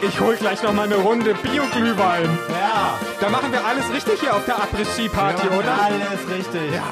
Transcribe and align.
Ich 0.00 0.20
hol 0.20 0.36
gleich 0.36 0.62
noch 0.62 0.72
mal 0.72 0.84
eine 0.84 0.96
Runde 0.96 1.34
Bio-Glühwein. 1.34 2.38
Ja. 2.50 2.98
Da 3.20 3.28
machen 3.30 3.50
wir 3.50 3.64
alles 3.64 3.92
richtig 3.92 4.20
hier 4.20 4.34
auf 4.34 4.44
der 4.44 4.56
Après-Ski-Party, 4.56 5.48
oder? 5.48 5.82
Alles 5.82 6.28
richtig. 6.36 6.72
Ja. 6.72 6.84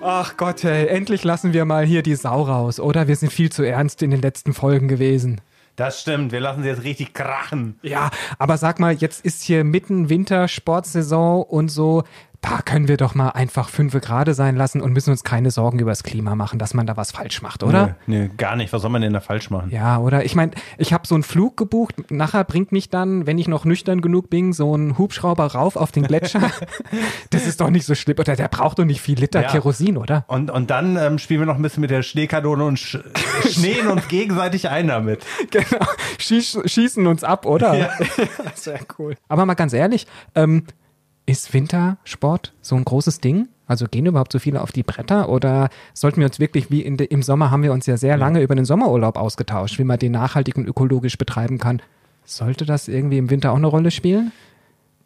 Ach 0.00 0.36
Gott, 0.36 0.62
ey, 0.62 0.86
endlich 0.86 1.24
lassen 1.24 1.52
wir 1.52 1.64
mal 1.64 1.84
hier 1.84 2.02
die 2.02 2.14
Sau 2.14 2.42
raus, 2.42 2.78
oder? 2.78 3.08
Wir 3.08 3.16
sind 3.16 3.32
viel 3.32 3.50
zu 3.50 3.64
ernst 3.64 4.00
in 4.02 4.12
den 4.12 4.22
letzten 4.22 4.54
Folgen 4.54 4.86
gewesen. 4.86 5.40
Das 5.78 6.00
stimmt. 6.00 6.32
Wir 6.32 6.40
lassen 6.40 6.62
sie 6.62 6.68
jetzt 6.68 6.82
richtig 6.82 7.14
krachen. 7.14 7.78
Ja, 7.82 8.10
aber 8.38 8.58
sag 8.58 8.80
mal, 8.80 8.94
jetzt 8.94 9.24
ist 9.24 9.42
hier 9.42 9.62
mitten 9.62 10.08
Winter, 10.08 10.48
Sportsaison 10.48 11.42
und 11.44 11.68
so. 11.68 12.02
Da 12.40 12.60
können 12.64 12.86
wir 12.86 12.96
doch 12.96 13.16
mal 13.16 13.30
einfach 13.30 13.68
fünfe 13.68 13.98
Grade 14.00 14.32
sein 14.32 14.54
lassen 14.54 14.80
und 14.80 14.92
müssen 14.92 15.10
uns 15.10 15.24
keine 15.24 15.50
Sorgen 15.50 15.80
über 15.80 15.90
das 15.90 16.04
Klima 16.04 16.36
machen, 16.36 16.60
dass 16.60 16.72
man 16.72 16.86
da 16.86 16.96
was 16.96 17.10
falsch 17.10 17.42
macht, 17.42 17.64
oder? 17.64 17.96
Nö, 18.06 18.18
nö, 18.20 18.28
gar 18.36 18.54
nicht. 18.54 18.72
Was 18.72 18.82
soll 18.82 18.90
man 18.92 19.02
denn 19.02 19.12
da 19.12 19.20
falsch 19.20 19.50
machen? 19.50 19.70
Ja, 19.70 19.98
oder? 19.98 20.24
Ich 20.24 20.36
meine, 20.36 20.52
ich 20.76 20.92
habe 20.92 21.06
so 21.06 21.16
einen 21.16 21.24
Flug 21.24 21.56
gebucht. 21.56 22.10
Nachher 22.12 22.44
bringt 22.44 22.70
mich 22.70 22.90
dann, 22.90 23.26
wenn 23.26 23.38
ich 23.38 23.48
noch 23.48 23.64
nüchtern 23.64 24.00
genug 24.02 24.30
bin, 24.30 24.52
so 24.52 24.74
ein 24.76 24.98
Hubschrauber 24.98 25.46
rauf 25.46 25.74
auf 25.74 25.90
den 25.90 26.04
Gletscher. 26.04 26.52
das 27.30 27.46
ist 27.46 27.60
doch 27.60 27.70
nicht 27.70 27.84
so 27.84 27.96
schlimm. 27.96 28.18
Oder 28.18 28.36
der 28.36 28.48
braucht 28.48 28.78
doch 28.78 28.84
nicht 28.84 29.00
viel 29.00 29.18
Liter 29.18 29.42
Ja. 29.42 29.48
Kerosin, 29.48 29.96
oder? 29.96 30.24
Und, 30.28 30.50
und 30.52 30.70
dann 30.70 30.96
ähm, 30.96 31.18
spielen 31.18 31.40
wir 31.40 31.46
noch 31.46 31.56
ein 31.56 31.62
bisschen 31.62 31.80
mit 31.80 31.90
der 31.90 32.02
Schneekanone 32.02 32.64
und 32.64 32.78
sch 32.78 32.98
schneen 33.50 33.88
uns 33.88 34.06
gegenseitig 34.06 34.68
ein 34.68 34.86
damit. 34.86 35.24
Genau. 35.50 35.84
Schieß, 36.18 36.60
schießen 36.66 37.04
uns 37.06 37.24
ab, 37.24 37.46
oder? 37.46 37.74
Ja. 37.74 37.90
Sehr 38.54 38.78
cool. 38.98 39.16
Aber 39.28 39.44
mal 39.44 39.54
ganz 39.54 39.72
ehrlich, 39.72 40.06
ähm, 40.36 40.64
ist 41.28 41.52
Wintersport 41.52 42.54
so 42.62 42.74
ein 42.76 42.84
großes 42.84 43.20
Ding? 43.20 43.48
Also 43.66 43.86
gehen 43.86 44.06
überhaupt 44.06 44.32
so 44.32 44.38
viele 44.38 44.62
auf 44.62 44.72
die 44.72 44.82
Bretter 44.82 45.28
oder 45.28 45.68
sollten 45.92 46.20
wir 46.20 46.26
uns 46.26 46.40
wirklich, 46.40 46.70
wie 46.70 46.82
de, 46.96 47.06
im 47.06 47.22
Sommer 47.22 47.50
haben 47.50 47.62
wir 47.62 47.72
uns 47.72 47.84
ja 47.84 47.98
sehr 47.98 48.16
lange 48.16 48.40
über 48.40 48.54
den 48.54 48.64
Sommerurlaub 48.64 49.18
ausgetauscht, 49.18 49.78
wie 49.78 49.84
man 49.84 49.98
den 49.98 50.12
nachhaltig 50.12 50.56
und 50.56 50.66
ökologisch 50.66 51.18
betreiben 51.18 51.58
kann. 51.58 51.82
Sollte 52.24 52.64
das 52.64 52.88
irgendwie 52.88 53.18
im 53.18 53.28
Winter 53.28 53.52
auch 53.52 53.56
eine 53.56 53.66
Rolle 53.66 53.90
spielen? 53.90 54.32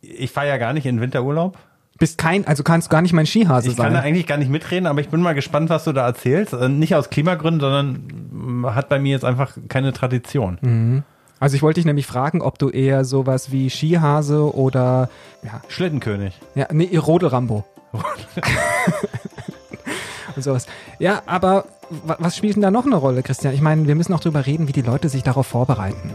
Ich 0.00 0.30
fahre 0.30 0.46
ja 0.48 0.58
gar 0.58 0.72
nicht 0.72 0.86
in 0.86 1.00
Winterurlaub. 1.00 1.58
Bist 1.98 2.18
kein, 2.18 2.46
also 2.46 2.62
kannst 2.62 2.88
gar 2.88 3.02
nicht 3.02 3.12
mein 3.12 3.26
Skihase 3.26 3.70
Ich 3.70 3.76
kann 3.76 3.86
da 3.92 3.98
sein. 3.98 4.04
eigentlich 4.04 4.26
gar 4.26 4.38
nicht 4.38 4.50
mitreden, 4.50 4.86
aber 4.86 5.00
ich 5.00 5.08
bin 5.08 5.20
mal 5.20 5.34
gespannt, 5.34 5.70
was 5.70 5.84
du 5.84 5.92
da 5.92 6.06
erzählst. 6.06 6.52
Äh, 6.52 6.68
Nicht 6.68 6.94
aus 6.94 7.10
Klimagründen, 7.10 7.60
sondern 7.60 8.62
mm, 8.62 8.66
hat 8.74 8.88
bei 8.88 8.98
mir 8.98 9.10
jetzt 9.10 9.24
einfach 9.24 9.56
keine 9.68 9.92
Tradition. 9.92 11.02
Also 11.42 11.56
ich 11.56 11.62
wollte 11.62 11.80
dich 11.80 11.86
nämlich 11.86 12.06
fragen, 12.06 12.40
ob 12.40 12.56
du 12.60 12.68
eher 12.70 13.04
sowas 13.04 13.50
wie 13.50 13.68
Skihase 13.68 14.54
oder 14.54 15.08
ja, 15.42 15.60
Schlittenkönig. 15.66 16.38
Ja, 16.54 16.68
nee, 16.70 16.96
Rodelrambo. 16.96 17.64
Und 20.36 20.42
sowas. 20.44 20.66
Ja, 21.00 21.22
aber 21.26 21.64
wa- 21.90 22.16
was 22.20 22.36
spielt 22.36 22.54
denn 22.54 22.62
da 22.62 22.70
noch 22.70 22.86
eine 22.86 22.94
Rolle, 22.94 23.24
Christian? 23.24 23.54
Ich 23.54 23.60
meine, 23.60 23.88
wir 23.88 23.96
müssen 23.96 24.14
auch 24.14 24.20
drüber 24.20 24.46
reden, 24.46 24.68
wie 24.68 24.72
die 24.72 24.82
Leute 24.82 25.08
sich 25.08 25.24
darauf 25.24 25.48
vorbereiten. 25.48 26.12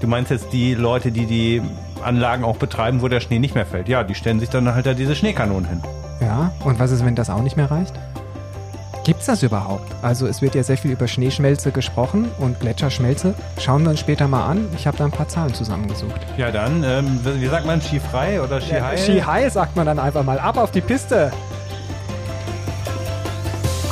Du 0.00 0.08
meinst 0.08 0.32
jetzt 0.32 0.52
die 0.52 0.74
Leute, 0.74 1.12
die 1.12 1.26
die 1.26 1.62
Anlagen 2.04 2.42
auch 2.42 2.56
betreiben, 2.56 3.00
wo 3.00 3.06
der 3.06 3.20
Schnee 3.20 3.38
nicht 3.38 3.54
mehr 3.54 3.64
fällt. 3.66 3.88
Ja, 3.88 4.02
die 4.02 4.16
stellen 4.16 4.40
sich 4.40 4.48
dann 4.50 4.74
halt 4.74 4.86
da 4.86 4.94
diese 4.94 5.14
Schneekanonen 5.14 5.68
hin. 5.68 5.82
Ja, 6.20 6.50
und 6.64 6.80
was 6.80 6.90
ist, 6.90 7.04
wenn 7.04 7.14
das 7.14 7.30
auch 7.30 7.42
nicht 7.42 7.56
mehr 7.56 7.70
reicht? 7.70 7.94
Gibt's 9.08 9.24
das 9.24 9.42
überhaupt? 9.42 9.90
Also 10.02 10.26
es 10.26 10.42
wird 10.42 10.54
ja 10.54 10.62
sehr 10.62 10.76
viel 10.76 10.90
über 10.90 11.08
Schneeschmelze 11.08 11.72
gesprochen 11.72 12.30
und 12.40 12.60
Gletscherschmelze. 12.60 13.32
Schauen 13.58 13.84
wir 13.84 13.88
uns 13.88 14.00
später 14.00 14.28
mal 14.28 14.44
an. 14.44 14.68
Ich 14.76 14.86
habe 14.86 14.98
da 14.98 15.06
ein 15.06 15.10
paar 15.10 15.26
Zahlen 15.26 15.54
zusammengesucht. 15.54 16.20
Ja, 16.36 16.50
dann, 16.50 16.84
ähm, 16.84 17.18
wie 17.24 17.46
sagt 17.46 17.64
man, 17.64 17.80
skifrei 17.80 18.38
oder 18.38 18.60
skiheil? 18.60 18.98
Ski 18.98 19.20
High 19.20 19.50
sagt 19.50 19.76
man 19.76 19.86
dann 19.86 19.98
einfach 19.98 20.22
mal. 20.24 20.38
Ab 20.38 20.58
auf 20.58 20.72
die 20.72 20.82
Piste. 20.82 21.32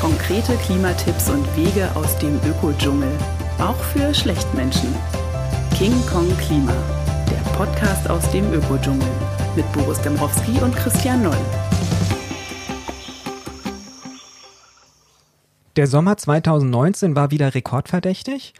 Konkrete 0.02 0.54
Klimatipps 0.56 1.30
und 1.30 1.46
Wege 1.56 1.88
aus 1.94 2.18
dem 2.18 2.38
Ökodschungel. 2.46 3.08
Auch 3.58 3.78
für 3.94 4.12
Schlechtmenschen. 4.12 4.94
King 5.78 5.94
Kong 6.12 6.28
Klima. 6.46 6.74
Der 7.30 7.50
Podcast 7.52 8.10
aus 8.10 8.30
dem 8.32 8.52
Ökodschungel. 8.52 9.08
Mit 9.56 9.72
Boris 9.72 9.98
Dembrowski 10.02 10.60
und 10.60 10.76
Christian 10.76 11.22
Noll. 11.22 11.38
Der 15.76 15.86
Sommer 15.86 16.16
2019 16.16 17.14
war 17.16 17.30
wieder 17.30 17.54
rekordverdächtig. 17.54 18.54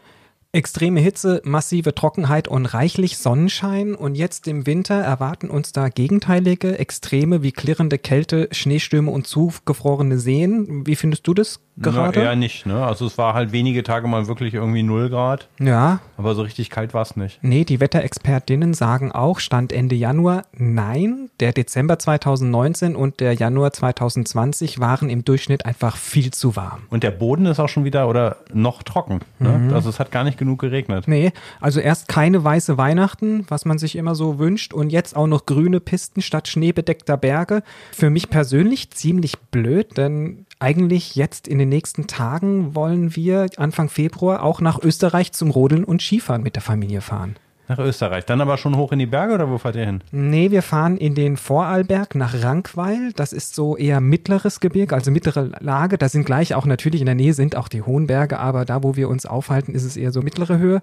Extreme 0.51 0.99
Hitze, 0.99 1.41
massive 1.43 1.93
Trockenheit 1.93 2.47
und 2.47 2.65
reichlich 2.65 3.17
Sonnenschein. 3.17 3.95
Und 3.95 4.15
jetzt 4.15 4.47
im 4.47 4.65
Winter 4.65 4.95
erwarten 4.95 5.49
uns 5.49 5.71
da 5.71 5.89
gegenteilige 5.89 6.79
Extreme 6.79 7.43
wie 7.43 7.51
klirrende 7.51 7.97
Kälte, 7.97 8.47
Schneestürme 8.51 9.11
und 9.11 9.27
zugefrorene 9.27 10.17
Seen. 10.19 10.87
Wie 10.87 10.95
findest 10.95 11.27
du 11.27 11.33
das 11.33 11.59
gerade? 11.77 12.19
Na, 12.19 12.25
eher 12.25 12.35
nicht, 12.35 12.65
ne? 12.65 12.85
Also 12.85 13.05
es 13.05 13.17
war 13.17 13.33
halt 13.33 13.51
wenige 13.51 13.83
Tage 13.83 14.07
mal 14.07 14.27
wirklich 14.27 14.53
irgendwie 14.53 14.83
0 14.83 15.09
Grad, 15.09 15.47
ja, 15.59 15.99
aber 16.17 16.35
so 16.35 16.41
richtig 16.41 16.69
kalt 16.69 16.93
war 16.93 17.03
es 17.03 17.15
nicht. 17.15 17.39
nee, 17.43 17.63
die 17.65 17.79
Wetterexpertinnen 17.79 18.73
sagen 18.73 19.11
auch, 19.11 19.39
Stand 19.39 19.71
Ende 19.71 19.95
Januar, 19.95 20.45
nein, 20.53 21.29
der 21.39 21.53
Dezember 21.53 21.99
2019 21.99 22.95
und 22.95 23.19
der 23.19 23.33
Januar 23.33 23.73
2020 23.73 24.79
waren 24.79 25.09
im 25.09 25.23
Durchschnitt 25.23 25.65
einfach 25.65 25.97
viel 25.97 26.31
zu 26.31 26.55
warm. 26.55 26.83
Und 26.89 27.03
der 27.03 27.11
Boden 27.11 27.45
ist 27.45 27.59
auch 27.59 27.69
schon 27.69 27.85
wieder 27.85 28.07
oder 28.07 28.37
noch 28.53 28.83
trocken. 28.83 29.19
Ne? 29.39 29.71
Also 29.73 29.89
es 29.89 29.99
hat 29.99 30.11
gar 30.11 30.23
nicht 30.23 30.36
genug 30.37 30.59
geregnet. 30.59 31.07
Nee, 31.07 31.31
also 31.59 31.79
erst 31.79 32.07
keine 32.07 32.43
weiße 32.43 32.77
Weihnachten, 32.77 33.45
was 33.47 33.65
man 33.65 33.77
sich 33.77 33.95
immer 33.95 34.15
so 34.15 34.39
wünscht, 34.39 34.73
und 34.73 34.91
jetzt 34.91 35.15
auch 35.15 35.27
noch 35.27 35.45
grüne 35.45 35.79
Pisten 35.79 36.21
statt 36.21 36.47
schneebedeckter 36.47 37.17
Berge. 37.17 37.63
Für 37.91 38.09
mich 38.09 38.29
persönlich 38.29 38.91
ziemlich 38.91 39.37
blöd, 39.51 39.97
denn 39.97 40.45
eigentlich 40.59 41.15
jetzt 41.15 41.47
in 41.47 41.59
den 41.59 41.69
nächsten 41.69 42.07
Tagen 42.07 42.75
wollen 42.75 43.15
wir 43.15 43.47
Anfang 43.57 43.89
Februar 43.89 44.43
auch 44.43 44.61
nach 44.61 44.81
Österreich 44.81 45.31
zum 45.31 45.51
Rodeln 45.51 45.83
und 45.83 46.01
Skifahren 46.01 46.43
mit 46.43 46.55
der 46.55 46.63
Familie 46.63 47.01
fahren. 47.01 47.35
Nach 47.69 47.79
Österreich. 47.79 48.25
Dann 48.25 48.39
aber 48.39 48.57
schon 48.57 48.77
hoch 48.77 48.93
in 48.93 48.99
die 48.99 49.05
Berge 49.05 49.33
oder 49.33 49.49
wo 49.49 49.57
fahrt 49.57 49.75
ihr 49.75 49.85
hin? 49.85 50.01
Nee, 50.11 50.51
wir 50.51 50.61
fahren 50.61 50.95
in 50.95 51.15
den 51.15 51.35
Vorarlberg 51.35 52.15
nach 52.15 52.41
Rankweil. 52.41 53.11
Das 53.15 53.33
ist 53.33 53.55
so 53.55 53.75
eher 53.75 53.99
mittleres 53.99 54.61
Gebirge, 54.61 54.95
also 54.95 55.11
mittlere 55.11 55.51
Lage. 55.59 55.97
Da 55.97 56.07
sind 56.07 56.25
gleich 56.25 56.55
auch 56.55 56.65
natürlich 56.65 57.01
in 57.01 57.07
der 57.07 57.15
Nähe 57.15 57.33
sind 57.33 57.57
auch 57.57 57.67
die 57.67 57.81
hohen 57.81 58.07
Berge, 58.07 58.39
aber 58.39 58.63
da, 58.63 58.83
wo 58.83 58.95
wir 58.95 59.09
uns 59.09 59.25
aufhalten, 59.25 59.75
ist 59.75 59.83
es 59.83 59.97
eher 59.97 60.11
so 60.11 60.21
mittlere 60.21 60.57
Höhe. 60.57 60.81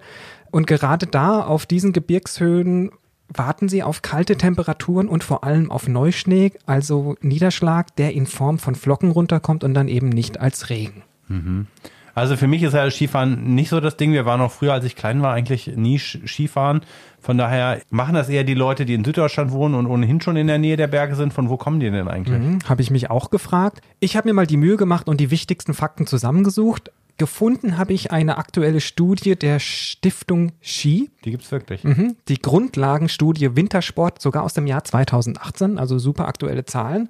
Und 0.50 0.67
gerade 0.67 1.06
da 1.06 1.41
auf 1.41 1.65
diesen 1.65 1.93
Gebirgshöhen 1.93 2.91
warten 3.28 3.71
sie 3.71 3.83
auf 3.83 4.03
kalte 4.03 4.37
Temperaturen 4.37 5.09
und 5.09 5.25
vor 5.25 5.44
allem 5.44 5.71
auf 5.71 5.89
Neuschnee, 5.89 6.53
also 6.67 7.17
Niederschlag, 7.23 7.97
der 7.97 8.12
in 8.12 8.27
Form 8.27 8.59
von 8.59 8.75
Flocken 8.75 9.11
runterkommt 9.11 9.65
und 9.65 9.73
dann 9.73 9.89
eben 9.89 10.11
nicht 10.11 10.39
als 10.39 10.69
Regen. 10.69 11.03
Also 12.15 12.37
für 12.37 12.47
mich 12.47 12.63
ist 12.63 12.75
ja 12.75 12.89
Skifahren 12.91 13.55
nicht 13.55 13.69
so 13.71 13.81
das 13.81 13.97
Ding. 13.97 14.13
Wir 14.13 14.25
waren 14.25 14.41
auch 14.41 14.53
früher, 14.53 14.73
als 14.73 14.85
ich 14.85 14.97
klein 14.97 15.23
war, 15.23 15.33
eigentlich 15.35 15.67
nie 15.77 15.99
Skifahren. 15.99 16.83
Von 17.21 17.39
daher 17.39 17.81
machen 17.91 18.15
das 18.15 18.29
eher 18.29 18.45
die 18.45 18.55
Leute, 18.55 18.85
die 18.85 18.95
in 18.95 19.05
Süddeutschland 19.05 19.51
wohnen 19.51 19.75
und 19.75 19.87
ohnehin 19.87 20.21
schon 20.21 20.37
in 20.37 20.47
der 20.47 20.59
Nähe 20.59 20.77
der 20.77 20.87
Berge 20.87 21.17
sind. 21.17 21.33
Von 21.33 21.49
wo 21.49 21.57
kommen 21.57 21.81
die 21.81 21.91
denn 21.91 22.09
eigentlich? 22.09 22.39
Hm, 22.39 22.59
Habe 22.69 22.83
ich 22.83 22.91
mich 22.91 23.11
auch 23.11 23.31
gefragt. 23.31 23.81
Ich 24.01 24.17
habe 24.17 24.29
mir 24.29 24.35
mal 24.35 24.47
die 24.47 24.57
Mühe 24.57 24.77
gemacht 24.77 25.09
und 25.09 25.21
die 25.21 25.31
wichtigsten 25.31 25.75
Fakten 25.75 26.07
zusammengesucht. 26.07 26.91
Gefunden 27.17 27.79
habe 27.79 27.93
ich 27.93 28.11
eine 28.11 28.39
aktuelle 28.39 28.81
Studie 28.81 29.37
der 29.37 29.61
Stiftung 29.61 30.53
Ski, 30.61 31.11
Die 31.25 31.31
gibt's 31.31 31.53
wirklich. 31.53 31.85
mhm. 31.85 32.17
die 32.29 32.39
Grundlagenstudie 32.41 33.55
Wintersport, 33.55 34.21
sogar 34.21 34.43
aus 34.43 34.55
dem 34.55 34.67
Jahr 34.67 34.83
2018, 34.83 35.79
also 35.79 35.99
super 35.99 36.27
aktuelle 36.27 36.65
Zahlen. 36.65 37.09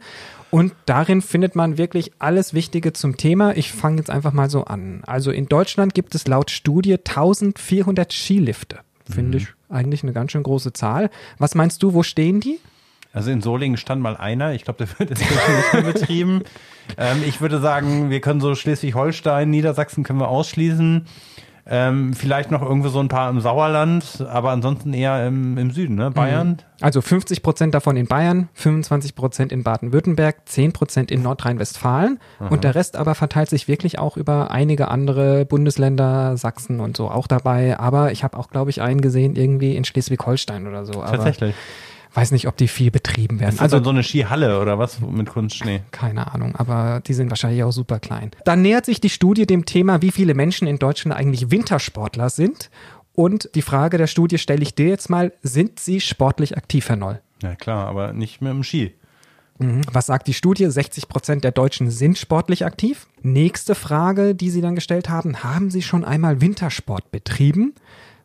Und 0.51 0.75
darin 0.87 1.23
findet 1.23 1.57
man 1.57 1.79
wirklich 1.79 2.13
alles 2.19 2.55
Wichtige 2.55 2.93
zum 2.93 3.17
Thema. 3.17 3.57
Ich 3.57 3.73
fange 3.73 3.97
jetzt 3.97 4.11
einfach 4.11 4.33
mal 4.33 4.51
so 4.51 4.65
an. 4.65 5.03
Also 5.07 5.31
in 5.31 5.47
Deutschland 5.47 5.95
gibt 5.95 6.15
es 6.15 6.27
laut 6.27 6.51
Studie 6.51 6.95
1400 6.95 8.13
Skilifte. 8.13 8.81
Finde 9.09 9.39
ich 9.39 9.49
eigentlich 9.69 10.03
eine 10.03 10.13
ganz 10.13 10.33
schön 10.33 10.43
große 10.43 10.73
Zahl. 10.73 11.11
Was 11.39 11.55
meinst 11.55 11.83
du, 11.83 11.93
wo 11.93 12.03
stehen 12.03 12.41
die? 12.41 12.61
Also 13.15 13.31
in 13.31 13.41
Solingen 13.41 13.77
stand 13.77 14.03
mal 14.03 14.17
einer. 14.17 14.53
Ich 14.53 14.65
glaube, 14.65 14.85
der 14.85 14.99
wird 14.99 15.11
inzwischen 15.11 15.57
nicht 15.57 15.73
mehr 15.73 15.93
betrieben. 15.93 16.43
Ähm, 16.99 17.23
ich 17.27 17.41
würde 17.41 17.61
sagen, 17.61 18.11
wir 18.11 18.21
können 18.21 18.41
so 18.41 18.55
Schleswig-Holstein, 18.55 19.49
Niedersachsen 19.49 20.05
können 20.05 20.19
wir 20.19 20.29
ausschließen. 20.29 21.07
Ähm, 21.67 22.13
vielleicht 22.13 22.51
noch 22.51 22.61
irgendwo 22.61 22.89
so 22.89 23.01
ein 23.01 23.09
paar 23.09 23.31
im 23.31 23.41
Sauerland, 23.41 24.23
aber 24.29 24.51
ansonsten 24.51 24.93
eher 24.93 25.27
im, 25.27 25.57
im 25.57 25.71
Süden, 25.71 25.95
ne? 25.95 26.11
Bayern. 26.11 26.59
Also 26.83 27.01
50 27.01 27.43
Prozent 27.43 27.73
davon 27.75 27.97
in 27.97 28.07
Bayern, 28.07 28.51
25 28.53 29.15
Prozent 29.15 29.51
in 29.51 29.63
Baden-Württemberg, 29.63 30.47
10 30.47 30.75
Prozent 30.75 31.11
in 31.11 31.23
Nordrhein-Westfalen 31.23 32.19
und 32.51 32.65
der 32.65 32.75
Rest 32.75 32.97
aber 32.97 33.15
verteilt 33.15 33.49
sich 33.49 33.67
wirklich 33.67 33.99
auch 33.99 34.19
über 34.19 34.51
einige 34.51 34.89
andere 34.89 35.47
Bundesländer, 35.47 36.37
Sachsen 36.37 36.81
und 36.81 36.99
so 36.99 37.09
auch 37.09 37.27
dabei. 37.27 37.79
Aber 37.81 38.13
ich 38.13 38.25
habe 38.25 38.37
auch, 38.37 38.51
glaube 38.51 38.69
ich, 38.69 38.83
einen 38.83 39.01
gesehen 39.01 39.35
irgendwie 39.35 39.75
in 39.75 39.87
Schleswig-Holstein 39.87 40.67
oder 40.67 40.85
so. 40.85 41.03
Aber 41.03 41.13
Tatsächlich. 41.13 41.55
Weiß 42.15 42.31
nicht, 42.31 42.47
ob 42.49 42.57
die 42.57 42.69
viel 42.69 42.91
betrieben 42.91 43.41
werden. 43.41 43.55
Ist 43.55 43.61
Also 43.61 43.83
so 43.83 43.91
eine 43.91 44.03
Skihalle 44.03 44.61
oder 44.61 44.79
was 44.79 45.01
mit 45.01 45.29
Kunstschnee? 45.29 45.83
keine 45.91 46.33
Ahnung, 46.33 46.55
aber 46.57 47.01
die 47.07 47.15
sind 47.15 47.31
wahrscheinlich 47.31 47.63
auch 47.65 47.73
super 47.73 47.99
klein. 47.99 48.31
Dann 48.45 48.63
nähert 48.63 48.87
sich 48.87 49.01
die 49.01 49.11
Studie 49.11 49.47
dem 49.47 49.65
Thema, 49.65 50.01
wie 50.03 50.11
viele 50.11 50.35
Menschen 50.35 50.67
in 50.69 50.79
Deutschland 50.79 51.17
eigentlich 51.19 51.51
Wintersportler 51.51 52.31
sind. 52.31 52.71
Und 53.15 53.51
die 53.55 53.63
Frage 53.63 53.99
der 53.99 54.07
Studie 54.09 54.39
stelle 54.39 54.63
ich 54.63 54.75
dir 54.75 54.89
jetzt 54.89 55.09
mal, 55.11 55.33
sind 55.43 55.79
sie 55.81 56.01
sportlich 56.01 56.57
aktiv, 56.57 56.89
Herr 56.89 56.97
Noll? 56.97 57.21
Ja 57.43 57.55
klar, 57.55 57.87
aber 57.87 58.13
nicht 58.13 58.41
mit 58.41 58.51
dem 58.51 58.65
Ski. 58.65 58.95
Was 59.93 60.07
sagt 60.07 60.27
die 60.27 60.35
Studie? 60.35 60.69
60 60.69 61.09
Prozent 61.09 61.45
der 61.45 61.53
Deutschen 61.53 61.89
sind 61.91 62.19
sportlich 62.19 62.65
aktiv. 62.67 63.07
Nächste 63.23 63.77
Frage, 63.77 64.35
die 64.35 64.51
Sie 64.51 64.61
dann 64.61 64.75
gestellt 64.75 65.09
haben, 65.09 65.45
haben 65.45 65.71
Sie 65.71 65.81
schon 65.81 66.05
einmal 66.05 66.41
Wintersport 66.41 67.13
betrieben? 67.13 67.73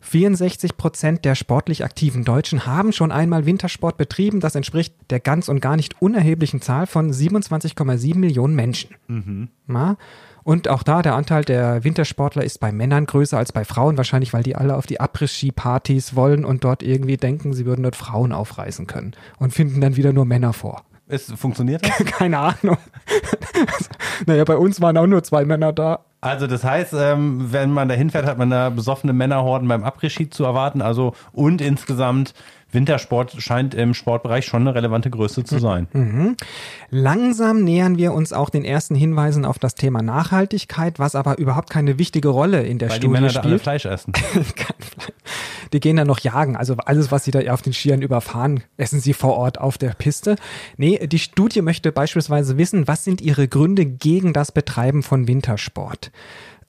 64 0.01 0.77
Prozent 0.77 1.25
der 1.25 1.35
sportlich 1.35 1.83
aktiven 1.83 2.23
Deutschen 2.23 2.65
haben 2.65 2.93
schon 2.93 3.11
einmal 3.11 3.45
Wintersport 3.45 3.97
betrieben. 3.97 4.39
Das 4.39 4.55
entspricht 4.55 4.93
der 5.09 5.19
ganz 5.19 5.49
und 5.49 5.61
gar 5.61 5.75
nicht 5.75 6.01
unerheblichen 6.01 6.61
Zahl 6.61 6.87
von 6.87 7.11
27,7 7.11 8.17
Millionen 8.17 8.55
Menschen. 8.55 8.95
Mhm. 9.07 9.49
Na? 9.67 9.97
Und 10.43 10.67
auch 10.67 10.83
da, 10.83 11.01
der 11.01 11.15
Anteil 11.15 11.43
der 11.43 11.83
Wintersportler 11.83 12.43
ist 12.43 12.59
bei 12.59 12.71
Männern 12.71 13.05
größer 13.05 13.37
als 13.37 13.51
bei 13.51 13.65
Frauen, 13.65 13.97
wahrscheinlich, 13.97 14.33
weil 14.33 14.41
die 14.41 14.55
alle 14.55 14.77
auf 14.77 14.87
die 14.87 14.99
Abriss-Ski-Partys 14.99 16.15
wollen 16.15 16.45
und 16.45 16.63
dort 16.63 16.81
irgendwie 16.81 17.17
denken, 17.17 17.53
sie 17.53 17.65
würden 17.65 17.83
dort 17.83 17.95
Frauen 17.95 18.31
aufreißen 18.31 18.87
können 18.87 19.13
und 19.37 19.53
finden 19.53 19.81
dann 19.81 19.95
wieder 19.95 20.13
nur 20.13 20.25
Männer 20.25 20.53
vor. 20.53 20.83
Es 21.07 21.31
funktioniert 21.31 21.85
das? 21.85 21.97
Keine 22.05 22.37
Ahnung. 22.39 22.77
naja, 24.25 24.43
bei 24.43 24.57
uns 24.57 24.81
waren 24.81 24.97
auch 24.97 25.07
nur 25.07 25.23
zwei 25.23 25.45
Männer 25.45 25.73
da. 25.73 25.99
Also 26.21 26.47
das 26.47 26.65
heißt, 26.65 26.93
ähm, 26.97 27.53
wenn 27.53 27.71
man 27.71 27.87
da 27.87 27.95
hinfährt, 27.95 28.25
hat 28.25 28.37
man 28.37 28.49
da 28.49 28.69
besoffene 28.69 29.13
Männerhorden 29.13 29.67
beim 29.67 29.83
Abregie 29.83 30.29
zu 30.29 30.43
erwarten. 30.43 30.81
Also 30.81 31.13
und 31.31 31.61
insgesamt 31.61 32.33
Wintersport 32.71 33.35
scheint 33.41 33.73
im 33.73 33.93
Sportbereich 33.93 34.45
schon 34.45 34.61
eine 34.61 34.75
relevante 34.75 35.09
Größe 35.09 35.43
zu 35.43 35.59
sein. 35.59 35.87
Mhm. 35.93 36.37
Langsam 36.89 37.63
nähern 37.63 37.97
wir 37.97 38.13
uns 38.13 38.33
auch 38.33 38.49
den 38.49 38.63
ersten 38.63 38.95
Hinweisen 38.95 39.45
auf 39.45 39.59
das 39.59 39.75
Thema 39.75 40.01
Nachhaltigkeit, 40.01 40.99
was 40.99 41.15
aber 41.15 41.37
überhaupt 41.37 41.69
keine 41.69 41.97
wichtige 41.97 42.29
Rolle 42.29 42.63
in 42.63 42.77
der 42.77 42.89
Weil 42.89 42.97
Studie 42.97 43.07
die 43.07 43.13
Männer 43.13 43.29
spielt. 43.29 43.45
da 43.45 43.49
alle 43.49 43.59
Fleisch 43.59 43.85
essen. 43.85 44.13
Die 45.73 45.79
gehen 45.79 45.97
dann 45.97 46.07
noch 46.07 46.19
jagen. 46.19 46.55
Also 46.55 46.75
alles, 46.77 47.11
was 47.11 47.23
sie 47.23 47.31
da 47.31 47.39
auf 47.53 47.61
den 47.61 47.73
Skiern 47.73 48.01
überfahren, 48.01 48.63
essen 48.77 48.99
sie 48.99 49.13
vor 49.13 49.37
Ort 49.37 49.59
auf 49.59 49.77
der 49.77 49.89
Piste. 49.89 50.35
Nee, 50.77 51.05
die 51.05 51.19
Studie 51.19 51.61
möchte 51.61 51.91
beispielsweise 51.91 52.57
wissen, 52.57 52.87
was 52.87 53.03
sind 53.03 53.21
ihre 53.21 53.47
Gründe 53.47 53.85
gegen 53.85 54.33
das 54.33 54.51
Betreiben 54.51 55.03
von 55.03 55.27
Wintersport? 55.27 56.11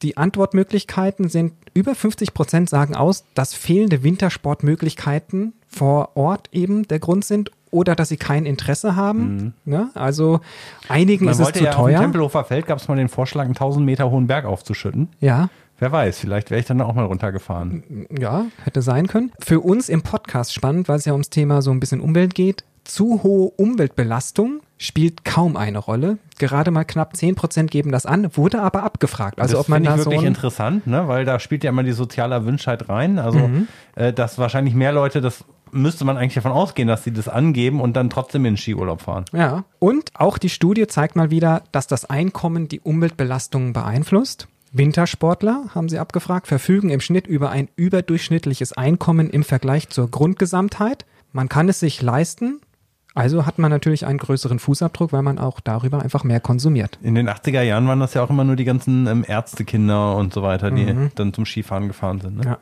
Die 0.02 0.16
Antwortmöglichkeiten 0.16 1.28
sind 1.28 1.52
über 1.74 1.94
50 1.94 2.32
Prozent 2.32 2.70
sagen 2.70 2.94
aus, 2.94 3.24
dass 3.34 3.54
fehlende 3.54 4.02
Wintersportmöglichkeiten 4.02 5.52
vor 5.70 6.16
Ort 6.16 6.48
eben 6.52 6.86
der 6.88 6.98
Grund 6.98 7.24
sind 7.24 7.50
oder 7.70 7.94
dass 7.94 8.08
sie 8.08 8.16
kein 8.16 8.46
Interesse 8.46 8.96
haben. 8.96 9.54
Ne? 9.64 9.90
Also 9.94 10.40
einigen 10.88 11.26
Man 11.26 11.32
ist 11.34 11.40
es 11.40 11.52
zu 11.52 11.62
ja 11.62 11.70
auf 11.70 11.76
dem 11.76 11.82
teuer. 11.84 12.00
Tempelhofer 12.00 12.44
Feld 12.44 12.66
gab 12.66 12.78
es 12.78 12.88
mal 12.88 12.96
den 12.96 13.08
Vorschlag, 13.08 13.42
einen 13.44 13.50
1000 13.54 13.86
Meter 13.86 14.10
hohen 14.10 14.26
Berg 14.26 14.44
aufzuschütten. 14.44 15.08
Ja, 15.20 15.48
Wer 15.82 15.92
weiß, 15.92 16.18
vielleicht 16.18 16.50
wäre 16.50 16.60
ich 16.60 16.66
dann 16.66 16.82
auch 16.82 16.92
mal 16.92 17.06
runtergefahren. 17.06 18.04
ja, 18.18 18.44
hätte 18.64 18.82
sein 18.82 19.06
können. 19.06 19.32
Für 19.40 19.60
uns 19.60 19.88
im 19.88 20.02
Podcast 20.02 20.52
spannend, 20.52 20.88
weil 20.90 20.96
es 20.98 21.06
ja 21.06 21.12
ums 21.12 21.30
Thema 21.30 21.62
so 21.62 21.70
ein 21.70 21.80
bisschen 21.80 22.02
Umwelt 22.02 22.34
geht. 22.34 22.64
Zu 22.84 23.22
hohe 23.22 23.50
Umweltbelastung 23.56 24.60
spielt 24.78 25.24
kaum 25.24 25.56
eine 25.56 25.78
Rolle. 25.78 26.18
Gerade 26.38 26.70
mal 26.70 26.84
knapp 26.84 27.16
10 27.16 27.34
Prozent 27.34 27.70
geben 27.70 27.92
das 27.92 28.04
an, 28.06 28.36
wurde 28.36 28.60
aber 28.62 28.82
abgefragt. 28.82 29.40
Also 29.40 29.54
das 29.54 29.60
ob 29.62 29.68
man 29.70 29.78
finde 29.78 29.90
da 29.90 29.96
ich 29.96 30.02
so 30.02 30.10
wirklich 30.10 30.26
ein, 30.26 30.34
interessant, 30.34 30.86
ne? 30.86 31.08
weil 31.08 31.24
da 31.24 31.38
spielt 31.38 31.64
ja 31.64 31.70
immer 31.70 31.82
die 31.82 31.92
soziale 31.92 32.34
Erwünschtheit 32.34 32.88
rein. 32.90 33.18
Also, 33.18 33.38
Mhm. 33.38 33.68
äh, 33.96 34.12
dass 34.12 34.38
wahrscheinlich 34.38 34.74
mehr 34.74 34.92
Leute, 34.92 35.20
das 35.20 35.44
müsste 35.72 36.04
man 36.04 36.16
eigentlich 36.16 36.34
davon 36.34 36.52
ausgehen, 36.52 36.88
dass 36.88 37.04
sie 37.04 37.12
das 37.12 37.28
angeben 37.28 37.80
und 37.80 37.94
dann 37.94 38.10
trotzdem 38.10 38.44
in 38.44 38.54
den 38.54 38.56
Skiurlaub 38.58 39.02
fahren. 39.02 39.24
Ja, 39.32 39.64
und 39.78 40.10
auch 40.14 40.38
die 40.38 40.48
Studie 40.48 40.86
zeigt 40.86 41.16
mal 41.16 41.30
wieder, 41.30 41.62
dass 41.72 41.86
das 41.86 42.04
Einkommen 42.08 42.68
die 42.68 42.80
Umweltbelastungen 42.80 43.72
beeinflusst. 43.72 44.48
Wintersportler, 44.72 45.64
haben 45.74 45.88
sie 45.88 45.98
abgefragt, 45.98 46.46
verfügen 46.46 46.90
im 46.90 47.00
Schnitt 47.00 47.26
über 47.26 47.50
ein 47.50 47.68
überdurchschnittliches 47.76 48.72
Einkommen 48.72 49.28
im 49.30 49.44
Vergleich 49.44 49.88
zur 49.88 50.10
Grundgesamtheit. 50.10 51.06
Man 51.32 51.48
kann 51.48 51.68
es 51.68 51.80
sich 51.80 52.00
leisten, 52.02 52.60
also 53.14 53.46
hat 53.46 53.58
man 53.58 53.70
natürlich 53.70 54.06
einen 54.06 54.18
größeren 54.18 54.58
Fußabdruck, 54.60 55.12
weil 55.12 55.22
man 55.22 55.38
auch 55.38 55.60
darüber 55.60 56.00
einfach 56.02 56.22
mehr 56.24 56.40
konsumiert. 56.40 56.98
In 57.02 57.14
den 57.16 57.28
80er 57.28 57.62
Jahren 57.62 57.86
waren 57.88 57.98
das 58.00 58.14
ja 58.14 58.22
auch 58.22 58.30
immer 58.30 58.44
nur 58.44 58.56
die 58.56 58.64
ganzen 58.64 59.06
ähm, 59.08 59.24
Ärztekinder 59.26 60.14
und 60.16 60.32
so 60.32 60.42
weiter, 60.42 60.70
die 60.70 60.84
Mhm. 60.84 61.10
dann 61.16 61.34
zum 61.34 61.46
Skifahren 61.46 61.88
gefahren 61.88 62.20
sind. 62.20 62.36
Ne? 62.38 62.44
Ja. 62.44 62.58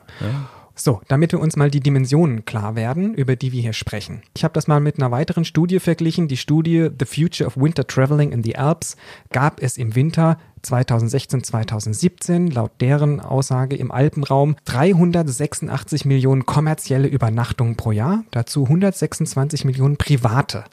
So, 0.81 1.01
damit 1.09 1.33
wir 1.33 1.41
uns 1.41 1.57
mal 1.57 1.69
die 1.69 1.81
Dimensionen 1.81 2.45
klar 2.45 2.75
werden, 2.75 3.13
über 3.13 3.35
die 3.35 3.51
wir 3.51 3.61
hier 3.61 3.73
sprechen. 3.73 4.21
Ich 4.33 4.45
habe 4.45 4.53
das 4.53 4.67
mal 4.67 4.79
mit 4.79 4.97
einer 4.97 5.11
weiteren 5.11 5.43
Studie 5.43 5.79
verglichen. 5.79 6.29
Die 6.29 6.37
Studie 6.37 6.89
The 6.97 7.05
Future 7.05 7.47
of 7.47 7.57
Winter 7.57 7.85
Traveling 7.85 8.31
in 8.31 8.43
the 8.43 8.55
Alps 8.55 8.95
gab 9.31 9.61
es 9.61 9.77
im 9.77 9.95
Winter 9.95 10.37
2016, 10.61 11.43
2017 11.43 12.47
laut 12.51 12.71
deren 12.79 13.19
Aussage 13.19 13.75
im 13.75 13.91
Alpenraum 13.91 14.55
386 14.65 16.05
Millionen 16.05 16.45
kommerzielle 16.45 17.09
Übernachtungen 17.09 17.75
pro 17.75 17.91
Jahr, 17.91 18.23
dazu 18.31 18.63
126 18.63 19.65
Millionen 19.65 19.97
private. 19.97 20.63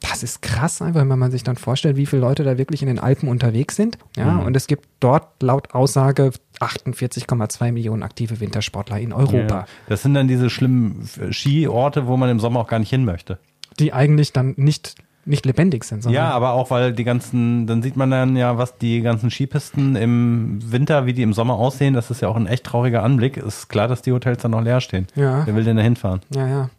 Das 0.00 0.22
ist 0.22 0.40
krass, 0.40 0.80
einfach 0.80 1.06
wenn 1.08 1.18
man 1.18 1.30
sich 1.30 1.44
dann 1.44 1.56
vorstellt, 1.56 1.96
wie 1.96 2.06
viele 2.06 2.22
Leute 2.22 2.42
da 2.42 2.56
wirklich 2.56 2.80
in 2.82 2.88
den 2.88 2.98
Alpen 2.98 3.28
unterwegs 3.28 3.76
sind. 3.76 3.98
Ja, 4.16 4.38
und 4.38 4.56
es 4.56 4.66
gibt 4.66 4.88
dort 4.98 5.42
laut 5.42 5.74
Aussage 5.74 6.32
48,2 6.60 7.72
Millionen 7.72 8.02
aktive 8.02 8.40
Wintersportler 8.40 8.98
in 8.98 9.12
Europa, 9.12 9.54
Ja. 9.60 9.64
Das 9.88 10.02
sind 10.02 10.14
dann 10.14 10.28
diese 10.28 10.50
schlimmen 10.50 11.08
Skiorte, 11.32 12.06
wo 12.06 12.16
man 12.16 12.28
im 12.30 12.40
Sommer 12.40 12.60
auch 12.60 12.68
gar 12.68 12.78
nicht 12.78 12.90
hin 12.90 13.04
möchte. 13.04 13.38
die 13.78 13.92
eigentlich 13.94 14.32
dann 14.34 14.52
nicht, 14.58 14.94
nicht 15.24 15.46
lebendig 15.46 15.84
sind, 15.84 16.02
sondern 16.02 16.22
Ja, 16.22 16.30
aber 16.32 16.52
auch 16.52 16.70
weil 16.70 16.92
die 16.92 17.04
ganzen, 17.04 17.66
dann 17.66 17.82
sieht 17.82 17.96
man 17.96 18.10
dann 18.10 18.36
ja, 18.36 18.58
was 18.58 18.76
die 18.76 19.00
ganzen 19.00 19.30
Skipisten 19.30 19.96
im 19.96 20.58
Winter, 20.70 21.06
wie 21.06 21.14
die 21.14 21.22
im 21.22 21.32
Sommer 21.32 21.54
aussehen. 21.54 21.94
Das 21.94 22.10
ist 22.10 22.20
ja 22.20 22.28
auch 22.28 22.36
ein 22.36 22.46
echt 22.46 22.64
trauriger 22.64 23.02
Anblick. 23.02 23.36
Ist 23.38 23.68
klar, 23.68 23.88
dass 23.88 24.02
die 24.02 24.12
Hotels 24.12 24.42
dann 24.42 24.50
noch 24.50 24.60
leer 24.62 24.80
stehen. 24.82 25.06
Ja. 25.14 25.46
Wer 25.46 25.54
will 25.54 25.64
denn 25.64 25.76
da 25.76 25.82
hinfahren? 25.82 26.20
ja, 26.34 26.46
ja. 26.46 26.70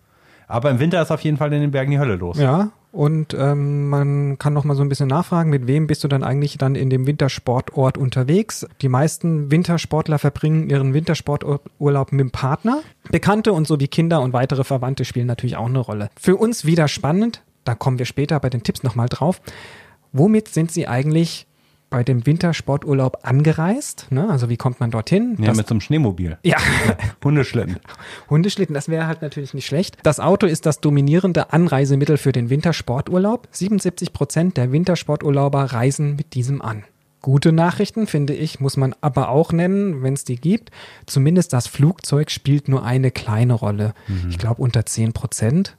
Aber 0.48 0.70
im 0.70 0.80
Winter 0.80 1.02
ist 1.02 1.12
auf 1.12 1.22
jeden 1.22 1.38
Fall 1.38 1.52
in 1.54 1.62
den 1.62 1.72
Bergen 1.72 1.92
die 1.92 2.00
Hölle 2.00 2.18
los. 2.18 2.38
Ja, 2.38 2.72
und 2.92 3.34
ähm, 3.34 3.88
man 3.88 4.38
kann 4.38 4.54
noch 4.54 4.66
mal 4.66 4.76
so 4.76 4.82
ein 4.82 4.90
bisschen 4.90 5.08
nachfragen, 5.08 5.50
mit 5.50 5.66
wem 5.66 5.88
bist 5.88 6.04
du 6.04 6.10
dann 6.10 6.24
eigentlich 6.24 6.58
dann 6.58 6.76
in 6.76 6.90
dem 6.90 7.08
Wintersportort 7.08 7.98
unterwegs? 7.98 8.68
Die 8.82 8.90
meisten 8.90 9.50
Wintersportler 9.50 10.20
verbringen 10.20 10.70
ihren 10.70 10.94
Wintersporturlaub 10.94 12.12
mit 12.12 12.20
dem 12.20 12.32
Partner. 12.32 12.82
Bekannte 13.10 13.54
und 13.54 13.66
so 13.66 13.80
wie 13.80 13.88
Kinder 13.88 14.22
und 14.22 14.34
weitere 14.34 14.66
Verwandte 14.66 15.06
spielen 15.06 15.28
natürlich 15.28 15.56
auch 15.56 15.68
eine 15.68 15.80
Rolle. 15.80 16.10
Für 16.20 16.36
uns 16.36 16.66
wieder 16.66 16.90
spannend, 16.90 17.44
da 17.64 17.76
kommen 17.76 17.98
wir 17.98 18.06
später 18.06 18.40
bei 18.42 18.50
den 18.50 18.64
Tipps 18.64 18.84
nochmal 18.84 19.08
drauf. 19.08 19.42
Womit 20.12 20.50
sind 20.50 20.72
Sie 20.72 20.88
eigentlich 20.88 21.48
bei 21.92 22.04
dem 22.04 22.26
Wintersporturlaub 22.26 23.20
angereist? 23.22 24.08
Ne? 24.10 24.28
Also 24.30 24.50
wie 24.50 24.58
kommt 24.58 24.80
man 24.80 24.90
dorthin? 24.90 25.36
Ja, 25.40 25.48
Das- 25.50 25.58
mit 25.58 25.68
so 25.68 25.74
einem 25.76 25.82
Schneemobil. 25.82 26.40
ja. 26.44 26.58
Hundeschlitten. 27.24 27.78
Hundeschlitten, 28.30 28.74
das 28.74 28.90
wäre 28.90 29.06
halt 29.06 29.22
natürlich 29.22 29.54
nicht 29.54 29.68
schlecht. 29.68 29.98
Das 30.02 30.20
Auto 30.20 30.48
ist 30.48 30.66
das 30.66 30.80
dominierende 30.80 31.54
Anreisemittel 31.54 32.18
für 32.18 32.32
den 32.32 32.50
Wintersporturlaub. 32.50 33.48
77 33.52 34.14
Prozent 34.14 34.58
der 34.58 34.72
Wintersporturlauber 34.72 35.66
reisen 35.66 36.16
mit 36.16 36.34
diesem 36.34 36.62
an. 36.64 36.84
Gute 37.22 37.52
Nachrichten, 37.52 38.08
finde 38.08 38.34
ich, 38.34 38.60
muss 38.60 38.78
man 38.78 38.96
aber 39.02 39.30
auch 39.30 39.52
nennen, 39.52 40.02
wenn 40.02 40.14
es 40.16 40.24
die 40.24 40.38
gibt. 40.38 40.72
Zumindest 41.06 41.54
das 41.54 41.68
Flugzeug 41.68 42.32
spielt 42.32 42.68
nur 42.68 42.84
eine 42.84 43.12
kleine 43.12 43.54
Rolle. 43.54 43.94
Ich 44.30 44.40
glaube 44.40 44.60
unter 44.64 44.88
10 44.88 45.14
Prozent. 45.14 45.78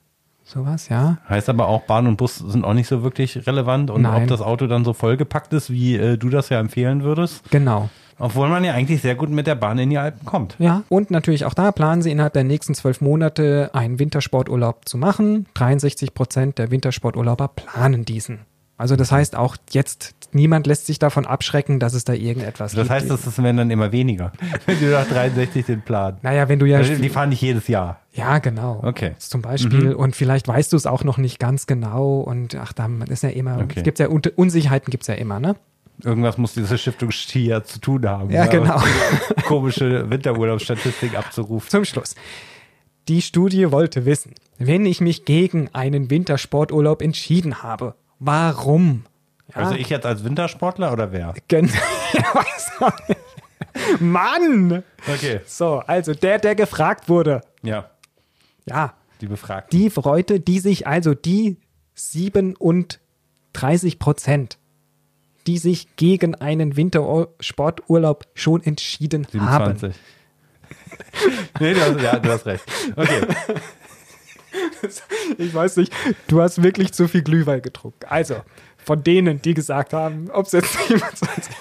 Sowas, 0.52 0.90
ja. 0.90 1.16
Heißt 1.28 1.48
aber 1.48 1.68
auch, 1.68 1.82
Bahn 1.82 2.06
und 2.06 2.16
Bus 2.18 2.36
sind 2.36 2.64
auch 2.64 2.74
nicht 2.74 2.86
so 2.86 3.02
wirklich 3.02 3.46
relevant. 3.46 3.90
Und 3.90 4.02
Nein. 4.02 4.22
ob 4.22 4.28
das 4.28 4.42
Auto 4.42 4.66
dann 4.66 4.84
so 4.84 4.92
vollgepackt 4.92 5.52
ist, 5.54 5.70
wie 5.70 5.96
äh, 5.96 6.18
du 6.18 6.28
das 6.28 6.50
ja 6.50 6.60
empfehlen 6.60 7.02
würdest. 7.02 7.50
Genau. 7.50 7.88
Obwohl 8.18 8.48
man 8.48 8.62
ja 8.62 8.74
eigentlich 8.74 9.00
sehr 9.00 9.14
gut 9.14 9.30
mit 9.30 9.46
der 9.46 9.54
Bahn 9.54 9.78
in 9.78 9.88
die 9.88 9.96
Alpen 9.96 10.26
kommt. 10.26 10.56
Ja, 10.58 10.82
und 10.90 11.10
natürlich 11.10 11.46
auch 11.46 11.54
da 11.54 11.72
planen 11.72 12.02
sie 12.02 12.10
innerhalb 12.10 12.34
der 12.34 12.44
nächsten 12.44 12.74
zwölf 12.74 13.00
Monate 13.00 13.70
einen 13.72 13.98
Wintersporturlaub 13.98 14.86
zu 14.86 14.98
machen. 14.98 15.46
63 15.54 16.12
Prozent 16.12 16.58
der 16.58 16.70
Wintersporturlauber 16.70 17.48
planen 17.48 18.04
diesen. 18.04 18.40
Also 18.78 18.96
das 18.96 19.12
heißt 19.12 19.36
auch 19.36 19.56
jetzt, 19.70 20.14
niemand 20.32 20.66
lässt 20.66 20.86
sich 20.86 20.98
davon 20.98 21.24
abschrecken, 21.26 21.78
dass 21.78 21.94
es 21.94 22.04
da 22.04 22.14
irgendetwas 22.14 22.72
Das 22.72 22.82
gibt. 22.84 22.90
heißt, 22.90 23.10
das 23.10 23.38
werden 23.42 23.56
dann 23.56 23.70
immer 23.70 23.92
weniger, 23.92 24.32
wenn 24.66 24.80
du 24.80 24.90
nach 24.90 25.06
63 25.06 25.66
den 25.66 25.82
Plan. 25.82 26.18
naja, 26.22 26.48
wenn 26.48 26.58
du 26.58 26.66
ja... 26.66 26.78
Also 26.78 26.94
Die 26.96 27.08
fahren 27.08 27.28
nicht 27.28 27.42
jedes 27.42 27.68
Jahr. 27.68 28.00
Ja, 28.12 28.38
genau. 28.38 28.80
Okay. 28.82 29.12
Zum 29.18 29.40
Beispiel. 29.42 29.94
Und 29.94 30.16
vielleicht 30.16 30.48
weißt 30.48 30.72
du 30.72 30.76
es 30.76 30.86
auch 30.86 31.04
noch 31.04 31.16
nicht 31.18 31.38
ganz 31.38 31.66
genau. 31.66 32.20
Und 32.20 32.54
ach, 32.56 32.72
da 32.72 32.88
ist 33.08 33.22
ja 33.22 33.28
immer, 33.30 33.58
Okay. 33.58 33.74
es 33.76 33.82
gibt 33.84 33.98
ja 34.00 34.08
Un- 34.08 34.22
Unsicherheiten 34.36 34.90
gibt's 34.90 35.06
ja 35.06 35.14
immer, 35.14 35.38
ne? 35.38 35.54
Irgendwas 36.02 36.36
muss 36.36 36.54
diese 36.54 36.76
Stiftung 36.78 37.10
Ski 37.12 37.46
ja 37.46 37.62
zu 37.62 37.78
tun 37.78 38.08
haben. 38.08 38.30
Ja, 38.30 38.46
genau. 38.46 38.82
Komische 39.46 40.10
Winterurlaubsstatistik 40.10 41.16
abzurufen. 41.16 41.68
Zum 41.70 41.84
Schluss. 41.84 42.14
Die 43.08 43.22
Studie 43.22 43.70
wollte 43.70 44.04
wissen, 44.06 44.34
wenn 44.58 44.86
ich 44.86 45.00
mich 45.00 45.24
gegen 45.24 45.68
einen 45.72 46.10
Wintersporturlaub 46.10 47.02
entschieden 47.02 47.62
habe, 47.62 47.94
warum? 48.24 49.04
Ja, 49.48 49.56
Also 49.56 49.74
ich 49.74 49.88
jetzt 49.88 50.06
als 50.06 50.22
Wintersportler 50.24 50.92
oder 50.92 51.10
wer? 51.12 51.34
Gen. 51.48 51.70
Mann! 54.00 54.82
Okay. 55.12 55.40
So, 55.46 55.78
also 55.86 56.14
der, 56.14 56.38
der 56.38 56.54
gefragt 56.54 57.08
wurde. 57.08 57.40
Ja, 57.62 57.90
Ja, 58.66 58.94
die 59.20 59.26
Befragten. 59.26 59.78
die 59.78 59.90
Leute, 60.02 60.40
die 60.40 60.58
sich, 60.60 60.86
also 60.86 61.14
die 61.14 61.58
37 61.94 63.98
Prozent, 63.98 64.58
die 65.46 65.58
sich 65.58 65.96
gegen 65.96 66.34
einen 66.36 66.76
Wintersporturlaub 66.76 68.26
schon 68.34 68.62
entschieden 68.62 69.26
haben. 69.34 69.76
27. 69.78 70.00
nee, 71.60 71.74
du 71.74 71.80
hast, 71.80 72.00
ja, 72.00 72.18
du 72.18 72.30
hast 72.30 72.46
recht. 72.46 72.64
Okay. 72.96 73.26
Ich 75.38 75.54
weiß 75.54 75.76
nicht, 75.76 75.92
du 76.28 76.42
hast 76.42 76.62
wirklich 76.62 76.92
zu 76.92 77.08
viel 77.08 77.22
Glühwein 77.22 77.62
getrunken. 77.62 78.06
Also, 78.08 78.36
von 78.76 79.02
denen, 79.02 79.40
die 79.40 79.54
gesagt 79.54 79.92
haben, 79.92 80.30
ob 80.30 80.46
es 80.46 80.52
jetzt 80.52 80.72
27. 80.88 81.54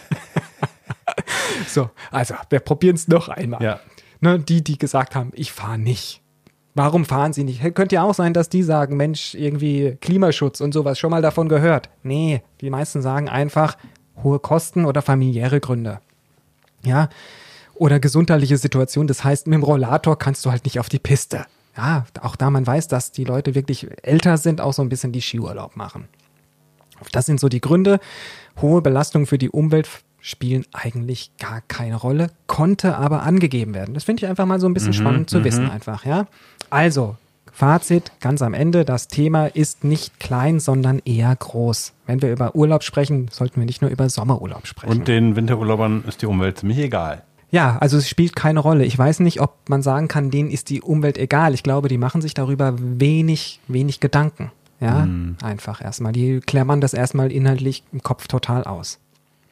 so, 1.67 1.89
also, 2.12 2.36
wir 2.50 2.60
probieren 2.60 2.95
es 2.95 3.07
noch 3.07 3.29
einmal. 3.29 3.62
Ja. 3.62 3.79
Ne, 4.19 4.39
die, 4.39 4.63
die 4.63 4.77
gesagt 4.77 5.15
haben, 5.15 5.31
ich 5.33 5.51
fahre 5.51 5.77
nicht. 5.77 6.21
Warum 6.74 7.05
fahren 7.05 7.33
sie 7.33 7.43
nicht? 7.43 7.62
Könnte 7.75 7.95
ja 7.95 8.03
auch 8.03 8.13
sein, 8.13 8.33
dass 8.33 8.48
die 8.48 8.63
sagen, 8.63 8.95
Mensch, 8.95 9.36
irgendwie 9.36 9.98
Klimaschutz 10.00 10.62
und 10.62 10.74
sowas, 10.74 10.98
schon 10.98 11.12
mal 11.12 11.21
davon 11.21 11.50
gehört. 11.50 11.89
Nee, 12.03 12.43
die 12.62 12.69
meisten 12.69 13.01
sagen 13.01 13.27
einfach 13.27 13.77
hohe 14.24 14.39
Kosten 14.39 14.86
oder 14.86 15.01
familiäre 15.01 15.60
Gründe. 15.60 16.00
Ja, 16.83 17.10
oder 17.74 18.00
gesundheitliche 18.00 18.57
Situation. 18.57 19.07
Das 19.07 19.24
heißt, 19.24 19.48
mit 19.48 19.55
dem 19.55 19.63
Rollator 19.63 20.17
kannst 20.17 20.45
du 20.45 20.51
halt 20.51 20.65
nicht 20.65 20.79
auf 20.79 20.88
die 20.88 21.00
Piste. 21.00 21.45
Ja, 21.78 22.06
auch 22.22 22.36
da 22.36 22.50
man 22.50 22.68
weiß, 22.68 22.88
dass 22.88 23.12
die 23.12 23.24
Leute 23.24 23.56
wirklich 23.56 23.88
älter 24.04 24.38
sind, 24.38 24.62
auch 24.62 24.74
so 24.74 24.82
ein 24.82 24.90
bisschen 24.90 25.12
die 25.12 25.22
Skiurlaub 25.22 25.75
machen. 25.75 26.08
Das 27.12 27.25
sind 27.25 27.40
so 27.40 27.50
die 27.50 27.62
Gründe. 27.62 28.00
Hohe 28.62 28.82
Belastung 28.82 29.25
für 29.25 29.38
die 29.38 29.50
Umwelt 29.50 29.88
spielen 30.20 30.66
eigentlich 30.72 31.32
gar 31.40 31.62
keine 31.62 31.96
Rolle, 31.96 32.30
konnte 32.46 32.98
aber 32.98 33.24
angegeben 33.24 33.74
werden. 33.74 33.94
Das 33.96 34.04
finde 34.04 34.24
ich 34.24 34.30
einfach 34.30 34.46
mal 34.46 34.60
so 34.60 34.68
ein 34.68 34.74
bisschen 34.74 34.92
Mhm, 34.92 34.98
spannend 34.98 35.30
zu 35.30 35.40
mhm. 35.40 35.44
wissen 35.46 35.70
einfach, 35.70 36.06
ja. 36.06 36.28
Also, 36.70 37.18
Fazit 37.51 38.13
ganz 38.22 38.42
am 38.42 38.54
Ende, 38.54 38.86
das 38.86 39.08
Thema 39.08 39.48
ist 39.48 39.84
nicht 39.84 40.20
klein, 40.20 40.60
sondern 40.60 41.00
eher 41.04 41.36
groß. 41.36 41.94
Wenn 42.06 42.22
wir 42.22 42.32
über 42.32 42.56
Urlaub 42.56 42.84
sprechen, 42.84 43.28
sollten 43.32 43.60
wir 43.60 43.66
nicht 43.66 43.82
nur 43.82 43.92
über 43.92 44.10
Sommerurlaub 44.10 44.68
sprechen. 44.68 44.92
Und 44.92 45.08
den 45.08 45.36
Winterurlaubern 45.36 46.04
ist 46.08 46.22
die 46.22 46.28
Umwelt 46.28 46.60
ziemlich 46.60 46.78
egal. 46.78 47.24
Ja, 47.51 47.77
also 47.79 47.98
es 47.98 48.10
spielt 48.10 48.36
keine 48.36 48.62
Rolle. 48.62 48.86
Ich 48.86 48.98
weiß 48.98 49.20
nicht, 49.20 49.41
ob 49.41 49.70
man 49.70 49.81
sagen 49.81 50.08
kann, 50.08 50.31
denen 50.31 50.50
ist 50.50 50.70
die 50.70 50.81
Umwelt 50.81 51.17
egal. 51.17 51.53
Ich 51.53 51.63
glaube, 51.63 51.89
die 51.89 51.98
machen 51.98 52.22
sich 52.22 52.34
darüber 52.34 52.75
wenig, 52.77 53.60
wenig 53.67 54.00
Gedanken. 54.00 54.51
Ja, 54.79 55.08
einfach 55.43 55.79
erstmal. 55.79 56.12
Die 56.12 56.39
klammern 56.39 56.81
das 56.81 56.96
erstmal 56.96 57.31
inhaltlich 57.31 57.84
im 57.91 58.01
Kopf 58.01 58.27
total 58.27 58.63
aus. 58.63 58.98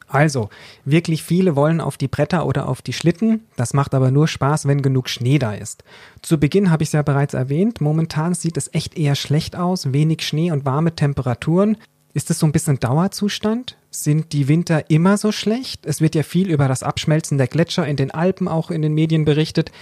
Also, 0.08 0.50
wirklich 0.84 1.22
viele 1.22 1.54
wollen 1.54 1.80
auf 1.80 1.96
die 1.96 2.08
Bretter 2.08 2.46
oder 2.46 2.68
auf 2.68 2.82
die 2.82 2.92
Schlitten. 2.92 3.44
Das 3.54 3.72
macht 3.72 3.94
aber 3.94 4.10
nur 4.10 4.26
Spaß, 4.26 4.66
wenn 4.66 4.82
genug 4.82 5.08
Schnee 5.08 5.38
da 5.38 5.52
ist. 5.52 5.84
Zu 6.20 6.40
Beginn 6.40 6.72
habe 6.72 6.82
ich 6.82 6.88
es 6.88 6.94
ja 6.94 7.02
bereits 7.02 7.34
erwähnt. 7.34 7.80
Momentan 7.80 8.34
sieht 8.34 8.56
es 8.56 8.74
echt 8.74 8.98
eher 8.98 9.14
schlecht 9.14 9.54
aus. 9.54 9.92
Wenig 9.92 10.22
Schnee 10.22 10.50
und 10.50 10.64
warme 10.64 10.96
Temperaturen. 10.96 11.76
Ist 12.12 12.28
es 12.30 12.40
so 12.40 12.46
ein 12.46 12.52
bisschen 12.52 12.80
Dauerzustand? 12.80 13.76
Sind 13.90 14.32
die 14.32 14.46
Winter 14.48 14.88
immer 14.88 15.16
so 15.16 15.32
schlecht? 15.32 15.84
Es 15.84 16.00
wird 16.00 16.14
ja 16.14 16.22
viel 16.22 16.50
über 16.50 16.68
das 16.68 16.82
Abschmelzen 16.82 17.38
der 17.38 17.48
Gletscher 17.48 17.86
in 17.86 17.96
den 17.96 18.12
Alpen 18.12 18.46
auch 18.46 18.70
in 18.70 18.82
den 18.82 18.94
Medien 18.94 19.24
berichtet. 19.24 19.72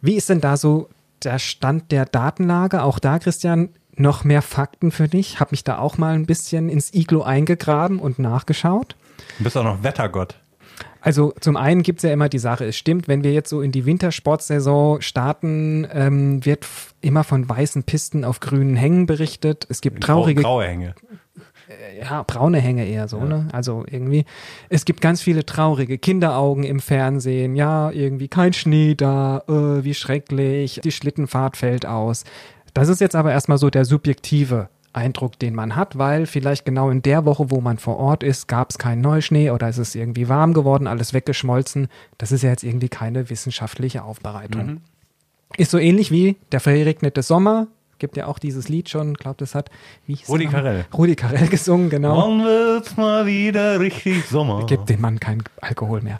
Wie 0.00 0.14
ist 0.14 0.28
denn 0.28 0.40
da 0.40 0.56
so 0.56 0.88
der 1.24 1.38
Stand 1.38 1.90
der 1.90 2.04
Datenlage? 2.04 2.82
Auch 2.82 2.98
da, 2.98 3.18
Christian, 3.18 3.70
noch 3.96 4.24
mehr 4.24 4.42
Fakten 4.42 4.90
für 4.90 5.08
dich. 5.08 5.40
Hab 5.40 5.50
mich 5.50 5.64
da 5.64 5.78
auch 5.78 5.98
mal 5.98 6.14
ein 6.14 6.26
bisschen 6.26 6.68
ins 6.68 6.94
Iglo 6.94 7.22
eingegraben 7.22 7.98
und 7.98 8.18
nachgeschaut. 8.18 8.96
Du 9.38 9.44
bist 9.44 9.56
auch 9.56 9.64
noch 9.64 9.82
Wettergott. 9.82 10.36
Also 11.00 11.34
zum 11.40 11.56
einen 11.56 11.82
gibt's 11.82 12.04
ja 12.04 12.12
immer 12.12 12.28
die 12.28 12.38
Sache, 12.38 12.64
es 12.64 12.76
stimmt, 12.76 13.08
wenn 13.08 13.24
wir 13.24 13.32
jetzt 13.32 13.50
so 13.50 13.60
in 13.60 13.72
die 13.72 13.86
Wintersportsaison 13.86 15.02
starten, 15.02 15.86
ähm, 15.92 16.44
wird 16.44 16.66
immer 17.00 17.24
von 17.24 17.48
weißen 17.48 17.82
Pisten 17.82 18.24
auf 18.24 18.38
grünen 18.38 18.76
Hängen 18.76 19.06
berichtet. 19.06 19.66
Es 19.68 19.80
gibt 19.80 20.02
traurige 20.02 20.42
Graue 20.42 20.64
Hänge. 20.64 20.94
Ja, 22.00 22.22
braune 22.22 22.58
Hänge 22.58 22.86
eher 22.86 23.08
so, 23.08 23.20
ne? 23.24 23.48
Also 23.52 23.84
irgendwie, 23.90 24.24
es 24.68 24.84
gibt 24.84 25.00
ganz 25.00 25.22
viele 25.22 25.44
traurige 25.44 25.98
Kinderaugen 25.98 26.64
im 26.64 26.80
Fernsehen, 26.80 27.56
ja, 27.56 27.90
irgendwie 27.90 28.28
kein 28.28 28.52
Schnee 28.52 28.94
da, 28.94 29.42
äh, 29.48 29.84
wie 29.84 29.94
schrecklich, 29.94 30.80
die 30.82 30.92
Schlittenfahrt 30.92 31.56
fällt 31.56 31.86
aus. 31.86 32.24
Das 32.74 32.88
ist 32.88 33.00
jetzt 33.00 33.16
aber 33.16 33.32
erstmal 33.32 33.58
so 33.58 33.70
der 33.70 33.84
subjektive 33.84 34.68
Eindruck, 34.92 35.38
den 35.38 35.54
man 35.54 35.76
hat, 35.76 35.98
weil 35.98 36.26
vielleicht 36.26 36.64
genau 36.64 36.90
in 36.90 37.02
der 37.02 37.24
Woche, 37.24 37.50
wo 37.50 37.60
man 37.60 37.78
vor 37.78 37.96
Ort 37.96 38.22
ist, 38.22 38.46
gab 38.48 38.70
es 38.70 38.78
keinen 38.78 39.00
Neuschnee 39.00 39.50
oder 39.50 39.68
es 39.68 39.78
ist 39.78 39.94
irgendwie 39.94 40.28
warm 40.28 40.52
geworden, 40.52 40.86
alles 40.86 41.14
weggeschmolzen. 41.14 41.88
Das 42.18 42.32
ist 42.32 42.42
ja 42.42 42.50
jetzt 42.50 42.62
irgendwie 42.62 42.88
keine 42.88 43.30
wissenschaftliche 43.30 44.04
Aufbereitung. 44.04 44.80
Ist 45.56 45.70
so 45.70 45.78
ähnlich 45.78 46.10
wie 46.10 46.36
der 46.50 46.60
verregnete 46.60 47.22
Sommer. 47.22 47.68
Gibt 48.02 48.16
ja 48.16 48.26
auch 48.26 48.40
dieses 48.40 48.68
Lied 48.68 48.88
schon, 48.88 49.14
glaubt 49.14 49.42
es 49.42 49.54
hat, 49.54 49.70
wie 50.08 50.16
hieß 50.16 50.28
Rudi? 50.28 50.48
Carrell. 50.48 50.86
Rudi 50.92 51.14
Carell 51.14 51.46
gesungen, 51.46 51.88
genau. 51.88 52.16
Wann 52.16 52.44
wird's 52.44 52.96
mal 52.96 53.26
wieder 53.26 53.78
richtig 53.78 54.24
Sommer? 54.26 54.66
Gibt 54.66 54.88
dem 54.88 55.00
Mann 55.00 55.20
keinen 55.20 55.44
Alkohol 55.60 56.00
mehr. 56.00 56.18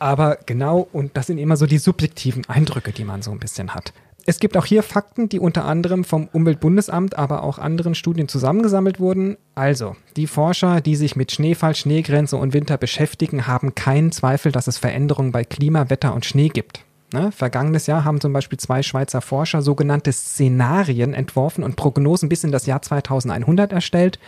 Aber 0.00 0.38
genau, 0.44 0.88
und 0.92 1.16
das 1.16 1.28
sind 1.28 1.38
immer 1.38 1.56
so 1.56 1.66
die 1.66 1.78
subjektiven 1.78 2.48
Eindrücke, 2.48 2.90
die 2.90 3.04
man 3.04 3.22
so 3.22 3.30
ein 3.30 3.38
bisschen 3.38 3.76
hat. 3.76 3.92
Es 4.26 4.40
gibt 4.40 4.56
auch 4.56 4.66
hier 4.66 4.82
Fakten, 4.82 5.28
die 5.28 5.38
unter 5.38 5.66
anderem 5.66 6.02
vom 6.02 6.28
Umweltbundesamt, 6.32 7.16
aber 7.16 7.44
auch 7.44 7.60
anderen 7.60 7.94
Studien 7.94 8.26
zusammengesammelt 8.26 8.98
wurden. 8.98 9.36
Also, 9.54 9.94
die 10.16 10.26
Forscher, 10.26 10.80
die 10.80 10.96
sich 10.96 11.14
mit 11.14 11.30
Schneefall, 11.30 11.76
Schneegrenze 11.76 12.38
und 12.38 12.54
Winter 12.54 12.76
beschäftigen, 12.76 13.46
haben 13.46 13.76
keinen 13.76 14.10
Zweifel, 14.10 14.50
dass 14.50 14.66
es 14.66 14.78
Veränderungen 14.78 15.30
bei 15.30 15.44
Klima, 15.44 15.90
Wetter 15.90 16.12
und 16.12 16.26
Schnee 16.26 16.48
gibt. 16.48 16.84
Ne? 17.12 17.32
Vergangenes 17.32 17.86
Jahr 17.86 18.04
haben 18.04 18.20
zum 18.20 18.32
Beispiel 18.32 18.58
zwei 18.58 18.82
Schweizer 18.82 19.20
Forscher 19.20 19.62
sogenannte 19.62 20.12
Szenarien 20.12 21.12
entworfen 21.12 21.64
und 21.64 21.76
Prognosen 21.76 22.28
bis 22.28 22.44
in 22.44 22.52
das 22.52 22.66
Jahr 22.66 22.82
2100 22.82 23.72
erstellt. 23.72 24.18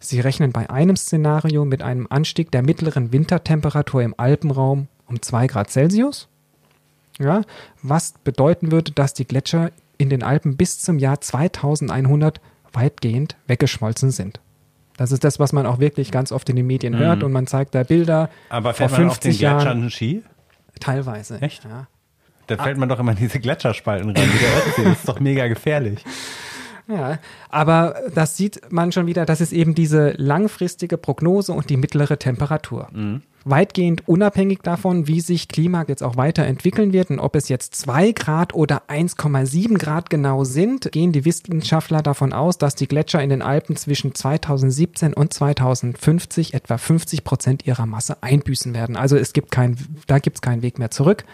Sie 0.00 0.20
rechnen 0.20 0.52
bei 0.52 0.68
einem 0.68 0.96
Szenario 0.96 1.64
mit 1.64 1.82
einem 1.82 2.06
Anstieg 2.10 2.50
der 2.50 2.62
mittleren 2.62 3.12
Wintertemperatur 3.12 4.02
im 4.02 4.14
Alpenraum 4.16 4.88
um 5.06 5.22
2 5.22 5.46
Grad 5.46 5.70
Celsius. 5.70 6.28
Ja, 7.20 7.42
was 7.82 8.14
bedeuten 8.24 8.72
würde, 8.72 8.90
dass 8.90 9.14
die 9.14 9.26
Gletscher 9.26 9.70
in 9.98 10.10
den 10.10 10.24
Alpen 10.24 10.56
bis 10.56 10.80
zum 10.80 10.98
Jahr 10.98 11.20
2100 11.20 12.40
weitgehend 12.72 13.36
weggeschmolzen 13.46 14.10
sind. 14.10 14.40
Das 14.96 15.12
ist 15.12 15.24
das, 15.24 15.38
was 15.38 15.52
man 15.52 15.66
auch 15.66 15.78
wirklich 15.78 16.10
ganz 16.10 16.32
oft 16.32 16.48
in 16.48 16.56
den 16.56 16.66
Medien 16.66 16.96
hört 16.96 17.22
und 17.22 17.32
man 17.32 17.46
zeigt 17.46 17.74
da 17.74 17.82
Bilder 17.82 18.30
Aber 18.48 18.74
vor 18.74 18.88
fährt 18.88 18.92
man 18.92 19.10
auf 19.10 19.18
den 19.18 19.32
50 19.32 19.40
Jahren. 19.40 19.58
Gletschern 19.58 19.90
Ski? 19.90 20.22
Teilweise. 20.80 21.40
Echt? 21.40 21.64
Ja. 21.64 21.86
Da 22.46 22.62
fällt 22.62 22.78
man 22.78 22.88
doch 22.88 22.98
immer 22.98 23.12
in 23.12 23.18
diese 23.18 23.40
Gletscherspalten 23.40 24.10
rein. 24.10 24.28
wie 24.32 24.38
der 24.38 24.66
Ötzi. 24.66 24.84
Das 24.84 24.98
ist 24.98 25.08
doch 25.08 25.20
mega 25.20 25.46
gefährlich. 25.48 26.04
Ja, 26.86 27.18
aber 27.48 27.94
das 28.14 28.36
sieht 28.36 28.60
man 28.70 28.92
schon 28.92 29.06
wieder, 29.06 29.24
das 29.24 29.40
ist 29.40 29.52
eben 29.52 29.74
diese 29.74 30.10
langfristige 30.18 30.98
Prognose 30.98 31.52
und 31.52 31.70
die 31.70 31.78
mittlere 31.78 32.18
Temperatur. 32.18 32.88
Weitgehend 33.46 34.08
unabhängig 34.08 34.60
davon, 34.62 35.06
wie 35.06 35.20
sich 35.20 35.48
Klima 35.48 35.84
jetzt 35.86 36.02
auch 36.02 36.16
weiterentwickeln 36.16 36.92
wird 36.92 37.10
und 37.10 37.20
ob 37.20 37.36
es 37.36 37.48
jetzt 37.48 37.74
2 37.74 38.12
Grad 38.12 38.54
oder 38.54 38.82
1,7 38.88 39.78
Grad 39.78 40.08
genau 40.08 40.44
sind, 40.44 40.92
gehen 40.92 41.12
die 41.12 41.24
Wissenschaftler 41.24 42.02
davon 42.02 42.32
aus, 42.32 42.56
dass 42.58 42.74
die 42.74 42.88
Gletscher 42.88 43.22
in 43.22 43.30
den 43.30 43.42
Alpen 43.42 43.76
zwischen 43.76 44.14
2017 44.14 45.12
und 45.12 45.32
2050 45.32 46.54
etwa 46.54 46.78
50 46.78 47.24
Prozent 47.24 47.66
ihrer 47.66 47.86
Masse 47.86 48.22
einbüßen 48.22 48.74
werden. 48.74 48.96
Also 48.96 49.16
es 49.16 49.32
gibt 49.34 49.50
kein, 49.50 49.76
da 50.06 50.18
gibt 50.18 50.38
es 50.38 50.42
keinen 50.42 50.62
Weg 50.62 50.78
mehr 50.78 50.90
zurück. 50.90 51.24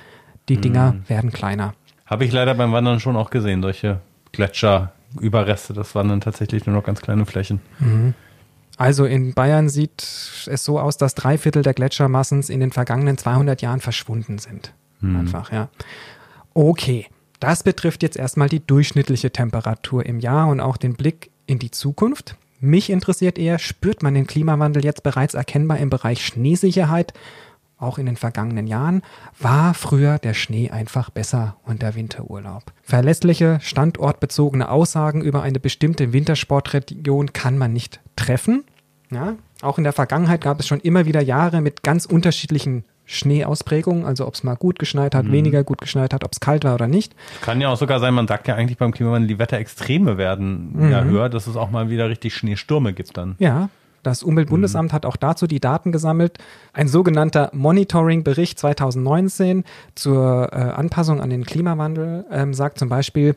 Die 0.51 0.61
Dinger 0.61 0.97
werden 1.07 1.31
kleiner. 1.31 1.75
Habe 2.07 2.25
ich 2.25 2.33
leider 2.33 2.55
beim 2.55 2.73
Wandern 2.73 2.99
schon 2.99 3.15
auch 3.15 3.31
gesehen, 3.31 3.63
solche 3.63 4.01
Gletscherüberreste. 4.33 5.75
Das 5.75 5.95
waren 5.95 6.09
dann 6.09 6.21
tatsächlich 6.21 6.67
nur 6.67 6.75
noch 6.75 6.83
ganz 6.83 7.01
kleine 7.01 7.25
Flächen. 7.25 7.61
Also 8.77 9.05
in 9.05 9.33
Bayern 9.33 9.69
sieht 9.69 10.03
es 10.03 10.65
so 10.65 10.81
aus, 10.81 10.97
dass 10.97 11.15
drei 11.15 11.39
Viertel 11.39 11.63
der 11.63 11.73
Gletschermassen 11.73 12.43
in 12.43 12.59
den 12.59 12.73
vergangenen 12.73 13.17
200 13.17 13.63
Jahren 13.63 13.81
verschwunden 13.81 14.39
sind. 14.39 14.75
Einfach, 15.03 15.53
ja. 15.53 15.69
Okay, 16.53 17.07
das 17.39 17.63
betrifft 17.63 18.03
jetzt 18.03 18.17
erstmal 18.17 18.49
die 18.49 18.67
durchschnittliche 18.67 19.31
Temperatur 19.31 20.05
im 20.05 20.19
Jahr 20.19 20.49
und 20.49 20.61
auch 20.61 20.77
den 20.77 20.95
Blick 20.95 21.31
in 21.47 21.61
die 21.61 21.71
Zukunft. 21.71 22.37
Mich 22.59 22.91
interessiert 22.91 23.39
eher, 23.39 23.59
spürt 23.59 24.03
man 24.03 24.15
den 24.15 24.27
Klimawandel 24.27 24.85
jetzt 24.85 25.03
bereits 25.03 25.35
erkennbar 25.35 25.79
im 25.79 25.91
Bereich 25.91 26.27
Schneesicherheit? 26.27 27.15
Auch 27.81 27.97
in 27.97 28.05
den 28.07 28.17
vergangenen 28.17 28.67
Jahren 28.67 29.01
war 29.39 29.73
früher 29.73 30.19
der 30.19 30.35
Schnee 30.35 30.71
einfach 30.71 31.09
besser 31.09 31.57
und 31.65 31.81
der 31.81 31.95
Winterurlaub. 31.95 32.65
Verlässliche, 32.83 33.59
standortbezogene 33.63 34.71
Aussagen 34.71 35.23
über 35.23 35.43
eine 35.43 35.61
bestimmte 35.61 36.13
Wintersportregion 36.13 37.33
kann 37.33 37.57
man 37.57 37.73
nicht 37.73 38.01
treffen. 38.17 38.65
Ja, 39.11 39.37
auch 39.63 39.79
in 39.79 39.85
der 39.85 39.93
Vergangenheit 39.93 40.43
gab 40.43 40.61
es 40.61 40.69
schon 40.69 40.81
immer 40.81 41.07
wieder 41.07 41.21
Jahre 41.21 41.63
mit 41.63 41.83
ganz 41.83 42.05
unterschiedlichen 42.05 42.85
Schneeausprägungen, 43.07 44.05
also 44.05 44.27
ob 44.27 44.35
es 44.35 44.45
mal 44.45 44.55
gut 44.55 44.79
geschneit 44.79 45.17
hat, 45.17 45.33
weniger 45.33 45.65
gut 45.65 45.81
geschneit 45.81 46.15
hat, 46.15 46.23
ob 46.23 46.33
es 46.33 46.39
kalt 46.39 46.63
war 46.63 46.75
oder 46.75 46.87
nicht. 46.87 47.17
Kann 47.41 47.61
ja 47.61 47.69
auch 47.69 47.77
sogar 47.77 47.99
sein, 47.99 48.15
man 48.15 48.29
sagt 48.29 48.47
ja 48.47 48.55
eigentlich 48.55 48.79
beim 48.79 48.93
Klimawandel, 48.93 49.27
die 49.27 49.39
Wetterextreme 49.41 50.17
werden 50.17 50.91
ja 50.91 51.03
höher, 51.03 51.29
dass 51.29 51.49
es 51.49 51.57
auch 51.57 51.71
mal 51.71 51.91
wieder 51.91 52.09
richtig 52.09 52.37
Schneestürme 52.37 52.93
gibt 52.93 53.17
dann. 53.17 53.35
Ja, 53.39 53.69
das 54.03 54.23
Umweltbundesamt 54.23 54.93
hat 54.93 55.07
auch 55.07 55.17
dazu 55.17 55.47
die 55.47 55.61
Daten 55.61 55.93
gesammelt. 55.93 56.39
Ein 56.73 56.89
sogenannter 56.89 57.51
Monitoring-Bericht 57.53 58.59
2019 58.59 59.65
zur 59.95 60.49
äh, 60.53 60.57
Anpassung 60.57 61.21
an 61.21 61.31
den 61.31 61.45
Klimawandel 61.45 62.25
ähm, 62.31 62.55
sagt 62.55 62.79
zum 62.79 62.89
Beispiel, 62.89 63.37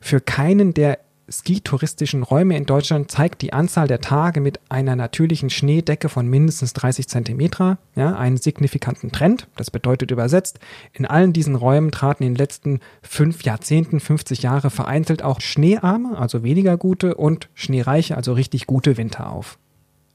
für 0.00 0.20
keinen 0.20 0.74
der 0.74 0.98
skitouristischen 1.30 2.22
Räume 2.22 2.56
in 2.56 2.66
Deutschland 2.66 3.10
zeigt 3.10 3.42
die 3.42 3.52
Anzahl 3.52 3.88
der 3.88 4.00
Tage 4.00 4.40
mit 4.40 4.60
einer 4.68 4.96
natürlichen 4.96 5.50
Schneedecke 5.50 6.08
von 6.08 6.28
mindestens 6.28 6.72
30 6.74 7.08
Zentimeter 7.08 7.78
ja, 7.94 8.14
einen 8.14 8.36
signifikanten 8.36 9.10
Trend. 9.10 9.48
Das 9.56 9.70
bedeutet 9.70 10.10
übersetzt, 10.10 10.58
in 10.92 11.06
allen 11.06 11.32
diesen 11.32 11.54
Räumen 11.54 11.90
traten 11.90 12.24
in 12.24 12.32
den 12.32 12.38
letzten 12.38 12.80
fünf 13.02 13.42
Jahrzehnten, 13.42 14.00
50 14.00 14.42
Jahre 14.42 14.70
vereinzelt 14.70 15.22
auch 15.22 15.40
schneearme, 15.40 16.18
also 16.18 16.42
weniger 16.42 16.76
gute 16.76 17.14
und 17.14 17.48
schneereiche, 17.54 18.16
also 18.16 18.32
richtig 18.32 18.66
gute 18.66 18.96
Winter 18.96 19.30
auf. 19.30 19.58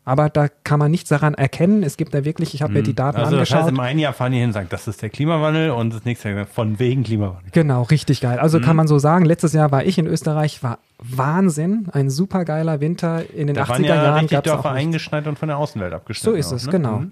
Aber 0.10 0.28
da 0.28 0.48
kann 0.64 0.80
man 0.80 0.90
nichts 0.90 1.10
daran 1.10 1.36
erkennen. 1.36 1.84
Es 1.84 1.96
gibt 1.96 2.16
da 2.16 2.26
wirklich, 2.26 2.56
ich 2.56 2.64
habe 2.64 2.74
mir 2.74 2.82
die 2.82 2.96
Daten 2.96 3.18
Also 3.18 3.32
das 3.38 3.52
angeschaut. 3.52 3.60
heißt, 3.60 3.70
im 3.70 3.80
einen 3.80 4.00
Jahr 4.00 4.12
fahren 4.12 4.32
die 4.32 4.40
hin 4.40 4.48
und 4.48 4.54
sagen, 4.54 4.66
das 4.72 4.88
ist 4.88 5.04
der 5.04 5.12
Klimawandel 5.12 5.70
und 5.70 5.94
das 5.94 6.04
nächste 6.04 6.30
Jahr 6.32 6.48
von 6.48 6.80
wegen 6.80 7.04
Klimawandel. 7.04 7.52
Genau, 7.52 7.84
richtig 7.84 8.20
geil. 8.20 8.38
Mhm. 8.38 8.42
Also 8.42 8.60
kann 8.60 8.76
man 8.76 8.88
so 8.88 8.98
sagen, 8.98 9.26
letztes 9.26 9.54
Jahr 9.54 9.72
war 9.72 9.86
ich 9.86 10.00
in 10.00 10.08
Österreich, 10.08 10.64
war 10.64 10.80
Wahnsinn, 10.98 11.90
ein 11.92 12.10
super 12.10 12.44
geiler 12.44 12.82
Winter. 12.82 13.24
In 13.36 13.46
den 13.46 13.56
Da 13.56 13.66
80er 13.66 13.70
waren 13.70 13.84
ja 13.84 13.96
Jahren 13.96 14.14
richtig 14.22 14.32
es 14.32 14.40
auch 14.40 14.44
Dörfer 14.56 14.72
eingeschneit 14.72 15.28
und 15.28 15.38
von 15.38 15.48
der 15.48 15.58
Außenwelt 15.60 15.92
So 15.92 15.96
abgeschnitten. 15.98 16.38
ist 16.40 16.48
auch, 16.48 16.56
es, 16.56 16.66
ne? 16.66 16.72
genau. 16.72 16.98
Mhm. 17.02 17.12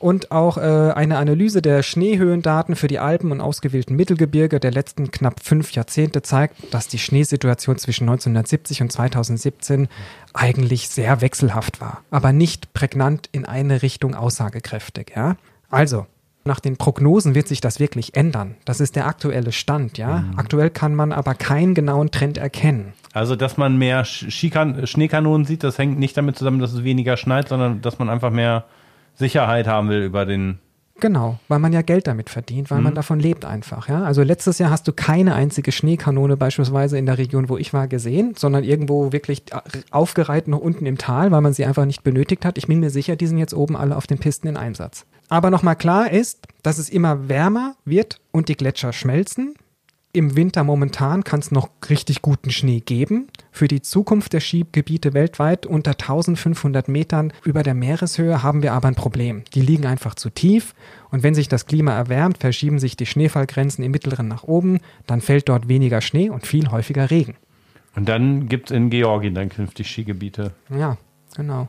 Und 0.00 0.30
auch 0.30 0.58
äh, 0.58 0.60
eine 0.60 1.18
Analyse 1.18 1.60
der 1.60 1.82
Schneehöhendaten 1.82 2.76
für 2.76 2.86
die 2.86 3.00
Alpen 3.00 3.32
und 3.32 3.40
ausgewählten 3.40 3.96
Mittelgebirge 3.96 4.60
der 4.60 4.70
letzten 4.70 5.10
knapp 5.10 5.40
fünf 5.42 5.72
Jahrzehnte 5.72 6.22
zeigt, 6.22 6.72
dass 6.72 6.86
die 6.86 7.00
Schneesituation 7.00 7.78
zwischen 7.78 8.04
1970 8.04 8.82
und 8.82 8.92
2017 8.92 9.88
eigentlich 10.34 10.88
sehr 10.88 11.20
wechselhaft 11.20 11.80
war, 11.80 12.02
aber 12.12 12.32
nicht 12.32 12.72
prägnant 12.74 13.28
in 13.32 13.44
eine 13.44 13.82
Richtung 13.82 14.14
aussagekräftig. 14.14 15.12
Ja? 15.16 15.36
Also, 15.68 16.06
nach 16.44 16.60
den 16.60 16.76
Prognosen 16.76 17.34
wird 17.34 17.48
sich 17.48 17.60
das 17.60 17.80
wirklich 17.80 18.14
ändern. 18.14 18.54
Das 18.64 18.80
ist 18.80 18.94
der 18.96 19.06
aktuelle 19.06 19.50
Stand. 19.52 19.98
Ja? 19.98 20.24
Aktuell 20.36 20.70
kann 20.70 20.94
man 20.94 21.12
aber 21.12 21.34
keinen 21.34 21.74
genauen 21.74 22.10
Trend 22.12 22.38
erkennen. 22.38 22.92
Also, 23.12 23.34
dass 23.34 23.56
man 23.56 23.76
mehr 23.76 24.06
Sch- 24.06 24.30
Skikan 24.30 24.86
Schneekanonen 24.86 25.44
sieht, 25.44 25.64
das 25.64 25.76
hängt 25.76 25.98
nicht 25.98 26.16
damit 26.16 26.38
zusammen, 26.38 26.60
dass 26.60 26.72
es 26.72 26.84
weniger 26.84 27.16
schneit, 27.16 27.48
sondern 27.48 27.80
dass 27.82 27.98
man 27.98 28.08
einfach 28.08 28.30
mehr 28.30 28.64
Sicherheit 29.18 29.66
haben 29.66 29.88
will 29.88 30.02
über 30.02 30.24
den. 30.24 30.58
Genau, 31.00 31.38
weil 31.46 31.60
man 31.60 31.72
ja 31.72 31.82
Geld 31.82 32.08
damit 32.08 32.28
verdient, 32.28 32.72
weil 32.72 32.80
man 32.80 32.94
davon 32.94 33.20
lebt 33.20 33.44
einfach. 33.44 33.88
Ja? 33.88 34.02
Also 34.02 34.24
letztes 34.24 34.58
Jahr 34.58 34.70
hast 34.70 34.88
du 34.88 34.92
keine 34.92 35.36
einzige 35.36 35.70
Schneekanone 35.70 36.36
beispielsweise 36.36 36.98
in 36.98 37.06
der 37.06 37.18
Region, 37.18 37.48
wo 37.48 37.56
ich 37.56 37.72
war, 37.72 37.86
gesehen, 37.86 38.34
sondern 38.36 38.64
irgendwo 38.64 39.12
wirklich 39.12 39.44
aufgereiht 39.92 40.48
noch 40.48 40.58
unten 40.58 40.86
im 40.86 40.98
Tal, 40.98 41.30
weil 41.30 41.40
man 41.40 41.52
sie 41.52 41.64
einfach 41.64 41.84
nicht 41.84 42.02
benötigt 42.02 42.44
hat. 42.44 42.58
Ich 42.58 42.66
bin 42.66 42.80
mir 42.80 42.90
sicher, 42.90 43.14
die 43.14 43.28
sind 43.28 43.38
jetzt 43.38 43.54
oben 43.54 43.76
alle 43.76 43.96
auf 43.96 44.08
den 44.08 44.18
Pisten 44.18 44.48
in 44.48 44.56
Einsatz. 44.56 45.06
Aber 45.28 45.50
nochmal 45.50 45.76
klar 45.76 46.10
ist, 46.10 46.48
dass 46.64 46.78
es 46.78 46.88
immer 46.88 47.28
wärmer 47.28 47.76
wird 47.84 48.20
und 48.32 48.48
die 48.48 48.56
Gletscher 48.56 48.92
schmelzen. 48.92 49.54
Im 50.18 50.34
Winter 50.34 50.64
momentan 50.64 51.22
kann 51.22 51.38
es 51.38 51.52
noch 51.52 51.68
richtig 51.88 52.22
guten 52.22 52.50
Schnee 52.50 52.80
geben. 52.80 53.28
Für 53.52 53.68
die 53.68 53.82
Zukunft 53.82 54.32
der 54.32 54.40
Skigebiete 54.40 55.14
weltweit 55.14 55.64
unter 55.64 55.92
1500 55.92 56.88
Metern 56.88 57.32
über 57.44 57.62
der 57.62 57.74
Meereshöhe 57.74 58.42
haben 58.42 58.64
wir 58.64 58.72
aber 58.72 58.88
ein 58.88 58.96
Problem. 58.96 59.44
Die 59.54 59.60
liegen 59.60 59.86
einfach 59.86 60.16
zu 60.16 60.30
tief 60.30 60.74
und 61.12 61.22
wenn 61.22 61.36
sich 61.36 61.46
das 61.46 61.66
Klima 61.66 61.92
erwärmt, 61.92 62.38
verschieben 62.38 62.80
sich 62.80 62.96
die 62.96 63.06
Schneefallgrenzen 63.06 63.84
im 63.84 63.92
Mittleren 63.92 64.26
nach 64.26 64.42
oben, 64.42 64.80
dann 65.06 65.20
fällt 65.20 65.48
dort 65.48 65.68
weniger 65.68 66.00
Schnee 66.00 66.30
und 66.30 66.48
viel 66.48 66.68
häufiger 66.72 67.12
Regen. 67.12 67.36
Und 67.94 68.08
dann 68.08 68.48
gibt 68.48 68.72
es 68.72 68.76
in 68.76 68.90
Georgien 68.90 69.36
dann 69.36 69.50
künftig 69.50 69.88
Skigebiete. 69.88 70.50
Ja, 70.68 70.98
genau. 71.36 71.68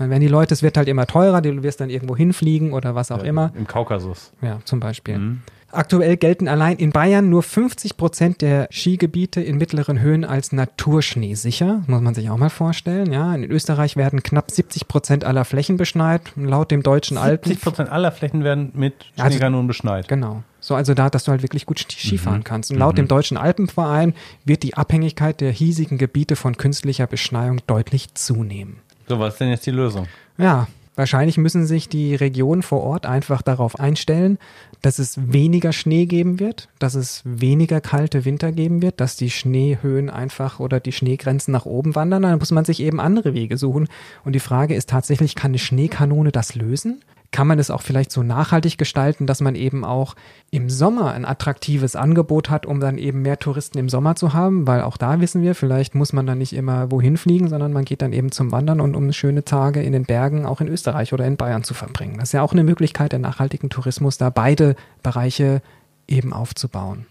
Dann 0.00 0.08
werden 0.08 0.22
die 0.22 0.28
Leute, 0.28 0.54
es 0.54 0.62
wird 0.62 0.78
halt 0.78 0.88
immer 0.88 1.06
teurer, 1.06 1.42
du 1.42 1.62
wirst 1.62 1.78
dann 1.82 1.90
irgendwo 1.90 2.16
hinfliegen 2.16 2.72
oder 2.72 2.94
was 2.94 3.10
auch 3.12 3.22
äh, 3.22 3.28
immer. 3.28 3.52
Im 3.54 3.66
Kaukasus. 3.66 4.32
Ja, 4.40 4.58
zum 4.64 4.80
Beispiel. 4.80 5.36
Aktuell 5.72 6.16
gelten 6.16 6.48
allein 6.48 6.78
in 6.78 6.90
Bayern 6.90 7.28
nur 7.28 7.42
50 7.42 7.98
Prozent 7.98 8.40
der 8.40 8.66
Skigebiete 8.72 9.42
in 9.42 9.58
mittleren 9.58 10.00
Höhen 10.00 10.24
als 10.24 10.52
Naturschnee 10.52 11.34
sicher. 11.34 11.82
Muss 11.86 12.00
man 12.00 12.14
sich 12.14 12.30
auch 12.30 12.38
mal 12.38 12.48
vorstellen. 12.48 13.12
Ja, 13.12 13.34
in 13.34 13.44
Österreich 13.44 13.94
werden 13.96 14.22
knapp 14.22 14.50
70 14.50 14.88
Prozent 14.88 15.24
aller 15.24 15.44
Flächen 15.44 15.76
beschneit. 15.76 16.22
Laut 16.34 16.70
dem 16.70 16.82
deutschen 16.82 17.18
Alpen. 17.18 17.48
70 17.50 17.62
Prozent 17.62 17.92
aller 17.92 18.10
Flächen 18.10 18.42
werden 18.42 18.70
mit 18.74 18.94
Ja, 19.16 19.24
also- 19.24 19.36
Schneekanonen 19.36 19.66
beschneit. 19.68 20.08
Genau. 20.08 20.42
So, 20.60 20.74
also 20.76 20.94
da, 20.94 21.10
dass 21.10 21.24
du 21.24 21.30
halt 21.30 21.42
wirklich 21.42 21.66
gut 21.66 21.78
Ski- 21.78 21.94
Mhm. 21.94 22.08
Skifahren 22.08 22.42
kannst. 22.44 22.70
Und 22.72 22.78
laut 22.78 22.96
dem 22.96 23.06
Deutschen 23.06 23.36
Alpenverein 23.36 24.14
wird 24.46 24.62
die 24.62 24.74
Abhängigkeit 24.78 25.40
der 25.42 25.52
hiesigen 25.52 25.98
Gebiete 25.98 26.36
von 26.36 26.56
künstlicher 26.56 27.06
Beschneiung 27.06 27.60
deutlich 27.66 28.14
zunehmen. 28.14 28.78
So, 29.10 29.18
was 29.18 29.32
ist 29.32 29.40
denn 29.40 29.48
jetzt 29.48 29.66
die 29.66 29.72
Lösung? 29.72 30.06
Ja, 30.38 30.68
wahrscheinlich 30.94 31.36
müssen 31.36 31.66
sich 31.66 31.88
die 31.88 32.14
Regionen 32.14 32.62
vor 32.62 32.80
Ort 32.84 33.06
einfach 33.06 33.42
darauf 33.42 33.80
einstellen, 33.80 34.38
dass 34.82 35.00
es 35.00 35.32
weniger 35.32 35.72
Schnee 35.72 36.06
geben 36.06 36.38
wird, 36.38 36.68
dass 36.78 36.94
es 36.94 37.22
weniger 37.24 37.80
kalte 37.80 38.24
Winter 38.24 38.52
geben 38.52 38.82
wird, 38.82 39.00
dass 39.00 39.16
die 39.16 39.30
Schneehöhen 39.30 40.10
einfach 40.10 40.60
oder 40.60 40.78
die 40.78 40.92
Schneegrenzen 40.92 41.50
nach 41.50 41.66
oben 41.66 41.96
wandern. 41.96 42.22
Dann 42.22 42.38
muss 42.38 42.52
man 42.52 42.64
sich 42.64 42.78
eben 42.78 43.00
andere 43.00 43.34
Wege 43.34 43.56
suchen. 43.56 43.88
Und 44.24 44.34
die 44.34 44.38
Frage 44.38 44.76
ist 44.76 44.88
tatsächlich, 44.88 45.34
kann 45.34 45.50
eine 45.50 45.58
Schneekanone 45.58 46.30
das 46.30 46.54
lösen? 46.54 47.02
Kann 47.32 47.46
man 47.46 47.60
es 47.60 47.70
auch 47.70 47.82
vielleicht 47.82 48.10
so 48.10 48.24
nachhaltig 48.24 48.76
gestalten, 48.76 49.26
dass 49.26 49.40
man 49.40 49.54
eben 49.54 49.84
auch 49.84 50.16
im 50.50 50.68
Sommer 50.68 51.12
ein 51.12 51.24
attraktives 51.24 51.94
Angebot 51.94 52.50
hat, 52.50 52.66
um 52.66 52.80
dann 52.80 52.98
eben 52.98 53.22
mehr 53.22 53.38
Touristen 53.38 53.78
im 53.78 53.88
Sommer 53.88 54.16
zu 54.16 54.32
haben? 54.32 54.66
Weil 54.66 54.82
auch 54.82 54.96
da 54.96 55.20
wissen 55.20 55.42
wir, 55.42 55.54
vielleicht 55.54 55.94
muss 55.94 56.12
man 56.12 56.26
dann 56.26 56.38
nicht 56.38 56.52
immer 56.52 56.90
wohin 56.90 57.16
fliegen, 57.16 57.48
sondern 57.48 57.72
man 57.72 57.84
geht 57.84 58.02
dann 58.02 58.12
eben 58.12 58.32
zum 58.32 58.50
Wandern 58.50 58.80
und 58.80 58.96
um 58.96 59.12
schöne 59.12 59.44
Tage 59.44 59.80
in 59.80 59.92
den 59.92 60.04
Bergen 60.04 60.44
auch 60.44 60.60
in 60.60 60.68
Österreich 60.68 61.12
oder 61.12 61.24
in 61.24 61.36
Bayern 61.36 61.62
zu 61.62 61.72
verbringen. 61.72 62.16
Das 62.18 62.30
ist 62.30 62.32
ja 62.32 62.42
auch 62.42 62.52
eine 62.52 62.64
Möglichkeit 62.64 63.12
der 63.12 63.20
nachhaltigen 63.20 63.70
Tourismus, 63.70 64.18
da 64.18 64.30
beide 64.30 64.74
Bereiche 65.04 65.62
eben 66.08 66.32
aufzubauen. 66.32 67.06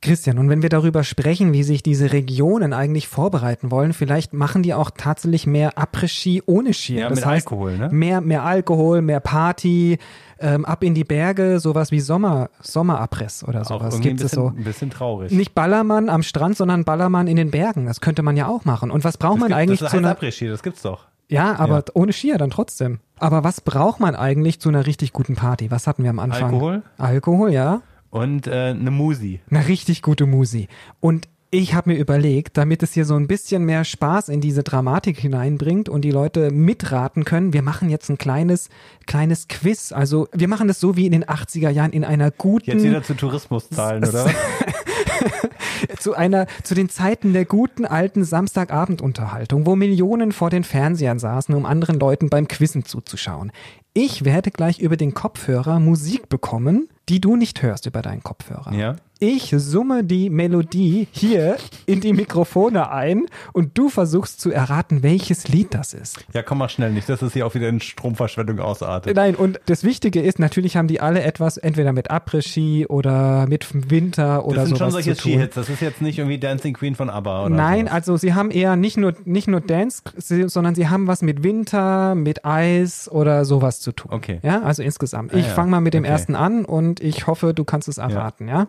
Christian, 0.00 0.38
und 0.38 0.48
wenn 0.48 0.62
wir 0.62 0.68
darüber 0.68 1.02
sprechen, 1.02 1.52
wie 1.52 1.64
sich 1.64 1.82
diese 1.82 2.12
Regionen 2.12 2.72
eigentlich 2.72 3.08
vorbereiten 3.08 3.72
wollen, 3.72 3.92
vielleicht 3.92 4.32
machen 4.32 4.62
die 4.62 4.72
auch 4.72 4.90
tatsächlich 4.96 5.46
mehr 5.46 5.76
Après-Ski 5.76 6.42
ohne 6.46 6.72
Ski. 6.72 6.98
Ja, 6.98 7.08
das 7.08 7.16
mit 7.16 7.26
heißt, 7.26 7.46
Alkohol, 7.48 7.76
ne? 7.76 7.88
Mehr, 7.90 8.20
mehr 8.20 8.44
Alkohol, 8.44 9.02
mehr 9.02 9.18
Party, 9.18 9.98
ähm, 10.38 10.64
ab 10.64 10.84
in 10.84 10.94
die 10.94 11.02
Berge, 11.02 11.58
sowas 11.58 11.90
wie 11.90 11.98
Sommer, 11.98 12.48
Sommerabriss 12.60 13.42
oder 13.42 13.62
Auch 13.62 13.66
sowas. 13.80 13.96
ein 13.96 14.00
Gibt 14.00 14.20
es 14.20 14.30
bisschen, 14.30 14.36
so. 14.42 14.48
ein 14.56 14.62
bisschen 14.64 14.90
traurig. 14.90 15.32
Nicht 15.32 15.54
Ballermann 15.56 16.08
am 16.08 16.22
Strand, 16.22 16.56
sondern 16.56 16.84
Ballermann 16.84 17.26
in 17.26 17.34
den 17.36 17.50
Bergen. 17.50 17.86
Das 17.86 18.00
könnte 18.00 18.22
man 18.22 18.36
ja 18.36 18.46
auch 18.46 18.64
machen. 18.64 18.92
Und 18.92 19.02
was 19.02 19.16
braucht 19.18 19.34
das 19.34 19.40
man 19.40 19.48
gibt, 19.48 19.58
eigentlich 19.58 19.80
das 19.80 19.90
zu 19.90 19.96
heißt 19.96 20.04
einer. 20.04 20.14
Après-Ski, 20.16 20.46
das 20.46 20.62
gibt's 20.62 20.82
doch. 20.82 21.06
Ja, 21.28 21.56
aber 21.58 21.78
Ja. 21.78 21.84
ohne 21.94 22.12
Skier 22.12 22.38
dann 22.38 22.50
trotzdem. 22.50 23.00
Aber 23.18 23.42
was 23.42 23.60
braucht 23.60 23.98
man 23.98 24.14
eigentlich 24.14 24.60
zu 24.60 24.68
einer 24.68 24.86
richtig 24.86 25.12
guten 25.12 25.34
Party? 25.34 25.70
Was 25.72 25.88
hatten 25.88 26.04
wir 26.04 26.10
am 26.10 26.20
Anfang? 26.20 26.44
Alkohol? 26.54 26.82
Alkohol, 26.98 27.52
ja. 27.52 27.82
Und 28.10 28.46
äh, 28.46 28.70
eine 28.70 28.90
Musi. 28.90 29.40
Eine 29.50 29.68
richtig 29.68 30.02
gute 30.02 30.26
Musi. 30.26 30.68
Und 31.00 31.28
ich 31.50 31.72
habe 31.72 31.90
mir 31.90 31.98
überlegt, 31.98 32.58
damit 32.58 32.82
es 32.82 32.92
hier 32.92 33.06
so 33.06 33.14
ein 33.14 33.26
bisschen 33.26 33.64
mehr 33.64 33.84
Spaß 33.84 34.28
in 34.28 34.42
diese 34.42 34.62
Dramatik 34.62 35.18
hineinbringt 35.18 35.88
und 35.88 36.02
die 36.02 36.10
Leute 36.10 36.50
mitraten 36.50 37.24
können, 37.24 37.54
wir 37.54 37.62
machen 37.62 37.88
jetzt 37.88 38.10
ein 38.10 38.18
kleines, 38.18 38.68
kleines 39.06 39.48
Quiz. 39.48 39.92
Also 39.92 40.28
wir 40.32 40.46
machen 40.46 40.68
das 40.68 40.78
so 40.78 40.96
wie 40.96 41.06
in 41.06 41.12
den 41.12 41.24
80er 41.24 41.70
Jahren 41.70 41.92
in 41.92 42.04
einer 42.04 42.30
guten, 42.30 42.70
Jetzt 42.70 42.84
wieder 42.84 43.02
zu 43.02 43.14
Tourismuszahlen, 43.14 44.04
oder? 44.04 44.26
zu 45.98 46.14
einer, 46.14 46.46
zu 46.64 46.74
den 46.74 46.90
Zeiten 46.90 47.32
der 47.32 47.46
guten 47.46 47.86
alten 47.86 48.24
Samstagabendunterhaltung, 48.24 49.64
wo 49.64 49.74
Millionen 49.74 50.32
vor 50.32 50.50
den 50.50 50.64
Fernsehern 50.64 51.18
saßen, 51.18 51.54
um 51.54 51.64
anderen 51.64 51.98
Leuten 51.98 52.28
beim 52.28 52.46
Quizzen 52.46 52.84
zuzuschauen. 52.84 53.52
Ich 53.94 54.26
werde 54.26 54.50
gleich 54.50 54.80
über 54.80 54.98
den 54.98 55.14
Kopfhörer 55.14 55.80
Musik 55.80 56.28
bekommen, 56.28 56.88
die 57.08 57.20
du 57.20 57.36
nicht 57.36 57.62
hörst 57.62 57.86
über 57.86 58.02
deinen 58.02 58.22
Kopfhörer. 58.22 58.72
Ja. 58.72 58.96
Ich 59.20 59.52
summe 59.56 60.04
die 60.04 60.30
Melodie 60.30 61.08
hier 61.10 61.56
in 61.86 62.00
die 62.00 62.12
Mikrofone 62.12 62.90
ein 62.92 63.26
und 63.52 63.76
du 63.76 63.88
versuchst 63.88 64.40
zu 64.40 64.52
erraten, 64.52 65.02
welches 65.02 65.48
Lied 65.48 65.74
das 65.74 65.92
ist. 65.92 66.24
Ja, 66.32 66.42
komm 66.44 66.58
mal 66.58 66.68
schnell 66.68 66.92
nicht, 66.92 67.08
dass 67.08 67.20
es 67.22 67.32
hier 67.32 67.44
auch 67.44 67.54
wieder 67.56 67.68
in 67.68 67.80
Stromverschwendung 67.80 68.60
ausartet. 68.60 69.16
Nein, 69.16 69.34
und 69.34 69.58
das 69.66 69.82
Wichtige 69.82 70.20
ist, 70.22 70.38
natürlich 70.38 70.76
haben 70.76 70.86
die 70.86 71.00
alle 71.00 71.22
etwas 71.22 71.56
entweder 71.56 71.92
mit 71.92 72.12
Après-Ski 72.12 72.86
oder 72.86 73.46
mit 73.48 73.90
Winter 73.90 74.44
oder 74.46 74.56
Das 74.60 74.68
sind 74.68 74.78
schon 74.78 74.90
solche. 74.92 75.16
Skihits. 75.16 75.56
Das 75.56 75.68
ist 75.68 75.80
jetzt 75.80 76.00
nicht 76.00 76.18
irgendwie 76.18 76.38
Dancing 76.38 76.74
Queen 76.74 76.94
von 76.94 77.10
ABBA 77.10 77.46
oder 77.46 77.54
Nein, 77.56 77.80
sowas. 77.86 77.92
also 77.92 78.16
sie 78.18 78.34
haben 78.34 78.52
eher 78.52 78.76
nicht 78.76 78.96
nur, 78.98 79.14
nicht 79.24 79.48
nur 79.48 79.60
Dance, 79.60 80.02
sondern 80.16 80.76
sie 80.76 80.88
haben 80.88 81.08
was 81.08 81.22
mit 81.22 81.42
Winter, 81.42 82.14
mit 82.14 82.44
Eis 82.44 83.10
oder 83.10 83.44
sowas 83.44 83.80
zu 83.80 83.90
tun. 83.90 84.12
Okay. 84.12 84.38
Ja, 84.44 84.62
also 84.62 84.84
insgesamt. 84.84 85.34
Ah, 85.34 85.38
ich 85.38 85.46
ja. 85.48 85.54
fange 85.54 85.72
mal 85.72 85.80
mit 85.80 85.94
dem 85.94 86.04
Okay. 86.04 86.12
ersten 86.12 86.36
an 86.36 86.64
und 86.64 87.00
ich 87.00 87.26
hoffe, 87.26 87.52
du 87.52 87.64
kannst 87.64 87.88
es 87.88 87.98
erraten, 87.98 88.46
ja? 88.46 88.68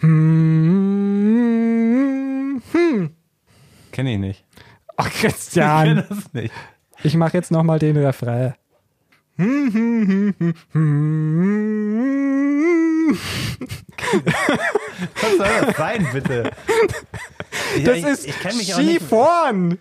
Hm. 0.00 1.36
Hm. 2.72 3.10
Kenne 3.92 4.12
ich 4.12 4.18
nicht. 4.18 4.44
Ach, 4.96 5.06
Ich 5.06 5.12
kenne 5.20 5.32
Christian, 5.32 6.04
das 6.08 6.32
nicht. 6.32 6.52
ich 7.02 7.14
mache 7.16 7.36
jetzt 7.36 7.50
nochmal 7.50 7.78
den 7.78 7.96
Refrain. 7.96 8.54
Was 15.20 15.36
soll 15.36 15.66
das 15.66 15.76
sein, 15.76 16.08
bitte? 16.12 16.50
Ich, 17.76 17.84
Das 17.84 17.96
ich, 17.96 18.04
ist 18.04 18.26
ich. 18.26 18.74
Skifahren. 18.74 19.78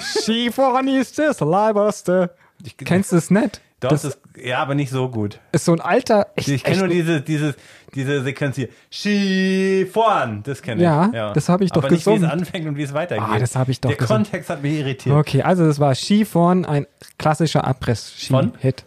Skifahren 0.00 0.86
ist 0.88 1.18
das 1.18 1.40
Leiberste. 1.40 2.34
Ich, 2.62 2.76
Kennst 2.76 3.12
du 3.12 3.16
es 3.16 3.30
nicht? 3.30 3.60
Doch, 3.80 3.88
das 3.88 4.02
das, 4.02 4.18
ja, 4.42 4.58
aber 4.58 4.74
nicht 4.74 4.90
so 4.90 5.08
gut. 5.08 5.40
ist 5.52 5.64
so 5.64 5.72
ein 5.72 5.80
alter. 5.80 6.26
Echt, 6.36 6.48
Ich 6.48 6.62
kenne 6.64 6.80
nur 6.80 6.88
diese, 6.88 7.20
diese, 7.22 7.54
diese 7.94 8.22
Sequenz 8.22 8.56
hier. 8.56 8.68
Skifahren, 8.92 10.42
das 10.42 10.60
kenne 10.62 10.80
ich. 10.82 10.84
Ja, 10.84 11.32
das 11.32 11.48
hab 11.48 11.60
ich 11.62 11.70
doch 11.72 11.78
aber 11.82 11.90
nicht, 11.90 12.06
wie 12.06 12.10
gesungen. 12.10 12.24
es 12.24 12.30
anfängt 12.30 12.66
und 12.66 12.76
wie 12.76 12.82
es 12.82 12.92
weitergeht. 12.92 13.24
Ah, 13.26 13.38
das 13.38 13.56
hab 13.56 13.68
ich 13.70 13.80
doch 13.80 13.88
Der 13.90 13.96
gesungen. 13.98 14.24
Kontext 14.24 14.50
hat 14.50 14.62
mich 14.62 14.78
irritiert. 14.78 15.16
Okay, 15.16 15.42
also 15.42 15.66
das 15.66 15.80
war 15.80 15.94
Skifahren, 15.94 16.64
ein 16.66 16.86
klassischer? 17.18 17.64
Abriss-Ski-Hit. 17.66 18.84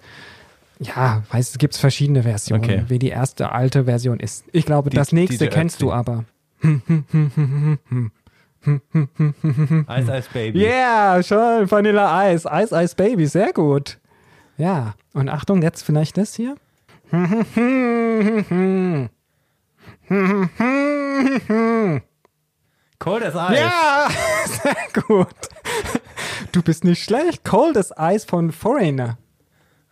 Ja, 0.79 1.23
weiß, 1.31 1.51
es 1.51 1.57
gibt 1.57 1.75
verschiedene 1.75 2.23
Versionen, 2.23 2.63
Okay. 2.63 2.83
wie 2.87 2.99
die 2.99 3.09
erste 3.09 3.51
alte 3.51 3.85
Version 3.85 4.19
ist. 4.19 4.45
Ich 4.51 4.65
glaube, 4.65 4.89
das 4.89 5.11
nächste 5.11 5.45
DJ 5.47 5.53
kennst 5.53 5.81
du 5.81 5.91
aber. 5.91 6.25
Eis, 9.87 10.09
Eis, 10.09 10.27
Baby. 10.29 10.59
Yeah, 10.63 11.21
schon, 11.23 11.69
Vanilla 11.69 12.17
Eis. 12.19 12.45
Eis, 12.45 12.71
Eis, 12.73 12.95
Baby, 12.95 13.25
sehr 13.27 13.51
gut. 13.53 13.97
Ja, 14.57 14.95
und 15.13 15.29
Achtung, 15.29 15.61
jetzt 15.61 15.83
vielleicht 15.83 16.17
das 16.17 16.35
hier. 16.35 16.55
Cold 22.99 23.23
as 23.23 23.33
Ice. 23.33 23.59
Ja, 23.59 24.07
sehr 24.45 25.03
gut. 25.07 25.27
Du 26.51 26.61
bist 26.61 26.83
nicht 26.83 27.03
schlecht. 27.03 27.43
Cold 27.43 27.77
as 27.77 27.91
Ice 27.97 28.25
von 28.27 28.51
Foreigner. 28.51 29.17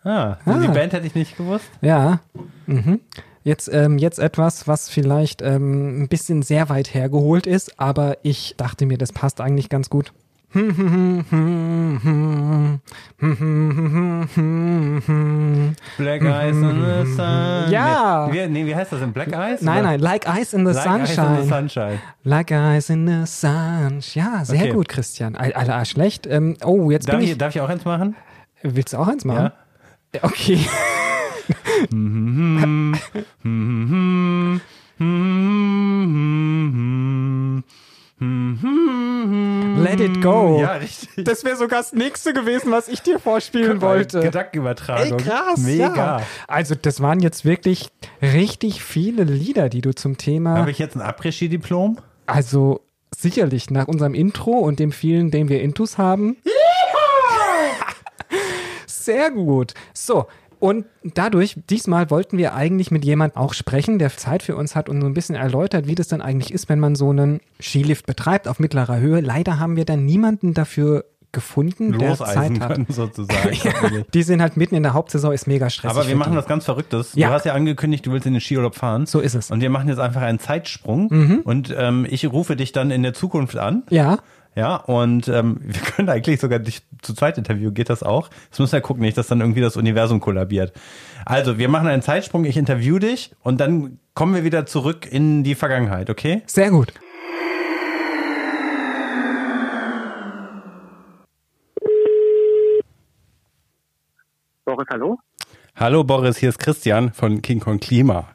Ah, 0.04 0.36
so 0.44 0.60
die 0.60 0.68
Band 0.68 0.92
hätte 0.92 1.06
ich 1.06 1.14
nicht 1.14 1.36
gewusst. 1.36 1.70
Ja. 1.80 2.20
Mhm. 2.66 3.00
Jetzt, 3.44 3.68
ähm, 3.72 3.98
jetzt 3.98 4.18
etwas, 4.18 4.68
was 4.68 4.88
vielleicht 4.88 5.42
ähm, 5.42 6.02
ein 6.02 6.08
bisschen 6.08 6.42
sehr 6.42 6.68
weit 6.68 6.94
hergeholt 6.94 7.46
ist, 7.46 7.78
aber 7.80 8.18
ich 8.22 8.54
dachte 8.56 8.86
mir, 8.86 8.98
das 8.98 9.12
passt 9.12 9.40
eigentlich 9.40 9.68
ganz 9.68 9.90
gut. 9.90 10.12
Black 15.98 16.22
Eyes 16.22 16.56
in 16.56 16.82
the 16.82 17.06
Sun. 17.14 17.70
Ja. 17.70 18.28
Nee, 18.30 18.44
wie, 18.44 18.48
nee, 18.48 18.66
wie 18.66 18.74
heißt 18.76 18.92
das 18.92 19.00
denn? 19.00 19.12
Black 19.12 19.32
Eyes? 19.32 19.62
Nein, 19.62 19.78
oder? 19.80 19.88
nein, 19.92 20.00
like 20.00 20.26
ice 20.26 20.52
in 20.52 20.66
the 20.66 20.72
Like 20.74 20.86
Eyes 20.86 21.14
sunshine. 21.14 21.36
in 21.38 21.42
the 21.42 21.48
Sunshine. 21.48 21.98
Like 22.24 22.52
ice 22.52 22.90
in 22.90 23.06
the 23.06 23.26
sun. 23.26 24.00
Ja, 24.14 24.44
sehr 24.44 24.60
Okay. 24.62 24.72
gut, 24.72 24.88
Christian. 24.88 25.36
Al- 25.36 25.52
Alter, 25.54 25.84
schlecht. 25.84 26.26
Ähm, 26.26 26.56
oh, 26.64 26.90
jetzt 26.90 27.08
Darf 27.08 27.16
bin 27.16 27.24
ich, 27.24 27.30
ich. 27.32 27.38
darf 27.38 27.54
ich 27.54 27.60
auch 27.60 27.68
eins 27.68 27.84
machen? 27.84 28.14
Willst 28.62 28.92
du 28.92 28.98
auch 28.98 29.08
eins 29.08 29.24
machen? 29.24 29.52
Okay. 30.22 30.58
it 40.02 40.22
go. 40.22 40.58
Ja, 40.60 40.74
richtig. 40.74 41.24
Das 41.24 41.44
wäre 41.44 41.56
sogar 41.56 41.80
das 41.80 41.92
nächste 41.92 42.32
gewesen, 42.32 42.70
was 42.70 42.88
ich 42.88 43.02
dir 43.02 43.18
vorspielen 43.18 43.80
wollte. 43.80 44.20
Gedankenübertragung. 44.20 45.18
Ey, 45.18 45.24
krass. 45.24 45.60
Mega. 45.60 45.94
Ja. 45.94 46.22
Also, 46.48 46.74
das 46.74 47.00
waren 47.00 47.20
jetzt 47.20 47.44
wirklich 47.44 47.88
richtig 48.20 48.82
viele 48.82 49.24
Lieder, 49.24 49.68
die 49.68 49.80
du 49.80 49.94
zum 49.94 50.18
Thema. 50.18 50.58
Habe 50.58 50.70
ich 50.70 50.78
jetzt 50.78 50.96
ein 50.96 51.02
Après-Ski-Diplom? 51.02 51.98
Also, 52.26 52.80
sicherlich 53.16 53.70
nach 53.70 53.88
unserem 53.88 54.14
Intro 54.14 54.52
und 54.52 54.78
dem 54.78 54.92
vielen, 54.92 55.30
den 55.30 55.48
wir 55.48 55.62
Intus 55.62 55.98
haben. 55.98 56.36
Sehr 58.86 59.30
gut. 59.30 59.74
So. 59.94 60.26
Und 60.62 60.86
dadurch, 61.02 61.56
diesmal 61.68 62.08
wollten 62.10 62.38
wir 62.38 62.54
eigentlich 62.54 62.92
mit 62.92 63.04
jemand 63.04 63.36
auch 63.36 63.52
sprechen, 63.52 63.98
der 63.98 64.16
Zeit 64.16 64.44
für 64.44 64.54
uns 64.54 64.76
hat 64.76 64.88
und 64.88 65.00
so 65.00 65.08
ein 65.08 65.12
bisschen 65.12 65.34
erläutert, 65.34 65.88
wie 65.88 65.96
das 65.96 66.06
dann 66.06 66.22
eigentlich 66.22 66.54
ist, 66.54 66.68
wenn 66.68 66.78
man 66.78 66.94
so 66.94 67.10
einen 67.10 67.40
Skilift 67.60 68.06
betreibt 68.06 68.46
auf 68.46 68.60
mittlerer 68.60 69.00
Höhe. 69.00 69.20
Leider 69.20 69.58
haben 69.58 69.74
wir 69.74 69.84
dann 69.84 70.06
niemanden 70.06 70.54
dafür 70.54 71.04
gefunden, 71.32 71.98
der 71.98 72.14
Zeit 72.14 72.60
hat. 72.60 72.78
sozusagen. 72.88 74.04
Die 74.14 74.22
sind 74.22 74.40
halt 74.40 74.56
mitten 74.56 74.76
in 74.76 74.84
der 74.84 74.94
Hauptsaison, 74.94 75.32
ist 75.32 75.48
mega 75.48 75.68
stressig. 75.68 75.98
Aber 75.98 76.06
wir 76.06 76.14
machen 76.14 76.36
was 76.36 76.46
ganz 76.46 76.64
Verrücktes. 76.64 77.12
Ja. 77.16 77.26
Du 77.26 77.34
hast 77.34 77.44
ja 77.44 77.54
angekündigt, 77.54 78.06
du 78.06 78.12
willst 78.12 78.28
in 78.28 78.34
den 78.34 78.40
Skiurlaub 78.40 78.76
fahren. 78.76 79.06
So 79.06 79.18
ist 79.18 79.34
es. 79.34 79.50
Und 79.50 79.62
wir 79.62 79.70
machen 79.70 79.88
jetzt 79.88 79.98
einfach 79.98 80.22
einen 80.22 80.38
Zeitsprung. 80.38 81.08
Mhm. 81.10 81.40
Und 81.42 81.74
ähm, 81.76 82.06
ich 82.08 82.30
rufe 82.30 82.54
dich 82.54 82.70
dann 82.70 82.92
in 82.92 83.02
der 83.02 83.14
Zukunft 83.14 83.56
an. 83.58 83.82
Ja, 83.90 84.18
Ja, 84.54 84.76
und 84.76 85.28
ähm, 85.28 85.58
wir 85.62 85.80
können 85.80 86.08
eigentlich 86.08 86.40
sogar 86.40 86.58
dich 86.58 86.82
zu 87.00 87.14
zweit 87.14 87.38
interviewen, 87.38 87.74
geht 87.74 87.90
das 87.90 88.02
auch? 88.02 88.28
Das 88.50 88.58
müssen 88.58 88.72
wir 88.72 88.80
gucken, 88.80 89.02
nicht, 89.02 89.16
dass 89.16 89.26
dann 89.26 89.40
irgendwie 89.40 89.60
das 89.60 89.76
Universum 89.76 90.20
kollabiert. 90.20 90.72
Also, 91.24 91.58
wir 91.58 91.68
machen 91.68 91.88
einen 91.88 92.02
Zeitsprung, 92.02 92.44
ich 92.44 92.56
interview 92.56 92.98
dich 92.98 93.32
und 93.42 93.60
dann 93.60 93.98
kommen 94.14 94.34
wir 94.34 94.44
wieder 94.44 94.66
zurück 94.66 95.10
in 95.10 95.44
die 95.44 95.54
Vergangenheit, 95.54 96.10
okay? 96.10 96.42
sehr 96.46 96.70
gut. 96.70 96.92
Boris, 104.64 104.86
hallo? 104.90 105.18
Hallo 105.76 106.04
Boris, 106.04 106.36
hier 106.36 106.50
ist 106.50 106.58
Christian 106.58 107.12
von 107.12 107.42
King 107.42 107.60
Kong 107.60 107.80
Klima. 107.80 108.31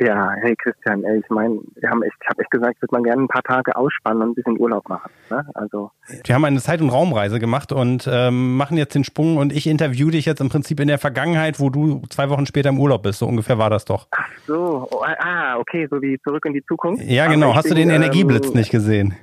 Ja, 0.00 0.32
hey 0.42 0.56
Christian, 0.56 1.04
ey, 1.04 1.20
ich 1.20 1.30
meine, 1.30 1.60
wir 1.76 1.88
haben 1.88 2.02
echt, 2.02 2.16
ich 2.20 2.28
habe 2.28 2.42
echt 2.42 2.50
gesagt, 2.50 2.74
ich 2.76 2.82
würde 2.82 2.96
mal 2.96 3.02
gerne 3.02 3.22
ein 3.22 3.28
paar 3.28 3.44
Tage 3.44 3.76
ausspannen 3.76 4.22
und 4.22 4.30
ein 4.30 4.34
bisschen 4.34 4.58
Urlaub 4.58 4.88
machen. 4.88 5.10
Ne? 5.30 5.46
Also, 5.54 5.92
Wir 6.24 6.34
haben 6.34 6.44
eine 6.44 6.60
Zeit- 6.60 6.80
und 6.80 6.90
Raumreise 6.90 7.38
gemacht 7.38 7.70
und 7.70 8.08
ähm, 8.10 8.56
machen 8.56 8.76
jetzt 8.76 8.96
den 8.96 9.04
Sprung 9.04 9.36
und 9.36 9.52
ich 9.52 9.68
interview 9.68 10.10
dich 10.10 10.24
jetzt 10.24 10.40
im 10.40 10.48
Prinzip 10.48 10.80
in 10.80 10.88
der 10.88 10.98
Vergangenheit, 10.98 11.60
wo 11.60 11.70
du 11.70 12.02
zwei 12.10 12.28
Wochen 12.28 12.44
später 12.46 12.70
im 12.70 12.80
Urlaub 12.80 13.04
bist. 13.04 13.20
So 13.20 13.26
ungefähr 13.26 13.58
war 13.58 13.70
das 13.70 13.84
doch. 13.84 14.08
ach 14.10 14.28
so, 14.48 14.88
oh, 14.90 15.04
ah, 15.04 15.58
okay, 15.58 15.86
so 15.88 16.02
wie 16.02 16.18
zurück 16.22 16.44
in 16.46 16.54
die 16.54 16.64
Zukunft. 16.66 17.04
Ja, 17.04 17.28
genau. 17.28 17.54
Hast 17.54 17.70
du 17.70 17.74
den 17.74 17.90
Energieblitz 17.90 18.48
ähm, 18.48 18.54
nicht 18.54 18.70
gesehen? 18.70 19.14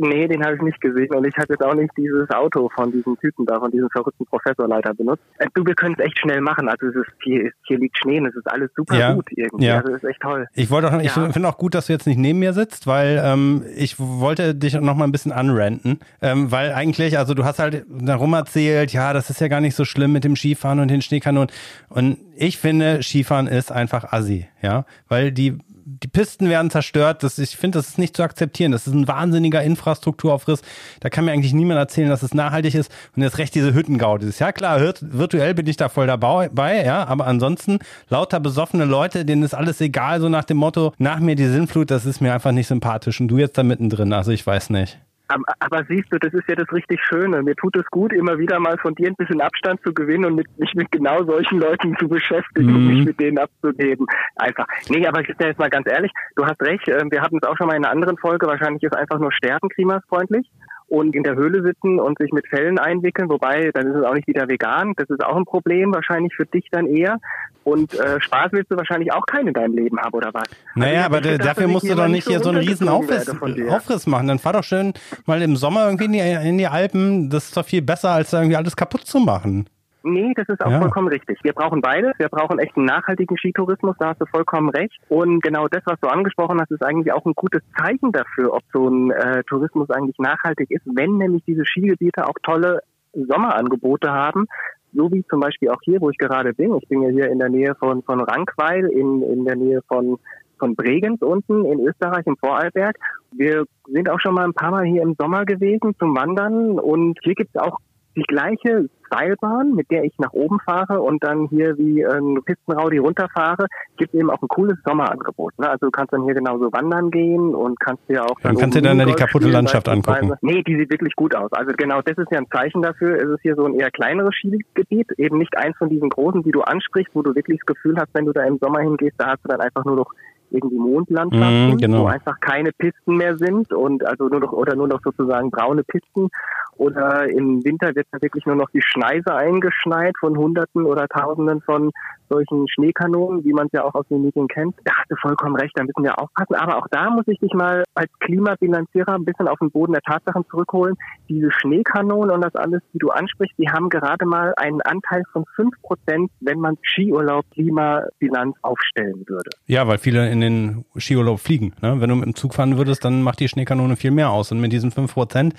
Nee, 0.00 0.28
den 0.28 0.44
habe 0.44 0.54
ich 0.54 0.62
nicht 0.62 0.80
gesehen 0.80 1.12
und 1.12 1.26
ich 1.26 1.34
habe 1.36 1.46
jetzt 1.54 1.64
auch 1.64 1.74
nicht 1.74 1.90
dieses 1.96 2.30
Auto 2.30 2.70
von 2.74 2.92
diesem 2.92 3.18
Typen 3.18 3.44
da, 3.46 3.58
von 3.58 3.70
diesem 3.72 3.90
verrückten 3.90 4.24
Professorleiter 4.26 4.94
benutzt. 4.94 5.22
Äh, 5.38 5.46
du, 5.54 5.66
wir 5.66 5.74
können 5.74 5.96
es 5.98 6.04
echt 6.04 6.18
schnell 6.20 6.40
machen. 6.40 6.68
Also 6.68 6.86
es 6.86 6.94
ist 6.94 7.10
hier, 7.22 7.50
hier 7.66 7.78
liegt 7.78 7.98
Schnee 7.98 8.20
und 8.20 8.26
es 8.26 8.36
ist 8.36 8.46
alles 8.48 8.70
super 8.76 8.96
Ja, 8.96 9.14
gut 9.14 9.26
irgendwie. 9.30 9.66
ja. 9.66 9.78
Also 9.78 9.92
es 9.94 10.02
ist 10.04 10.08
echt 10.08 10.20
toll. 10.20 10.46
Ich 10.54 10.70
wollte 10.70 10.88
auch, 10.94 11.00
ich 11.00 11.16
Ja. 11.16 11.30
finde 11.32 11.48
auch 11.48 11.58
gut, 11.58 11.74
dass 11.74 11.86
du 11.88 11.92
jetzt 11.92 12.06
nicht 12.06 12.18
neben 12.18 12.38
mir 12.38 12.52
sitzt, 12.52 12.86
weil 12.86 13.20
ähm, 13.24 13.64
ich 13.76 13.98
wollte 13.98 14.54
dich 14.54 14.74
noch 14.80 14.94
mal 14.94 15.04
ein 15.04 15.12
bisschen 15.12 15.32
anrenten, 15.32 15.98
ähm, 16.22 16.52
weil 16.52 16.72
eigentlich, 16.72 17.18
also 17.18 17.34
du 17.34 17.44
hast 17.44 17.58
halt 17.58 17.84
darum 17.90 18.32
erzählt, 18.34 18.92
ja, 18.92 19.12
das 19.12 19.30
ist 19.30 19.40
ja 19.40 19.48
gar 19.48 19.60
nicht 19.60 19.74
so 19.74 19.84
schlimm 19.84 20.12
mit 20.12 20.22
dem 20.22 20.36
Skifahren 20.36 20.78
und 20.78 20.88
den 20.92 21.02
Schneekanonen. 21.02 21.50
Und 21.88 22.18
ich 22.36 22.58
finde, 22.58 23.02
Skifahren 23.02 23.48
ist 23.48 23.72
einfach 23.72 24.12
assi, 24.12 24.46
ja, 24.62 24.84
weil 25.08 25.32
die 25.32 25.58
die 26.02 26.08
Pisten 26.08 26.48
werden 26.48 26.70
zerstört. 26.70 27.22
Das, 27.22 27.38
ich 27.38 27.56
finde, 27.56 27.78
das 27.78 27.88
ist 27.88 27.98
nicht 27.98 28.16
zu 28.16 28.22
akzeptieren. 28.22 28.72
Das 28.72 28.86
ist 28.86 28.94
ein 28.94 29.08
wahnsinniger 29.08 29.62
Infrastrukturaufriss. 29.62 30.62
Da 31.00 31.10
kann 31.10 31.24
mir 31.24 31.32
eigentlich 31.32 31.52
niemand 31.52 31.78
erzählen, 31.78 32.08
dass 32.08 32.22
es 32.22 32.34
nachhaltig 32.34 32.74
ist. 32.74 32.90
Und 33.16 33.22
jetzt 33.22 33.38
recht 33.38 33.54
diese 33.54 33.74
Hüttengau. 33.74 34.18
Dieses, 34.18 34.38
ja 34.38 34.52
klar, 34.52 34.78
virt- 34.78 35.02
virtuell 35.02 35.54
bin 35.54 35.66
ich 35.66 35.76
da 35.76 35.88
voll 35.88 36.06
dabei, 36.06 36.50
ja, 36.84 37.04
aber 37.06 37.26
ansonsten 37.26 37.78
lauter 38.08 38.40
besoffene 38.40 38.84
Leute, 38.84 39.24
denen 39.24 39.42
ist 39.42 39.54
alles 39.54 39.80
egal, 39.80 40.20
so 40.20 40.28
nach 40.28 40.44
dem 40.44 40.56
Motto, 40.58 40.92
nach 40.98 41.20
mir 41.20 41.34
die 41.34 41.46
Sinnflut, 41.46 41.90
das 41.90 42.06
ist 42.06 42.20
mir 42.20 42.32
einfach 42.34 42.52
nicht 42.52 42.66
sympathisch. 42.66 43.20
Und 43.20 43.28
du 43.28 43.38
jetzt 43.38 43.58
da 43.58 43.62
mittendrin, 43.62 44.12
also 44.12 44.30
ich 44.30 44.46
weiß 44.46 44.70
nicht. 44.70 44.98
Aber, 45.28 45.44
aber 45.60 45.84
siehst 45.88 46.12
du, 46.12 46.18
das 46.18 46.32
ist 46.32 46.48
ja 46.48 46.54
das 46.56 46.72
richtig 46.72 47.00
Schöne. 47.04 47.42
Mir 47.42 47.54
tut 47.54 47.76
es 47.76 47.86
gut, 47.86 48.12
immer 48.12 48.38
wieder 48.38 48.58
mal 48.58 48.78
von 48.78 48.94
dir 48.94 49.08
ein 49.08 49.14
bisschen 49.14 49.40
Abstand 49.40 49.80
zu 49.84 49.92
gewinnen 49.92 50.24
und 50.24 50.34
mit, 50.36 50.46
mich 50.58 50.74
mit 50.74 50.90
genau 50.90 51.22
solchen 51.24 51.60
Leuten 51.60 51.96
zu 51.98 52.08
beschäftigen 52.08 52.74
und 52.74 52.82
Mhm. 52.82 52.86
mich 52.88 53.04
mit 53.04 53.20
denen 53.20 53.38
abzugeben. 53.38 54.06
Einfach. 54.36 54.66
Nee, 54.88 55.06
aber 55.06 55.22
Christian, 55.22 55.50
jetzt 55.50 55.58
mal 55.58 55.70
ganz 55.70 55.86
ehrlich, 55.90 56.12
du 56.36 56.46
hast 56.46 56.60
recht, 56.62 56.88
äh, 56.88 57.04
wir 57.10 57.20
hatten 57.20 57.38
es 57.40 57.48
auch 57.48 57.56
schon 57.56 57.66
mal 57.66 57.76
in 57.76 57.84
einer 57.84 57.92
anderen 57.92 58.16
Folge, 58.18 58.46
wahrscheinlich 58.46 58.82
ist 58.82 58.96
einfach 58.96 59.18
nur 59.18 59.32
Sterben 59.32 59.68
klimafreundlich 59.68 60.50
und 60.88 61.14
in 61.14 61.22
der 61.22 61.34
Höhle 61.34 61.62
sitzen 61.62 62.00
und 62.00 62.18
sich 62.18 62.32
mit 62.32 62.46
Fellen 62.48 62.78
einwickeln, 62.78 63.28
wobei, 63.28 63.70
dann 63.72 63.86
ist 63.86 63.96
es 63.96 64.04
auch 64.04 64.14
nicht 64.14 64.26
wieder 64.26 64.48
vegan, 64.48 64.94
das 64.96 65.08
ist 65.10 65.24
auch 65.24 65.36
ein 65.36 65.44
Problem, 65.44 65.92
wahrscheinlich 65.92 66.34
für 66.34 66.46
dich 66.46 66.66
dann 66.70 66.86
eher. 66.86 67.18
Und 67.64 67.92
äh, 67.98 68.18
Spaß 68.20 68.52
willst 68.52 68.70
du 68.70 68.76
wahrscheinlich 68.76 69.12
auch 69.12 69.26
keinen 69.26 69.48
in 69.48 69.54
deinem 69.54 69.76
Leben 69.76 69.98
haben, 69.98 70.14
oder 70.14 70.32
was? 70.32 70.44
Also 70.48 70.56
Naja, 70.74 71.00
hab 71.00 71.12
aber 71.12 71.20
gedacht, 71.20 71.46
dafür 71.46 71.68
musst 71.68 71.88
du 71.88 71.94
doch 71.94 72.08
nicht 72.08 72.26
hier 72.26 72.40
so 72.40 72.48
einen 72.48 72.58
riesen 72.58 72.88
Aufriss. 72.88 73.28
Aufriss 73.68 74.06
machen. 74.06 74.28
Dann 74.28 74.38
fahr 74.38 74.54
doch 74.54 74.64
schön 74.64 74.94
mal 75.26 75.42
im 75.42 75.56
Sommer 75.56 75.84
irgendwie 75.84 76.06
in 76.06 76.12
die, 76.12 76.48
in 76.48 76.58
die 76.58 76.66
Alpen. 76.66 77.28
Das 77.28 77.46
ist 77.46 77.56
doch 77.56 77.66
viel 77.66 77.82
besser, 77.82 78.10
als 78.10 78.32
irgendwie 78.32 78.56
alles 78.56 78.74
kaputt 78.74 79.04
zu 79.04 79.18
machen. 79.18 79.68
Nee, 80.02 80.32
das 80.36 80.48
ist 80.48 80.64
auch 80.64 80.70
Ja. 80.70 80.78
vollkommen 80.80 81.08
richtig. 81.08 81.38
Wir 81.42 81.52
brauchen 81.52 81.80
beides. 81.80 82.12
Wir 82.18 82.28
brauchen 82.28 82.58
echt 82.58 82.76
einen 82.76 82.86
nachhaltigen 82.86 83.36
Skitourismus, 83.36 83.96
da 83.98 84.10
hast 84.10 84.20
du 84.20 84.26
vollkommen 84.26 84.68
recht. 84.70 84.96
Und 85.08 85.42
genau 85.42 85.66
das, 85.68 85.82
was 85.86 85.98
du 86.00 86.08
angesprochen 86.08 86.60
hast, 86.60 86.70
ist 86.70 86.82
eigentlich 86.84 87.12
auch 87.12 87.24
ein 87.26 87.34
gutes 87.34 87.62
Zeichen 87.76 88.12
dafür, 88.12 88.52
ob 88.54 88.62
so 88.72 88.88
ein 88.88 89.10
äh, 89.10 89.42
Tourismus 89.44 89.90
eigentlich 89.90 90.18
nachhaltig 90.18 90.70
ist, 90.70 90.82
wenn 90.86 91.18
nämlich 91.18 91.42
diese 91.46 91.64
Skigebiete 91.66 92.26
auch 92.26 92.36
tolle 92.42 92.80
Sommerangebote 93.12 94.10
haben. 94.10 94.46
So 94.94 95.10
wie 95.12 95.24
zum 95.28 95.40
Beispiel 95.40 95.68
auch 95.70 95.80
hier, 95.82 96.00
wo 96.00 96.10
ich 96.10 96.18
gerade 96.18 96.54
bin. 96.54 96.74
Ich 96.76 96.88
bin 96.88 97.02
ja 97.02 97.10
hier 97.10 97.30
in 97.30 97.38
der 97.38 97.50
Nähe 97.50 97.74
von, 97.74 98.02
von 98.02 98.20
Rankweil, 98.20 98.86
in, 98.86 99.22
in 99.22 99.44
der 99.44 99.56
Nähe 99.56 99.80
von, 99.86 100.18
von 100.58 100.74
Bregenz 100.76 101.20
unten 101.22 101.64
in 101.66 101.80
Österreich 101.86 102.26
im 102.26 102.36
Vorarlberg. 102.38 102.96
Wir 103.32 103.64
sind 103.86 104.08
auch 104.10 104.20
schon 104.20 104.34
mal 104.34 104.44
ein 104.44 104.54
paar 104.54 104.70
Mal 104.70 104.84
hier 104.84 105.02
im 105.02 105.14
Sommer 105.18 105.44
gewesen 105.44 105.94
zum 105.98 106.16
Wandern 106.16 106.78
und 106.78 107.18
hier 107.22 107.34
gibt 107.34 107.50
es 107.54 107.60
auch 107.60 107.78
die 108.18 108.24
gleiche 108.24 108.88
Seilbahn, 109.10 109.74
mit 109.74 109.90
der 109.90 110.04
ich 110.04 110.12
nach 110.18 110.32
oben 110.32 110.58
fahre 110.60 111.00
und 111.00 111.22
dann 111.22 111.48
hier 111.48 111.78
wie 111.78 112.04
ein 112.04 112.42
Pistenraudi 112.44 112.98
runterfahre, 112.98 113.66
gibt 113.96 114.12
eben 114.14 114.28
auch 114.28 114.42
ein 114.42 114.48
cooles 114.48 114.76
Sommerangebot. 114.84 115.58
Ne? 115.58 115.70
Also 115.70 115.86
du 115.86 115.90
kannst 115.90 116.12
dann 116.12 116.24
hier 116.24 116.34
genauso 116.34 116.72
wandern 116.72 117.10
gehen 117.10 117.54
und 117.54 117.78
kannst 117.80 118.06
dir 118.08 118.24
auch 118.24 118.40
Dann 118.42 118.54
dann 118.54 118.60
kannst 118.60 118.76
du 118.76 118.82
dann 118.82 118.98
ja 118.98 119.04
die 119.06 119.12
kaputte 119.12 119.44
spielen 119.44 119.52
Landschaft 119.52 119.88
angucken. 119.88 120.34
Nee, 120.42 120.62
die 120.62 120.76
sieht 120.76 120.90
wirklich 120.90 121.14
gut 121.14 121.34
aus. 121.34 121.50
Also 121.52 121.72
genau 121.76 122.02
das 122.02 122.18
ist 122.18 122.30
ja 122.30 122.38
ein 122.38 122.48
Zeichen 122.50 122.82
dafür. 122.82 123.16
Es 123.16 123.28
ist 123.28 123.42
hier 123.42 123.54
so 123.54 123.64
ein 123.64 123.74
eher 123.74 123.90
kleineres 123.90 124.34
Skigebiet, 124.34 125.10
eben 125.16 125.38
nicht 125.38 125.56
eins 125.56 125.76
von 125.76 125.88
diesen 125.88 126.08
großen, 126.10 126.42
die 126.42 126.50
du 126.50 126.62
ansprichst, 126.62 127.14
wo 127.14 127.22
du 127.22 127.34
wirklich 127.34 127.60
das 127.60 127.76
Gefühl 127.76 127.96
hast, 127.98 128.12
wenn 128.14 128.26
du 128.26 128.32
da 128.32 128.42
im 128.44 128.58
Sommer 128.58 128.80
hingehst, 128.80 129.14
da 129.18 129.28
hast 129.28 129.44
du 129.44 129.48
dann 129.48 129.60
einfach 129.60 129.84
nur 129.84 129.96
noch 129.96 130.10
irgendwie 130.50 130.78
Mondlandschaften, 130.78 131.70
Mhm, 131.70 131.78
genau. 131.78 132.02
wo 132.04 132.06
einfach 132.06 132.38
keine 132.40 132.72
Pisten 132.72 133.16
mehr 133.16 133.36
sind 133.36 133.72
und 133.72 134.04
also 134.06 134.28
nur 134.28 134.40
noch 134.40 134.52
oder 134.52 134.74
nur 134.76 134.88
noch 134.88 135.00
sozusagen 135.02 135.50
braune 135.50 135.84
Pisten 135.84 136.28
oder 136.76 137.28
im 137.28 137.64
Winter 137.64 137.94
wird 137.94 138.06
da 138.12 138.22
wirklich 138.22 138.46
nur 138.46 138.56
noch 138.56 138.70
die 138.70 138.82
Schneise 138.82 139.34
eingeschneit 139.34 140.14
von 140.18 140.36
Hunderten 140.36 140.84
oder 140.84 141.08
Tausenden 141.08 141.60
von 141.60 141.90
solchen 142.28 142.66
Schneekanonen, 142.68 143.44
wie 143.44 143.52
man 143.52 143.66
es 143.66 143.72
ja 143.72 143.84
auch 143.84 143.94
aus 143.94 144.06
den 144.08 144.22
Medien 144.22 144.48
kennt. 144.48 144.74
Da 144.84 144.92
hast 144.94 145.10
du 145.10 145.16
vollkommen 145.16 145.56
recht, 145.56 145.72
da 145.74 145.84
müssen 145.84 146.02
wir 146.02 146.18
aufpassen. 146.18 146.54
Aber 146.54 146.78
auch 146.78 146.86
da 146.90 147.10
muss 147.10 147.26
ich 147.26 147.38
dich 147.38 147.52
mal 147.54 147.84
als 147.94 148.10
Klimabilanzierer 148.20 149.14
ein 149.14 149.24
bisschen 149.24 149.48
auf 149.48 149.58
den 149.58 149.70
Boden 149.70 149.92
der 149.92 150.02
Tatsachen 150.02 150.44
zurückholen. 150.50 150.96
Diese 151.28 151.50
Schneekanonen 151.50 152.30
und 152.30 152.42
das 152.42 152.54
alles, 152.54 152.82
die 152.92 152.98
du 152.98 153.10
ansprichst, 153.10 153.58
die 153.58 153.68
haben 153.68 153.88
gerade 153.88 154.26
mal 154.26 154.54
einen 154.56 154.80
Anteil 154.82 155.22
von 155.32 155.44
fünf 155.56 155.74
Prozent, 155.82 156.30
wenn 156.40 156.60
man 156.60 156.76
Skiurlaub 156.82 157.44
Klimabilanz 157.52 158.56
aufstellen 158.62 159.24
würde. 159.26 159.50
Ja, 159.66 159.86
weil 159.86 159.98
viele 159.98 160.30
in 160.30 160.40
den 160.40 160.84
Skiurlaub 160.96 161.40
fliegen. 161.40 161.74
Ne? 161.82 162.00
Wenn 162.00 162.08
du 162.08 162.16
mit 162.16 162.26
dem 162.26 162.34
Zug 162.34 162.54
fahren 162.54 162.76
würdest, 162.76 163.04
dann 163.04 163.22
macht 163.22 163.40
die 163.40 163.48
Schneekanone 163.48 163.96
viel 163.96 164.10
mehr 164.10 164.30
aus. 164.30 164.52
Und 164.52 164.60
mit 164.60 164.72
diesen 164.72 164.90
fünf 164.90 165.14
Prozent, 165.14 165.54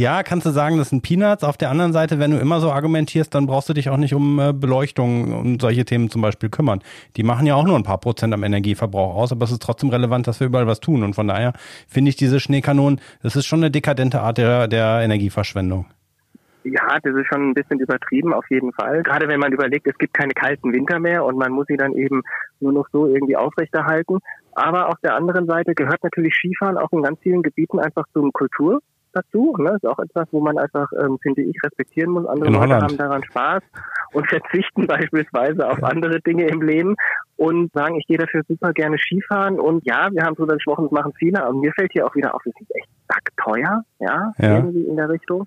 ja, 0.00 0.22
kannst 0.22 0.46
du 0.46 0.50
sagen, 0.50 0.78
das 0.78 0.88
sind 0.88 1.02
Peanuts. 1.02 1.44
Auf 1.44 1.58
der 1.58 1.68
anderen 1.68 1.92
Seite, 1.92 2.18
wenn 2.18 2.30
du 2.30 2.38
immer 2.38 2.60
so 2.60 2.72
argumentierst, 2.72 3.34
dann 3.34 3.46
brauchst 3.46 3.68
du 3.68 3.74
dich 3.74 3.90
auch 3.90 3.98
nicht 3.98 4.14
um 4.14 4.40
äh, 4.40 4.54
Beleuchtung 4.54 5.38
und 5.38 5.60
solche 5.60 5.84
Themen 5.84 6.08
zum 6.08 6.22
Beispiel 6.22 6.48
kümmern. 6.48 6.80
Die 7.18 7.22
machen 7.22 7.46
ja 7.46 7.54
auch 7.54 7.66
nur 7.66 7.76
ein 7.76 7.82
paar 7.82 7.98
Prozent 7.98 8.32
am 8.32 8.42
Energieverbrauch 8.42 9.14
aus, 9.14 9.30
aber 9.30 9.44
es 9.44 9.52
ist 9.52 9.62
trotzdem 9.62 9.90
relevant, 9.90 10.26
dass 10.26 10.40
wir 10.40 10.46
überall 10.46 10.66
was 10.66 10.80
tun. 10.80 11.02
Und 11.02 11.12
von 11.12 11.28
daher 11.28 11.52
finde 11.86 12.08
ich 12.08 12.16
diese 12.16 12.40
Schneekanonen, 12.40 12.98
das 13.22 13.36
ist 13.36 13.44
schon 13.44 13.60
eine 13.60 13.70
dekadente 13.70 14.22
Art 14.22 14.38
der, 14.38 14.68
der 14.68 15.02
Energieverschwendung. 15.02 15.84
Ja, 16.64 16.98
das 17.02 17.14
ist 17.14 17.26
schon 17.26 17.50
ein 17.50 17.54
bisschen 17.54 17.78
übertrieben 17.78 18.32
auf 18.32 18.44
jeden 18.48 18.72
Fall. 18.72 19.02
Gerade 19.02 19.28
wenn 19.28 19.40
man 19.40 19.52
überlegt, 19.52 19.86
es 19.86 19.98
gibt 19.98 20.14
keine 20.14 20.32
kalten 20.32 20.72
Winter 20.72 20.98
mehr 20.98 21.26
und 21.26 21.36
man 21.36 21.52
muss 21.52 21.66
sie 21.68 21.76
dann 21.76 21.92
eben 21.92 22.22
nur 22.60 22.72
noch 22.72 22.86
so 22.90 23.06
irgendwie 23.06 23.36
aufrechterhalten. 23.36 24.18
Aber 24.52 24.88
auf 24.88 24.98
der 25.02 25.14
anderen 25.14 25.46
Seite 25.46 25.74
gehört 25.74 26.02
natürlich 26.02 26.34
Skifahren 26.34 26.78
auch 26.78 26.90
in 26.92 27.02
ganz 27.02 27.18
vielen 27.20 27.42
Gebieten 27.42 27.78
einfach 27.78 28.04
zum 28.14 28.32
Kultur 28.32 28.80
dazu. 29.12 29.54
Ne? 29.58 29.76
Ist 29.76 29.86
auch 29.86 29.98
etwas, 29.98 30.28
wo 30.30 30.40
man 30.40 30.58
einfach, 30.58 30.88
ähm, 31.00 31.18
finde 31.22 31.42
ich, 31.42 31.56
respektieren 31.64 32.10
muss. 32.10 32.26
Andere 32.26 32.50
Leute 32.50 32.76
haben 32.76 32.96
daran 32.96 33.24
Spaß 33.24 33.62
und 34.12 34.26
verzichten 34.28 34.86
beispielsweise 34.86 35.68
auf 35.68 35.82
andere 35.82 36.20
Dinge 36.20 36.46
im 36.46 36.62
Leben 36.62 36.96
und 37.36 37.72
sagen, 37.72 37.96
ich 37.96 38.06
gehe 38.06 38.18
dafür 38.18 38.42
super 38.48 38.72
gerne 38.72 38.98
Skifahren. 38.98 39.58
Und 39.58 39.84
ja, 39.86 40.08
wir 40.12 40.22
haben 40.22 40.34
drüber 40.34 40.54
gesprochen, 40.54 40.84
das 40.84 40.92
machen 40.92 41.12
viele, 41.18 41.42
aber 41.42 41.54
mir 41.54 41.72
fällt 41.72 41.92
hier 41.92 42.06
auch 42.06 42.14
wieder 42.14 42.34
auf, 42.34 42.42
es 42.44 42.52
ist 42.60 42.74
echt 42.74 42.88
teuer, 43.36 43.82
ja, 43.98 44.32
ja, 44.38 44.56
irgendwie 44.56 44.82
in 44.82 44.96
der 44.96 45.08
Richtung. 45.08 45.46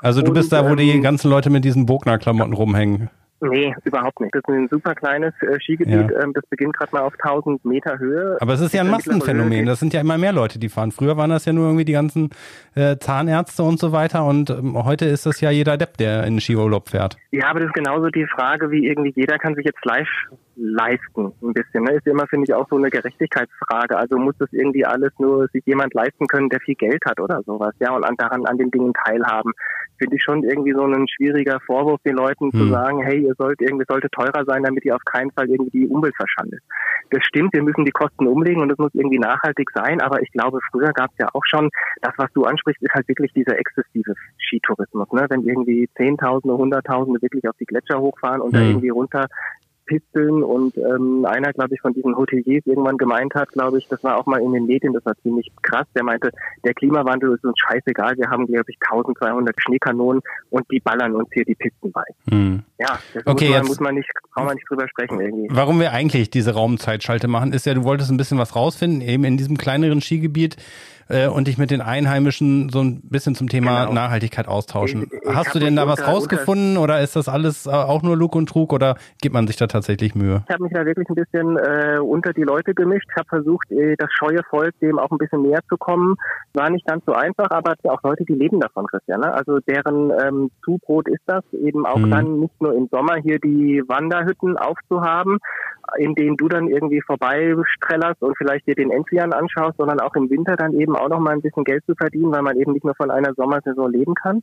Also 0.00 0.20
du 0.20 0.28
und, 0.28 0.34
bist 0.34 0.52
da, 0.52 0.64
wo 0.64 0.70
ähm, 0.70 0.76
die 0.76 1.00
ganzen 1.00 1.30
Leute 1.30 1.50
mit 1.50 1.64
diesen 1.64 1.86
Bogner-Klamotten 1.86 2.52
rumhängen. 2.52 3.10
Nee, 3.50 3.74
überhaupt 3.84 4.20
nicht. 4.20 4.34
Das 4.34 4.42
ist 4.46 4.48
ein 4.48 4.68
super 4.68 4.94
kleines 4.94 5.34
äh, 5.42 5.60
Skigebiet. 5.60 6.10
Ja. 6.10 6.22
Ähm, 6.22 6.32
das 6.32 6.44
beginnt 6.48 6.74
gerade 6.76 6.94
mal 6.94 7.02
auf 7.02 7.12
1000 7.22 7.64
Meter 7.64 7.98
Höhe. 7.98 8.38
Aber 8.40 8.54
es 8.54 8.60
ist 8.60 8.72
ja 8.72 8.80
ein 8.80 8.90
Massenphänomen. 8.90 9.66
Das 9.66 9.80
sind 9.80 9.92
ja 9.92 10.00
immer 10.00 10.16
mehr 10.16 10.32
Leute, 10.32 10.58
die 10.58 10.68
fahren. 10.70 10.92
Früher 10.92 11.16
waren 11.16 11.30
das 11.30 11.44
ja 11.44 11.52
nur 11.52 11.66
irgendwie 11.66 11.84
die 11.84 11.92
ganzen 11.92 12.30
äh, 12.74 12.96
Zahnärzte 12.96 13.62
und 13.62 13.78
so 13.78 13.92
weiter. 13.92 14.24
Und 14.24 14.50
ähm, 14.50 14.82
heute 14.82 15.04
ist 15.04 15.26
das 15.26 15.40
ja 15.40 15.50
jeder 15.50 15.76
Depp, 15.76 15.98
der 15.98 16.24
in 16.24 16.34
den 16.34 16.40
Skiurlaub 16.40 16.88
fährt. 16.88 17.16
Ja, 17.32 17.48
aber 17.48 17.60
das 17.60 17.68
ist 17.68 17.74
genauso 17.74 18.08
die 18.08 18.26
Frage, 18.26 18.70
wie 18.70 18.86
irgendwie 18.86 19.12
jeder 19.14 19.38
kann 19.38 19.54
sich 19.54 19.66
jetzt 19.66 19.84
live 19.84 20.08
leisten, 20.56 21.32
ein 21.42 21.52
bisschen. 21.52 21.84
Ne? 21.84 21.94
Ist 21.94 22.06
immer, 22.06 22.26
finde 22.26 22.44
ich, 22.48 22.54
auch 22.54 22.68
so 22.68 22.76
eine 22.76 22.90
Gerechtigkeitsfrage. 22.90 23.96
Also 23.96 24.18
muss 24.18 24.34
das 24.38 24.52
irgendwie 24.52 24.84
alles 24.84 25.12
nur 25.18 25.48
sich 25.48 25.64
jemand 25.66 25.94
leisten 25.94 26.26
können, 26.26 26.48
der 26.48 26.60
viel 26.60 26.74
Geld 26.74 27.04
hat 27.06 27.20
oder 27.20 27.42
sowas, 27.44 27.74
ja, 27.80 27.94
und 27.94 28.04
an, 28.04 28.16
daran 28.16 28.46
an 28.46 28.58
den 28.58 28.70
Dingen 28.70 28.92
teilhaben 28.92 29.52
finde 29.98 30.16
ich 30.16 30.22
schon 30.22 30.42
irgendwie 30.42 30.72
so 30.72 30.84
ein 30.84 31.06
schwieriger 31.08 31.60
Vorwurf, 31.60 32.00
den 32.02 32.16
Leuten 32.16 32.50
hm. 32.52 32.58
zu 32.58 32.68
sagen, 32.68 33.02
hey, 33.02 33.20
ihr 33.20 33.34
sollt 33.38 33.60
irgendwie 33.60 33.84
sollte 33.88 34.08
teurer 34.10 34.44
sein, 34.44 34.62
damit 34.62 34.84
ihr 34.84 34.94
auf 34.94 35.04
keinen 35.04 35.30
Fall 35.32 35.48
irgendwie 35.48 35.78
die 35.78 35.88
Umwelt 35.88 36.14
verschandet. 36.16 36.60
Das 37.10 37.22
stimmt, 37.24 37.52
wir 37.52 37.62
müssen 37.62 37.84
die 37.84 37.92
Kosten 37.92 38.26
umlegen 38.26 38.62
und 38.62 38.68
das 38.68 38.78
muss 38.78 38.94
irgendwie 38.94 39.18
nachhaltig 39.18 39.70
sein, 39.74 40.00
aber 40.00 40.22
ich 40.22 40.30
glaube, 40.32 40.58
früher 40.70 40.92
gab 40.92 41.10
es 41.12 41.18
ja 41.18 41.28
auch 41.32 41.44
schon, 41.44 41.70
das, 42.02 42.12
was 42.16 42.32
du 42.32 42.44
ansprichst, 42.44 42.82
ist 42.82 42.94
halt 42.94 43.08
wirklich 43.08 43.32
dieser 43.32 43.58
exzessive 43.58 44.14
Skitourismus, 44.38 45.10
ne? 45.12 45.26
Wenn 45.28 45.42
irgendwie 45.42 45.88
Zehntausende, 45.96 46.56
Hunderttausende 46.56 47.22
wirklich 47.22 47.48
auf 47.48 47.56
die 47.58 47.66
Gletscher 47.66 48.00
hochfahren 48.00 48.40
und 48.40 48.52
hm. 48.52 48.60
da 48.60 48.66
irgendwie 48.66 48.88
runter 48.88 49.26
Pisteln 49.86 50.42
und 50.42 50.76
ähm, 50.76 51.26
einer, 51.26 51.52
glaube 51.52 51.74
ich, 51.74 51.80
von 51.80 51.92
diesen 51.92 52.16
Hoteliers 52.16 52.62
irgendwann 52.66 52.96
gemeint 52.96 53.34
hat, 53.34 53.50
glaube 53.50 53.78
ich, 53.78 53.88
das 53.88 54.02
war 54.02 54.18
auch 54.18 54.26
mal 54.26 54.40
in 54.40 54.52
den 54.52 54.66
Medien, 54.66 54.92
das 54.92 55.04
war 55.04 55.14
ziemlich 55.22 55.50
krass, 55.62 55.86
der 55.94 56.04
meinte, 56.04 56.30
der 56.64 56.74
Klimawandel 56.74 57.34
ist 57.34 57.44
uns 57.44 57.56
scheißegal, 57.58 58.16
wir 58.16 58.28
haben, 58.30 58.46
glaube 58.46 58.64
ich, 58.68 58.76
1200 58.90 59.54
Schneekanonen 59.60 60.22
und 60.50 60.64
die 60.70 60.80
ballern 60.80 61.14
uns 61.14 61.28
hier 61.32 61.44
die 61.44 61.54
Pisten 61.54 61.92
bei. 61.92 62.04
Hm. 62.30 62.62
Ja, 62.78 62.98
das 63.12 63.26
okay, 63.26 63.48
muss, 63.48 63.56
man, 63.56 63.66
muss 63.66 63.80
man 63.80 63.94
nicht, 63.94 64.10
braucht 64.34 64.46
man 64.46 64.54
nicht 64.54 64.68
drüber 64.68 64.88
sprechen 64.88 65.20
irgendwie. 65.20 65.48
Warum 65.50 65.80
wir 65.80 65.92
eigentlich 65.92 66.30
diese 66.30 66.54
Raumzeitschalte 66.54 67.28
machen, 67.28 67.52
ist 67.52 67.66
ja, 67.66 67.74
du 67.74 67.84
wolltest 67.84 68.10
ein 68.10 68.16
bisschen 68.16 68.38
was 68.38 68.56
rausfinden, 68.56 69.00
eben 69.00 69.24
in 69.24 69.36
diesem 69.36 69.56
kleineren 69.56 70.00
Skigebiet 70.00 70.56
äh, 71.08 71.28
und 71.28 71.48
dich 71.48 71.58
mit 71.58 71.70
den 71.70 71.80
Einheimischen 71.80 72.68
so 72.68 72.80
ein 72.80 73.00
bisschen 73.02 73.34
zum 73.34 73.48
Thema 73.48 73.82
genau. 73.82 73.94
Nachhaltigkeit 73.94 74.48
austauschen. 74.48 75.04
Ich, 75.10 75.28
ich 75.28 75.34
Hast 75.34 75.54
du 75.54 75.58
denn 75.58 75.76
da 75.76 75.86
was 75.86 76.06
rausgefunden 76.06 76.76
oder 76.76 77.00
ist 77.00 77.16
das 77.16 77.28
alles 77.28 77.66
äh, 77.66 77.70
auch 77.70 78.02
nur 78.02 78.16
Lug 78.16 78.34
und 78.34 78.48
Trug 78.48 78.72
oder 78.72 78.96
gibt 79.20 79.34
man 79.34 79.46
sich 79.46 79.56
da 79.56 79.66
tatsächlich 79.66 80.14
Mühe? 80.14 80.42
Ich 80.48 80.52
habe 80.52 80.64
mich 80.64 80.72
da 80.72 80.84
wirklich 80.86 81.08
ein 81.08 81.14
bisschen 81.14 81.56
äh, 81.56 81.98
unter 81.98 82.32
die 82.32 82.42
Leute 82.42 82.74
gemischt, 82.74 83.08
habe 83.16 83.28
versucht, 83.28 83.70
äh, 83.70 83.96
das 83.98 84.10
scheue 84.12 84.42
Volk 84.48 84.74
dem 84.80 84.98
auch 84.98 85.10
ein 85.10 85.18
bisschen 85.18 85.42
näher 85.42 85.60
zu 85.68 85.76
kommen. 85.76 86.16
War 86.52 86.70
nicht 86.70 86.86
ganz 86.86 87.04
so 87.04 87.12
einfach, 87.12 87.50
aber 87.50 87.72
es 87.72 87.90
auch 87.90 88.02
Leute, 88.02 88.24
die 88.24 88.34
leben 88.34 88.60
davon, 88.60 88.86
Christian. 88.86 89.20
Ne? 89.20 89.32
Also 89.32 89.58
deren 89.60 90.10
ähm, 90.10 90.50
Zubrot 90.64 91.08
ist 91.08 91.22
das, 91.26 91.44
eben 91.52 91.86
auch 91.86 91.98
mhm. 91.98 92.10
dann 92.10 92.40
nicht 92.40 92.60
nur 92.60 92.74
im 92.74 92.88
Sommer 92.90 93.16
hier 93.16 93.38
die 93.38 93.82
Wanderhütten 93.86 94.56
aufzuhaben, 94.56 95.38
in 95.98 96.14
denen 96.14 96.36
du 96.36 96.48
dann 96.48 96.68
irgendwie 96.68 97.00
vorbeistrellerst 97.00 98.22
und 98.22 98.36
vielleicht 98.36 98.66
dir 98.66 98.74
den 98.74 98.90
Enzian 98.90 99.32
anschaust, 99.32 99.76
sondern 99.76 100.00
auch 100.00 100.14
im 100.14 100.30
Winter 100.30 100.56
dann 100.56 100.72
eben 100.78 100.96
auch 100.96 101.08
noch 101.08 101.20
mal 101.20 101.32
ein 101.32 101.42
bisschen 101.42 101.64
Geld 101.64 101.84
zu 101.86 101.94
verdienen, 101.94 102.32
weil 102.32 102.42
man 102.42 102.56
eben 102.56 102.72
nicht 102.72 102.84
nur 102.84 102.94
von 102.94 103.10
einer 103.10 103.34
Sommersaison 103.34 103.90
leben 103.90 104.14
kann. 104.14 104.42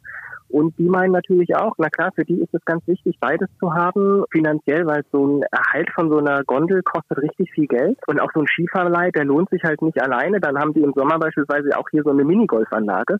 Und 0.49 0.77
die 0.77 0.89
meinen 0.89 1.11
natürlich 1.11 1.55
auch, 1.55 1.75
na 1.77 1.89
klar, 1.89 2.11
für 2.13 2.25
die 2.25 2.41
ist 2.41 2.53
es 2.53 2.63
ganz 2.65 2.85
wichtig, 2.87 3.17
beides 3.19 3.47
zu 3.59 3.73
haben, 3.73 4.25
finanziell, 4.31 4.85
weil 4.85 5.03
so 5.11 5.25
ein 5.25 5.43
Erhalt 5.51 5.89
von 5.93 6.09
so 6.09 6.17
einer 6.17 6.43
Gondel 6.43 6.83
kostet 6.83 7.19
richtig 7.19 7.51
viel 7.51 7.67
Geld. 7.67 7.97
Und 8.07 8.19
auch 8.19 8.31
so 8.33 8.41
ein 8.41 8.47
Skifahrleih, 8.47 9.11
der 9.11 9.25
lohnt 9.25 9.49
sich 9.49 9.63
halt 9.63 9.81
nicht 9.81 10.01
alleine. 10.01 10.39
Dann 10.39 10.57
haben 10.57 10.73
die 10.73 10.81
im 10.81 10.93
Sommer 10.93 11.19
beispielsweise 11.19 11.77
auch 11.77 11.89
hier 11.89 12.03
so 12.03 12.11
eine 12.11 12.23
Minigolfanlage 12.23 13.17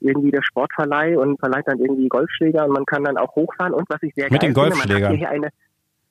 irgendwie 0.00 0.30
der 0.30 0.42
Sportverleih 0.42 1.18
und 1.18 1.40
verleiht 1.40 1.66
dann 1.66 1.80
irgendwie 1.80 2.08
Golfschläger 2.08 2.64
und 2.64 2.72
man 2.72 2.86
kann 2.86 3.02
dann 3.02 3.16
auch 3.16 3.34
hochfahren 3.34 3.74
und 3.74 3.88
was 3.88 4.00
ich 4.02 4.14
sehr 4.14 4.28
Mit 4.30 4.40
geil 4.40 4.50
den 4.50 4.54
Golfschlägern. 4.54 5.10
Finde, 5.10 5.26
man 5.26 5.44
hat 5.46 5.52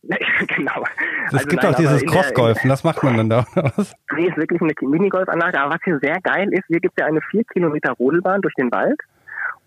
genau. 0.47 0.83
Es 1.27 1.33
also 1.33 1.47
gibt 1.47 1.63
nein, 1.63 1.73
auch 1.73 1.77
dieses 1.77 2.05
Crossgolfen, 2.05 2.69
das 2.69 2.83
macht 2.83 3.03
man 3.03 3.17
dann 3.17 3.29
da. 3.29 3.45
Was? 3.75 3.93
Nee, 4.15 4.27
ist 4.27 4.37
wirklich 4.37 4.61
eine 4.61 4.73
Minigolfanlage. 4.81 5.59
Aber 5.59 5.75
was 5.75 5.81
hier 5.83 5.99
sehr 6.01 6.19
geil 6.21 6.47
ist, 6.51 6.63
hier 6.67 6.79
gibt 6.79 6.93
es 6.97 7.03
ja 7.03 7.07
eine 7.07 7.21
vier 7.29 7.43
Kilometer 7.43 7.91
Rodelbahn 7.93 8.41
durch 8.41 8.53
den 8.55 8.71
Wald. 8.71 8.99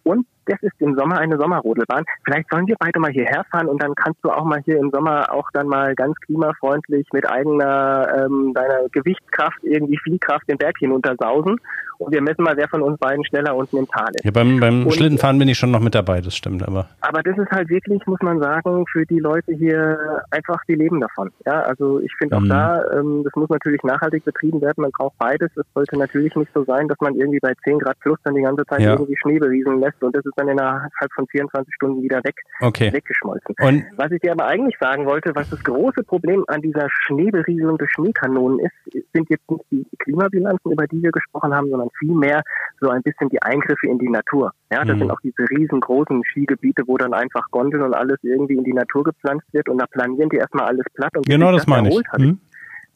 Und 0.02 0.26
das 0.46 0.58
ist 0.62 0.74
im 0.80 0.96
Sommer 0.96 1.18
eine 1.18 1.38
Sommerrodelbahn. 1.38 2.04
Vielleicht 2.24 2.50
sollen 2.50 2.66
wir 2.66 2.76
beide 2.78 2.98
mal 3.00 3.10
hierher 3.10 3.44
fahren 3.50 3.68
und 3.68 3.82
dann 3.82 3.94
kannst 3.94 4.18
du 4.22 4.30
auch 4.30 4.44
mal 4.44 4.60
hier 4.64 4.78
im 4.78 4.90
Sommer 4.90 5.32
auch 5.32 5.48
dann 5.52 5.66
mal 5.66 5.94
ganz 5.94 6.16
klimafreundlich 6.20 7.06
mit 7.12 7.28
eigener 7.28 8.26
ähm, 8.26 8.52
deiner 8.54 8.88
Gewichtskraft 8.92 9.58
irgendwie 9.62 9.98
Fliehkraft 9.98 10.48
den 10.48 10.58
Berg 10.58 10.76
hinuntersausen. 10.78 11.56
Und 12.00 12.14
wir 12.14 12.22
messen 12.22 12.42
mal, 12.42 12.56
wer 12.56 12.66
von 12.66 12.80
uns 12.80 12.98
beiden 12.98 13.22
schneller 13.26 13.54
unten 13.54 13.76
im 13.76 13.86
Tal 13.86 14.08
ist. 14.14 14.24
Ja, 14.24 14.30
beim, 14.30 14.58
beim 14.58 14.86
und, 14.86 14.92
Schlittenfahren 14.92 15.38
bin 15.38 15.48
ich 15.48 15.58
schon 15.58 15.70
noch 15.70 15.80
mit 15.80 15.94
dabei, 15.94 16.22
das 16.22 16.34
stimmt, 16.34 16.66
aber. 16.66 16.88
Aber 17.02 17.22
das 17.22 17.36
ist 17.36 17.50
halt 17.50 17.68
wirklich, 17.68 18.00
muss 18.06 18.20
man 18.22 18.40
sagen, 18.40 18.86
für 18.90 19.04
die 19.04 19.18
Leute 19.18 19.52
hier 19.52 20.22
einfach, 20.30 20.62
die 20.66 20.76
leben 20.76 20.98
davon. 21.00 21.30
Ja, 21.44 21.60
also 21.60 22.00
ich 22.00 22.10
finde 22.16 22.38
auch 22.38 22.40
mhm. 22.40 22.48
da, 22.48 22.90
ähm, 22.98 23.20
das 23.22 23.34
muss 23.36 23.50
natürlich 23.50 23.82
nachhaltig 23.82 24.24
betrieben 24.24 24.62
werden, 24.62 24.80
man 24.80 24.92
braucht 24.92 25.18
beides. 25.18 25.50
Es 25.56 25.66
sollte 25.74 25.98
natürlich 25.98 26.34
nicht 26.36 26.50
so 26.54 26.64
sein, 26.64 26.88
dass 26.88 26.98
man 27.00 27.16
irgendwie 27.16 27.38
bei 27.38 27.52
10 27.64 27.80
Grad 27.80 28.00
plus 28.00 28.18
dann 28.24 28.34
die 28.34 28.42
ganze 28.42 28.64
Zeit 28.64 28.80
ja. 28.80 28.92
irgendwie 28.92 29.16
Schnee 29.20 29.38
berieseln 29.38 29.80
lässt 29.80 30.02
und 30.02 30.16
das 30.16 30.24
ist 30.24 30.29
dann 30.36 30.48
innerhalb 30.48 31.12
von 31.14 31.26
24 31.26 31.74
Stunden 31.74 32.02
wieder 32.02 32.22
weg, 32.24 32.36
okay. 32.60 32.92
weggeschmolzen. 32.92 33.54
Und 33.60 33.84
was 33.96 34.10
ich 34.10 34.20
dir 34.20 34.32
aber 34.32 34.46
eigentlich 34.46 34.76
sagen 34.80 35.06
wollte, 35.06 35.34
was 35.34 35.50
das 35.50 35.62
große 35.62 36.02
Problem 36.04 36.44
an 36.48 36.62
dieser 36.62 36.88
Schneeberieselung 36.90 37.78
des 37.78 37.90
Schneekanonen 37.90 38.60
ist, 38.60 39.04
sind 39.12 39.28
jetzt 39.30 39.50
nicht 39.50 39.64
die 39.70 39.86
Klimabilanzen, 39.98 40.72
über 40.72 40.86
die 40.86 41.02
wir 41.02 41.10
gesprochen 41.10 41.54
haben, 41.54 41.68
sondern 41.70 41.88
vielmehr 41.98 42.42
so 42.80 42.88
ein 42.88 43.02
bisschen 43.02 43.28
die 43.28 43.42
Eingriffe 43.42 43.86
in 43.86 43.98
die 43.98 44.08
Natur. 44.08 44.52
Ja, 44.72 44.84
das 44.84 44.96
mhm. 44.96 45.00
sind 45.00 45.10
auch 45.10 45.20
diese 45.22 45.42
riesengroßen 45.50 46.22
Skigebiete, 46.24 46.82
wo 46.86 46.96
dann 46.96 47.14
einfach 47.14 47.50
Gondeln 47.50 47.82
und 47.82 47.94
alles 47.94 48.18
irgendwie 48.22 48.54
in 48.54 48.64
die 48.64 48.72
Natur 48.72 49.04
gepflanzt 49.04 49.46
wird 49.52 49.68
und 49.68 49.78
da 49.78 49.86
planieren 49.86 50.28
die 50.30 50.36
erstmal 50.36 50.66
alles 50.66 50.86
platt 50.94 51.16
und 51.16 51.26
genau 51.26 51.52
das, 51.52 51.62
das 51.62 51.66
meine 51.66 51.88
ich. 51.88 52.00
Mhm 52.18 52.40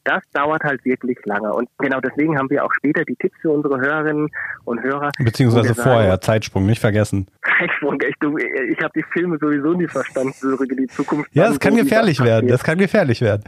das 0.05 0.23
dauert 0.33 0.63
halt 0.63 0.83
wirklich 0.85 1.17
lange. 1.25 1.51
Und 1.53 1.67
genau 1.79 1.99
deswegen 1.99 2.37
haben 2.37 2.49
wir 2.49 2.63
auch 2.63 2.71
später 2.73 3.03
die 3.03 3.15
Tipps 3.15 3.35
für 3.41 3.51
unsere 3.51 3.79
Hörerinnen 3.79 4.29
und 4.63 4.81
Hörer. 4.81 5.11
Beziehungsweise 5.19 5.75
vorher, 5.75 6.11
sagen, 6.11 6.21
Zeitsprung, 6.21 6.65
nicht 6.65 6.79
vergessen. 6.79 7.27
Zeitsprung, 7.59 7.99
echt, 7.99 8.17
du, 8.21 8.37
ich 8.37 8.79
habe 8.81 8.91
die 8.95 9.05
Filme 9.11 9.37
sowieso 9.39 9.73
nie 9.73 9.87
verstanden, 9.87 10.33
zurück 10.33 10.69
die 10.69 10.87
Zukunft. 10.87 11.29
Ja, 11.33 11.47
das 11.47 11.59
kann 11.59 11.75
gefährlich 11.75 12.23
werden, 12.23 12.47
das 12.47 12.63
kann 12.63 12.77
gefährlich 12.77 13.21
werden. 13.21 13.43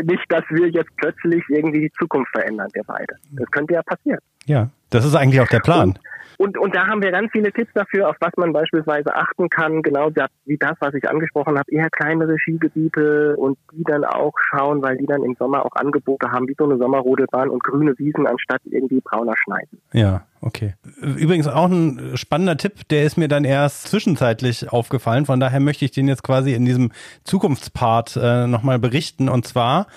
Nicht, 0.00 0.24
dass 0.28 0.44
wir 0.50 0.68
jetzt 0.68 0.90
plötzlich 0.96 1.42
irgendwie 1.48 1.80
die 1.80 1.92
Zukunft 1.98 2.30
verändern, 2.30 2.68
wir 2.72 2.84
beide. 2.84 3.16
Das 3.32 3.50
könnte 3.50 3.74
ja 3.74 3.82
passieren. 3.82 4.20
Ja, 4.46 4.70
das 4.90 5.04
ist 5.04 5.14
eigentlich 5.14 5.40
auch 5.40 5.48
der 5.48 5.60
Plan. 5.60 5.98
Und 6.38 6.56
Und, 6.56 6.76
da 6.76 6.86
haben 6.86 7.02
wir 7.02 7.10
ganz 7.10 7.32
viele 7.32 7.52
Tipps 7.52 7.72
dafür, 7.74 8.08
auf 8.08 8.16
was 8.20 8.30
man 8.36 8.52
beispielsweise 8.52 9.12
achten 9.12 9.50
kann, 9.50 9.82
genau 9.82 10.10
wie 10.44 10.56
das, 10.56 10.76
was 10.78 10.94
ich 10.94 11.08
angesprochen 11.10 11.58
habe, 11.58 11.68
eher 11.68 11.90
kleinere 11.90 12.38
Skigebiete 12.38 13.36
und 13.36 13.58
die 13.72 13.82
dann 13.82 14.04
auch 14.04 14.32
schauen, 14.48 14.80
weil 14.80 14.96
die 14.96 15.06
dann 15.06 15.24
im 15.24 15.34
Sommer 15.36 15.66
auch 15.66 15.74
Angebote 15.74 16.30
haben, 16.30 16.46
wie 16.46 16.54
so 16.56 16.64
eine 16.64 16.78
Sommerrodelbahn 16.78 17.50
und 17.50 17.64
grüne 17.64 17.98
Wiesen 17.98 18.28
anstatt 18.28 18.60
irgendwie 18.66 19.00
brauner 19.00 19.34
Schneiden. 19.36 19.80
Ja, 19.92 20.26
okay. 20.40 20.74
Übrigens 21.00 21.48
auch 21.48 21.68
ein 21.68 22.16
spannender 22.16 22.56
Tipp, 22.56 22.86
der 22.88 23.02
ist 23.02 23.16
mir 23.18 23.26
dann 23.26 23.44
erst 23.44 23.88
zwischenzeitlich 23.88 24.72
aufgefallen, 24.72 25.26
von 25.26 25.40
daher 25.40 25.58
möchte 25.58 25.86
ich 25.86 25.90
den 25.90 26.06
jetzt 26.06 26.22
quasi 26.22 26.54
in 26.54 26.64
diesem 26.64 26.92
Zukunftspart 27.24 28.16
äh, 28.16 28.46
nochmal 28.46 28.78
berichten 28.78 29.28
und 29.28 29.44
zwar 29.44 29.88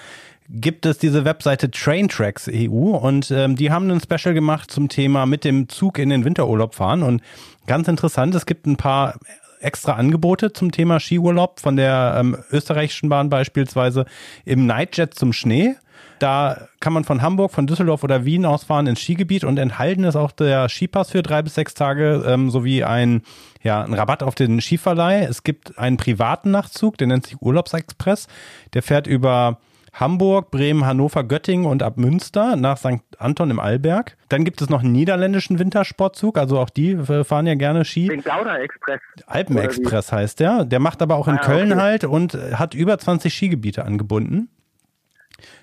gibt 0.54 0.86
es 0.86 0.98
diese 0.98 1.24
Webseite 1.24 1.72
Traintracks 1.72 2.50
EU 2.52 2.96
und 2.96 3.32
ähm, 3.32 3.56
die 3.56 3.72
haben 3.72 3.90
ein 3.90 4.02
Special 4.02 4.34
gemacht 4.34 4.70
zum 4.70 4.90
Thema 4.90 5.26
mit 5.26 5.46
dem 5.46 5.70
Zug 5.70 5.98
in 5.98 6.10
den 6.10 6.26
Winterurlaub 6.26 6.76
fahren 6.76 7.04
und 7.04 7.22
ganz 7.68 7.88
interessant, 7.88 8.36
es 8.36 8.46
gibt 8.46 8.66
ein 8.66 8.76
paar 8.76 9.16
extra 9.62 9.94
Angebote 9.94 10.52
zum 10.52 10.72
Thema 10.72 11.00
Skiurlaub 11.00 11.60
von 11.60 11.76
der 11.76 12.16
ähm, 12.20 12.38
österreichischen 12.52 13.10
Bahn 13.10 13.30
beispielsweise 13.30 14.06
im 14.44 14.66
Nightjet 14.66 15.14
zum 15.14 15.34
Schnee. 15.34 15.76
Da 16.20 16.68
kann 16.80 16.94
man 16.94 17.04
von 17.04 17.22
Hamburg, 17.22 17.52
von 17.52 17.66
Düsseldorf 17.66 18.04
oder 18.04 18.26
Wien 18.26 18.46
ausfahren 18.46 18.88
ins 18.88 19.02
Skigebiet 19.02 19.44
und 19.44 19.58
enthalten 19.58 20.04
ist 20.04 20.16
auch 20.16 20.32
der 20.32 20.70
Skipass 20.70 21.12
für 21.12 21.24
drei 21.24 21.42
bis 21.42 21.56
sechs 21.56 21.74
Tage 21.74 22.24
ähm, 22.28 22.52
sowie 22.52 22.84
ein, 22.84 23.24
ja, 23.64 23.84
ein 23.84 23.94
Rabatt 23.94 24.22
auf 24.22 24.36
den 24.36 24.62
Skiverleih. 24.62 25.24
Es 25.24 25.44
gibt 25.44 25.78
einen 25.80 25.98
privaten 25.98 26.52
Nachtzug, 26.52 26.98
der 26.98 27.08
nennt 27.08 27.26
sich 27.26 27.42
Urlaubsexpress. 27.42 28.28
Der 28.74 28.84
fährt 28.84 29.08
über 29.08 29.60
Hamburg, 29.94 30.52
Bremen, 30.52 30.86
Hannover, 30.86 31.24
Göttingen 31.24 31.66
und 31.66 31.84
ab 31.84 31.98
Münster 31.98 32.56
nach 32.56 32.78
St. 32.78 33.02
Anton 33.18 33.52
im 33.52 33.60
Allberg. 33.60 34.18
Dann 34.30 34.46
gibt 34.46 34.62
es 34.62 34.70
noch 34.70 34.84
einen 34.84 34.94
niederländischen 34.94 35.60
Wintersportzug, 35.60 36.38
also 36.38 36.60
auch 36.60 36.70
die 36.70 36.98
fahren 37.24 37.48
ja 37.48 37.56
gerne 37.56 37.86
Ski. 37.86 38.08
Den 38.08 38.24
Gouda 38.24 38.58
Express. 38.58 39.02
Alpenexpress 39.26 40.12
heißt 40.12 40.40
der. 40.40 40.66
Der 40.66 40.80
macht 40.80 41.02
aber 41.02 41.16
auch 41.16 41.28
in 41.28 41.38
ah, 41.38 41.42
Köln 41.42 41.72
okay. 41.74 41.82
halt 41.82 42.04
und 42.06 42.34
hat 42.34 42.74
über 42.74 42.98
20 42.98 43.34
Skigebiete 43.34 43.86
angebunden. 43.86 44.50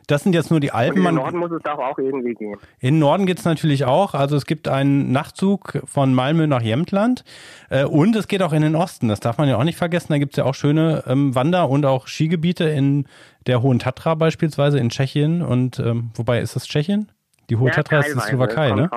Das 0.06 0.22
sind 0.22 0.34
jetzt 0.34 0.50
nur 0.50 0.60
die 0.60 0.72
Alpen. 0.72 1.04
In 1.06 1.14
Norden 1.14 1.38
muss 1.38 1.50
es 1.50 1.62
doch 1.62 1.78
auch 1.78 1.98
irgendwie 1.98 2.34
gehen. 2.34 2.56
In 2.80 2.98
Norden 2.98 3.26
geht 3.26 3.38
es 3.38 3.44
natürlich 3.44 3.84
auch. 3.84 4.14
Also 4.14 4.36
es 4.36 4.46
gibt 4.46 4.68
einen 4.68 5.12
Nachtzug 5.12 5.80
von 5.84 6.14
Malmö 6.14 6.46
nach 6.46 6.62
Jämtland 6.62 7.24
äh, 7.70 7.84
und 7.84 8.16
es 8.16 8.28
geht 8.28 8.42
auch 8.42 8.52
in 8.52 8.62
den 8.62 8.76
Osten. 8.76 9.08
Das 9.08 9.20
darf 9.20 9.38
man 9.38 9.48
ja 9.48 9.56
auch 9.56 9.64
nicht 9.64 9.78
vergessen. 9.78 10.08
Da 10.10 10.18
gibt 10.18 10.34
es 10.34 10.36
ja 10.38 10.44
auch 10.44 10.54
schöne 10.54 11.04
ähm, 11.06 11.34
Wander- 11.34 11.68
und 11.68 11.84
auch 11.86 12.06
Skigebiete 12.06 12.64
in 12.64 13.06
der 13.46 13.62
Hohen 13.62 13.78
Tatra 13.78 14.14
beispielsweise 14.14 14.78
in 14.78 14.90
Tschechien. 14.90 15.42
Und 15.42 15.78
ähm, 15.78 16.10
wobei 16.14 16.40
ist 16.40 16.56
das 16.56 16.66
Tschechien? 16.66 17.10
Die 17.50 17.56
Hohe 17.56 17.68
ja, 17.68 17.74
Tatra 17.74 18.00
ist 18.00 18.14
die 18.14 18.20
Slowakei, 18.20 18.72
ne? 18.72 18.90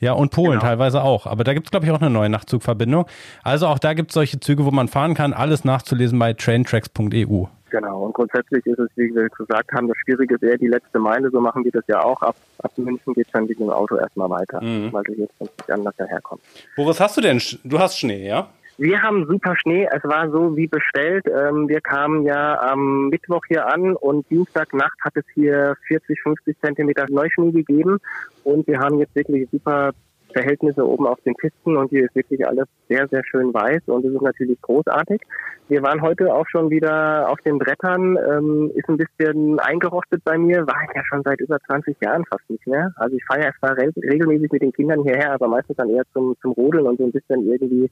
Ja, 0.00 0.12
und 0.12 0.32
Polen 0.32 0.58
genau. 0.58 0.62
teilweise 0.62 1.02
auch. 1.02 1.26
Aber 1.26 1.44
da 1.44 1.54
gibt 1.54 1.68
es, 1.68 1.70
glaube 1.70 1.86
ich, 1.86 1.92
auch 1.92 2.00
eine 2.00 2.10
neue 2.10 2.28
Nachtzugverbindung. 2.28 3.06
Also 3.42 3.68
auch 3.68 3.78
da 3.78 3.94
gibt 3.94 4.10
es 4.10 4.14
solche 4.14 4.40
Züge, 4.40 4.64
wo 4.64 4.70
man 4.70 4.88
fahren 4.88 5.14
kann. 5.14 5.32
Alles 5.32 5.64
nachzulesen 5.64 6.18
bei 6.18 6.32
traintracks.eu. 6.32 7.46
Genau. 7.74 8.04
Und 8.04 8.14
grundsätzlich 8.14 8.64
ist 8.66 8.78
es, 8.78 8.88
wie 8.94 9.12
wir 9.12 9.28
gesagt 9.30 9.72
haben, 9.72 9.88
das 9.88 9.96
Schwierige 10.04 10.40
wäre 10.40 10.56
die 10.56 10.68
letzte 10.68 11.00
Meile. 11.00 11.28
So 11.30 11.40
machen 11.40 11.64
wir 11.64 11.72
das 11.72 11.82
ja 11.88 12.04
auch. 12.04 12.22
Ab, 12.22 12.36
ab 12.58 12.70
München 12.76 13.14
geht 13.14 13.26
es 13.26 13.32
dann 13.32 13.46
mit 13.46 13.58
dem 13.58 13.68
Auto 13.68 13.96
erstmal 13.96 14.30
weiter, 14.30 14.62
mhm. 14.62 14.92
weil 14.92 15.02
du 15.02 15.14
jetzt 15.14 15.40
nicht 15.40 15.70
anders 15.72 15.92
daherkommst. 15.96 16.44
Boris, 16.76 17.00
hast 17.00 17.16
du 17.16 17.20
denn, 17.20 17.42
du 17.64 17.78
hast 17.80 17.98
Schnee, 17.98 18.28
ja? 18.28 18.46
Wir 18.78 19.02
haben 19.02 19.26
super 19.26 19.56
Schnee. 19.56 19.88
Es 19.90 20.04
war 20.04 20.30
so 20.30 20.56
wie 20.56 20.68
bestellt. 20.68 21.26
Ähm, 21.26 21.68
wir 21.68 21.80
kamen 21.80 22.22
ja 22.22 22.60
am 22.60 23.08
Mittwoch 23.08 23.42
hier 23.48 23.66
an 23.66 23.96
und 23.96 24.30
Dienstagnacht 24.30 25.00
hat 25.02 25.16
es 25.16 25.24
hier 25.34 25.76
40, 25.88 26.20
50 26.22 26.56
Zentimeter 26.60 27.06
Neuschnee 27.08 27.50
gegeben. 27.50 27.98
Und 28.44 28.68
wir 28.68 28.78
haben 28.78 29.00
jetzt 29.00 29.16
wirklich 29.16 29.48
super 29.50 29.90
Verhältnisse 30.34 30.86
oben 30.86 31.06
auf 31.06 31.20
den 31.24 31.34
Pisten 31.34 31.76
und 31.76 31.88
hier 31.90 32.04
ist 32.04 32.14
wirklich 32.14 32.46
alles 32.46 32.66
sehr, 32.88 33.08
sehr 33.08 33.22
schön 33.24 33.54
weiß 33.54 33.82
und 33.86 34.04
es 34.04 34.12
ist 34.12 34.22
natürlich 34.22 34.60
großartig. 34.60 35.20
Wir 35.68 35.82
waren 35.82 36.02
heute 36.02 36.34
auch 36.34 36.46
schon 36.50 36.68
wieder 36.68 37.30
auf 37.30 37.40
den 37.40 37.58
Brettern, 37.58 38.18
ähm, 38.30 38.70
ist 38.74 38.88
ein 38.88 38.98
bisschen 38.98 39.58
eingerostet 39.60 40.22
bei 40.24 40.36
mir, 40.36 40.66
war 40.66 40.76
ich 40.88 40.94
ja 40.94 41.02
schon 41.06 41.22
seit 41.24 41.40
über 41.40 41.58
20 41.60 41.96
Jahren 42.02 42.24
fast 42.26 42.48
nicht 42.50 42.66
mehr. 42.66 42.92
Also 42.96 43.16
ich 43.16 43.24
fahre 43.24 43.44
ja 43.44 43.50
zwar 43.58 43.76
re 43.76 43.90
regelmäßig 43.96 44.52
mit 44.52 44.62
den 44.62 44.72
Kindern 44.72 45.02
hierher, 45.02 45.32
aber 45.32 45.48
meistens 45.48 45.76
dann 45.76 45.88
eher 45.88 46.02
zum, 46.12 46.34
zum 46.42 46.52
Rodeln 46.52 46.86
und 46.86 46.98
so 46.98 47.04
ein 47.04 47.12
bisschen 47.12 47.50
irgendwie 47.50 47.90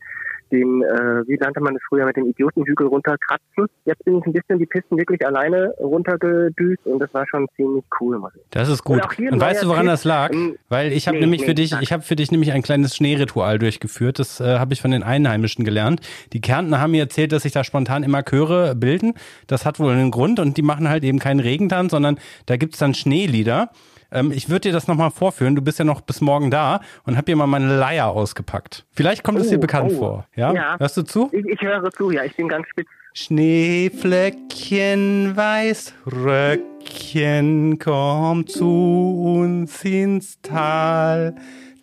den, 0.51 0.83
äh, 0.83 1.27
wie 1.27 1.37
nannte 1.39 1.61
man 1.61 1.77
es 1.77 1.83
früher, 1.89 2.05
mit 2.05 2.17
dem 2.17 2.27
Idiotenhügel 2.27 2.87
runterkratzen. 2.87 3.67
Jetzt 3.85 4.05
bin 4.05 4.19
ich 4.19 4.27
ein 4.27 4.33
bisschen 4.33 4.59
die 4.59 4.67
Pisten 4.67 4.99
wirklich 4.99 5.27
alleine 5.27 5.73
runtergedüst 5.81 6.87
und 6.87 6.99
das 6.99 7.13
war 7.15 7.27
schon 7.27 7.47
ziemlich 7.57 7.85
cool. 8.01 8.21
Das 8.51 8.69
ist 8.69 8.85
gut. 8.85 9.01
Und, 9.19 9.33
und 9.33 9.41
weißt 9.41 9.63
du, 9.63 9.69
woran 9.69 9.87
das 9.87 10.05
lag? 10.05 10.33
Ähm, 10.33 10.57
Weil 10.69 10.93
ich 10.93 11.09
habe 11.09 11.17
nee, 11.17 11.25
nämlich 11.25 11.41
nee, 11.41 11.47
für 11.47 11.55
dich, 11.55 11.75
ich 11.81 11.93
habe 11.93 12.03
für 12.03 12.17
dich 12.17 12.31
nämlich 12.33 12.53
ein 12.53 12.63
kleines 12.63 12.97
Schneeritual 12.97 13.59
durchgeführt. 13.59 14.19
Das 14.19 14.41
äh, 14.41 14.59
habe 14.59 14.75
ich 14.75 14.81
von 14.81 14.91
den 14.91 15.03
Einheimischen 15.03 15.65
gelernt. 15.65 16.01
Die 16.33 16.41
Kärntner 16.41 16.81
haben 16.81 16.91
mir 16.91 17.03
erzählt, 17.03 17.33
dass 17.33 17.45
sich 17.45 17.53
da 17.53 17.63
spontan 17.63 18.03
immer 18.03 18.23
Chöre 18.23 18.75
bilden. 18.75 19.15
Das 19.47 19.65
hat 19.65 19.79
wohl 19.79 19.93
einen 19.93 20.11
Grund 20.11 20.41
und 20.41 20.57
die 20.57 20.63
machen 20.63 20.89
halt 20.89 21.05
eben 21.05 21.19
keinen 21.19 21.41
Regentanz, 21.41 21.93
sondern 21.93 22.19
da 22.47 22.57
gibt's 22.57 22.79
dann 22.79 22.95
Schneelieder. 22.95 23.71
Ähm, 24.13 24.31
ich 24.33 24.49
würde 24.49 24.69
dir 24.69 24.73
das 24.73 24.89
nochmal 24.89 25.11
vorführen. 25.11 25.57
Du 25.57 25.63
bist 25.63 25.79
ja 25.79 25.85
noch 25.85 26.01
bis 26.01 26.21
morgen 26.21 26.51
da 26.51 26.81
und 27.05 27.17
hab 27.17 27.27
hier 27.27 27.37
mal 27.37 27.47
meine 27.47 27.77
Leier 27.77 28.09
ausgepackt. 28.09 28.85
Vielleicht 28.93 29.23
kommt 29.25 29.39
es 29.39 29.49
dir 29.49 29.59
oh, 29.59 29.61
bekannt 29.61 29.93
oh. 29.95 29.99
vor. 29.99 30.27
Ja? 30.37 30.53
ja? 30.53 30.77
Hörst 30.79 30.97
du 30.97 31.03
zu? 31.03 31.31
Ich, 31.33 31.45
ich 31.47 31.61
höre 31.61 31.91
zu, 31.91 32.11
ja. 32.11 32.25
Ich 32.25 32.35
bin 32.37 32.49
ganz 32.49 32.67
spitz. 32.69 32.89
Schneeflöckchen, 33.15 35.37
Weißröckchen, 35.37 37.79
komm 37.79 38.47
zu 38.47 39.37
uns 39.37 39.85
ins 39.85 40.41
Tal. 40.41 41.35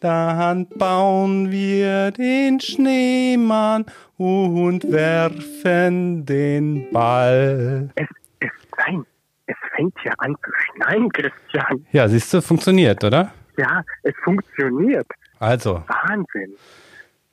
Dann 0.02 0.68
bauen 0.70 1.52
wir 1.52 2.12
den 2.12 2.62
Schneemann 2.62 3.86
und 4.18 4.90
werfen 4.90 6.26
den 6.26 6.90
Ball. 6.92 7.90
Es, 7.96 8.08
es, 8.40 8.50
nein, 8.78 9.06
es 9.48 9.58
fängt 9.76 9.94
ja 10.06 10.14
an 10.20 10.36
zu 10.36 10.52
schneien, 10.64 11.10
Christian. 11.12 11.86
Ja, 11.92 12.08
siehst 12.08 12.34
du, 12.34 12.42
funktioniert, 12.42 13.04
oder? 13.04 13.34
Ja, 13.58 13.84
es 14.04 14.14
funktioniert. 14.24 15.08
Also. 15.40 15.84
Wahnsinn. 15.88 16.56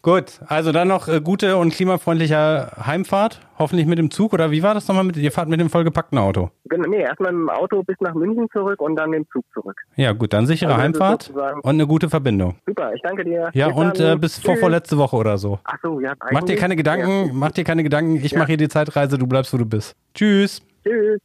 Gut, 0.06 0.38
also 0.46 0.70
dann 0.70 0.86
noch 0.86 1.08
äh, 1.08 1.20
gute 1.20 1.56
und 1.56 1.72
klimafreundliche 1.72 2.70
Heimfahrt, 2.86 3.40
hoffentlich 3.58 3.88
mit 3.88 3.98
dem 3.98 4.12
Zug 4.12 4.32
oder 4.34 4.52
wie 4.52 4.62
war 4.62 4.72
das 4.72 4.86
nochmal 4.86 5.02
mit, 5.02 5.16
ihr 5.16 5.32
fahrt 5.32 5.48
mit 5.48 5.58
dem 5.58 5.68
vollgepackten 5.68 6.16
Auto? 6.16 6.50
Nee, 6.70 7.00
erstmal 7.00 7.32
mit 7.32 7.40
dem 7.40 7.50
Auto 7.50 7.82
bis 7.82 7.96
nach 7.98 8.14
München 8.14 8.46
zurück 8.52 8.80
und 8.80 8.94
dann 8.94 9.10
mit 9.10 9.18
dem 9.18 9.26
Zug 9.32 9.44
zurück. 9.52 9.74
Ja 9.96 10.12
gut, 10.12 10.32
dann 10.32 10.46
sichere 10.46 10.70
also 10.70 10.80
Heimfahrt 10.80 11.32
und 11.34 11.66
eine 11.66 11.88
gute 11.88 12.08
Verbindung. 12.08 12.54
Super, 12.68 12.94
ich 12.94 13.02
danke 13.02 13.24
dir. 13.24 13.50
Ja 13.52 13.66
bis 13.66 13.76
und 13.76 13.98
äh, 13.98 14.14
bis 14.14 14.38
vor 14.38 14.56
vorletzte 14.56 14.96
Woche 14.96 15.16
oder 15.16 15.38
so. 15.38 15.58
Ach 15.64 15.78
so, 15.82 15.98
ja. 15.98 16.12
Mach 16.30 16.44
dir 16.44 16.54
keine 16.54 16.76
Gedanken, 16.76 17.26
ja. 17.26 17.32
mach 17.32 17.50
dir 17.50 17.64
keine 17.64 17.82
Gedanken, 17.82 18.14
ich 18.14 18.30
ja. 18.30 18.38
mache 18.38 18.46
hier 18.46 18.58
die 18.58 18.68
Zeitreise, 18.68 19.18
du 19.18 19.26
bleibst 19.26 19.52
wo 19.52 19.56
du 19.56 19.66
bist. 19.66 19.96
Tschüss. 20.14 20.62
Tschüss. 20.84 21.18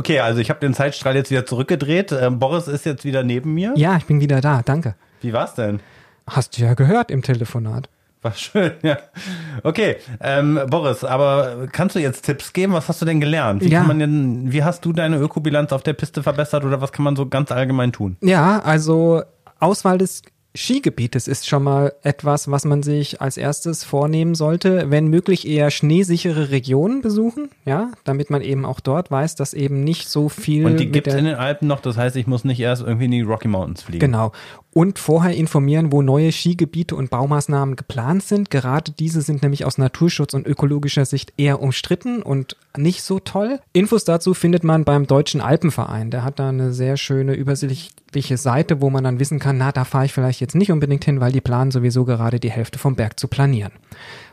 Okay, 0.00 0.20
also 0.20 0.40
ich 0.40 0.48
habe 0.48 0.60
den 0.60 0.72
Zeitstrahl 0.72 1.14
jetzt 1.14 1.30
wieder 1.30 1.44
zurückgedreht. 1.44 2.10
Ähm, 2.10 2.38
Boris 2.38 2.68
ist 2.68 2.86
jetzt 2.86 3.04
wieder 3.04 3.22
neben 3.22 3.52
mir. 3.52 3.74
Ja, 3.76 3.98
ich 3.98 4.06
bin 4.06 4.18
wieder 4.22 4.40
da, 4.40 4.62
danke. 4.64 4.94
Wie 5.20 5.34
war's 5.34 5.54
denn? 5.54 5.80
Hast 6.26 6.56
du 6.56 6.62
ja 6.62 6.72
gehört 6.72 7.10
im 7.10 7.20
Telefonat. 7.20 7.90
War 8.22 8.32
schön, 8.32 8.72
ja. 8.82 8.96
Okay, 9.62 9.96
ähm, 10.22 10.58
Boris, 10.68 11.04
aber 11.04 11.68
kannst 11.70 11.96
du 11.96 12.00
jetzt 12.00 12.22
Tipps 12.24 12.54
geben? 12.54 12.72
Was 12.72 12.88
hast 12.88 13.02
du 13.02 13.04
denn 13.04 13.20
gelernt? 13.20 13.62
Wie 13.62 13.68
ja. 13.68 13.80
kann 13.80 13.88
man 13.88 13.98
denn, 13.98 14.50
wie 14.50 14.64
hast 14.64 14.86
du 14.86 14.94
deine 14.94 15.18
Ökobilanz 15.18 15.70
auf 15.70 15.82
der 15.82 15.92
Piste 15.92 16.22
verbessert 16.22 16.64
oder 16.64 16.80
was 16.80 16.92
kann 16.92 17.04
man 17.04 17.14
so 17.14 17.26
ganz 17.26 17.52
allgemein 17.52 17.92
tun? 17.92 18.16
Ja, 18.22 18.60
also 18.60 19.22
Auswahl 19.58 19.98
des 19.98 20.22
Skigebietes 20.56 21.28
ist 21.28 21.46
schon 21.46 21.62
mal 21.62 21.92
etwas, 22.02 22.50
was 22.50 22.64
man 22.64 22.82
sich 22.82 23.20
als 23.20 23.36
erstes 23.36 23.84
vornehmen 23.84 24.34
sollte. 24.34 24.90
Wenn 24.90 25.06
möglich 25.06 25.46
eher 25.46 25.70
schneesichere 25.70 26.50
Regionen 26.50 27.02
besuchen, 27.02 27.50
ja, 27.64 27.92
damit 28.02 28.30
man 28.30 28.42
eben 28.42 28.64
auch 28.64 28.80
dort 28.80 29.10
weiß, 29.10 29.36
dass 29.36 29.54
eben 29.54 29.84
nicht 29.84 30.08
so 30.08 30.28
viel. 30.28 30.66
Und 30.66 30.80
die 30.80 30.90
gibt 30.90 31.06
es 31.06 31.14
in 31.14 31.24
den 31.24 31.36
Alpen 31.36 31.68
noch, 31.68 31.80
das 31.80 31.96
heißt, 31.96 32.16
ich 32.16 32.26
muss 32.26 32.44
nicht 32.44 32.58
erst 32.58 32.82
irgendwie 32.82 33.04
in 33.04 33.12
die 33.12 33.20
Rocky 33.20 33.48
Mountains 33.48 33.82
fliegen. 33.82 34.00
Genau 34.00 34.32
und 34.72 34.98
vorher 34.98 35.34
informieren, 35.34 35.92
wo 35.92 36.02
neue 36.02 36.30
Skigebiete 36.30 36.94
und 36.94 37.10
Baumaßnahmen 37.10 37.76
geplant 37.76 38.22
sind. 38.22 38.50
Gerade 38.50 38.92
diese 38.92 39.20
sind 39.22 39.42
nämlich 39.42 39.64
aus 39.64 39.78
Naturschutz 39.78 40.34
und 40.34 40.46
ökologischer 40.46 41.04
Sicht 41.04 41.32
eher 41.36 41.60
umstritten 41.60 42.22
und 42.22 42.56
nicht 42.76 43.02
so 43.02 43.18
toll. 43.18 43.58
Infos 43.72 44.04
dazu 44.04 44.32
findet 44.32 44.62
man 44.62 44.84
beim 44.84 45.06
Deutschen 45.06 45.40
Alpenverein. 45.40 46.10
Der 46.10 46.22
hat 46.22 46.38
da 46.38 46.50
eine 46.50 46.72
sehr 46.72 46.96
schöne 46.96 47.34
übersichtliche 47.34 48.36
Seite, 48.36 48.80
wo 48.80 48.90
man 48.90 49.02
dann 49.02 49.18
wissen 49.18 49.40
kann, 49.40 49.58
na, 49.58 49.72
da 49.72 49.84
fahre 49.84 50.04
ich 50.04 50.12
vielleicht 50.12 50.40
jetzt 50.40 50.54
nicht 50.54 50.70
unbedingt 50.70 51.04
hin, 51.04 51.20
weil 51.20 51.32
die 51.32 51.40
planen 51.40 51.72
sowieso 51.72 52.04
gerade 52.04 52.38
die 52.38 52.50
Hälfte 52.50 52.78
vom 52.78 52.94
Berg 52.94 53.18
zu 53.18 53.26
planieren. 53.26 53.72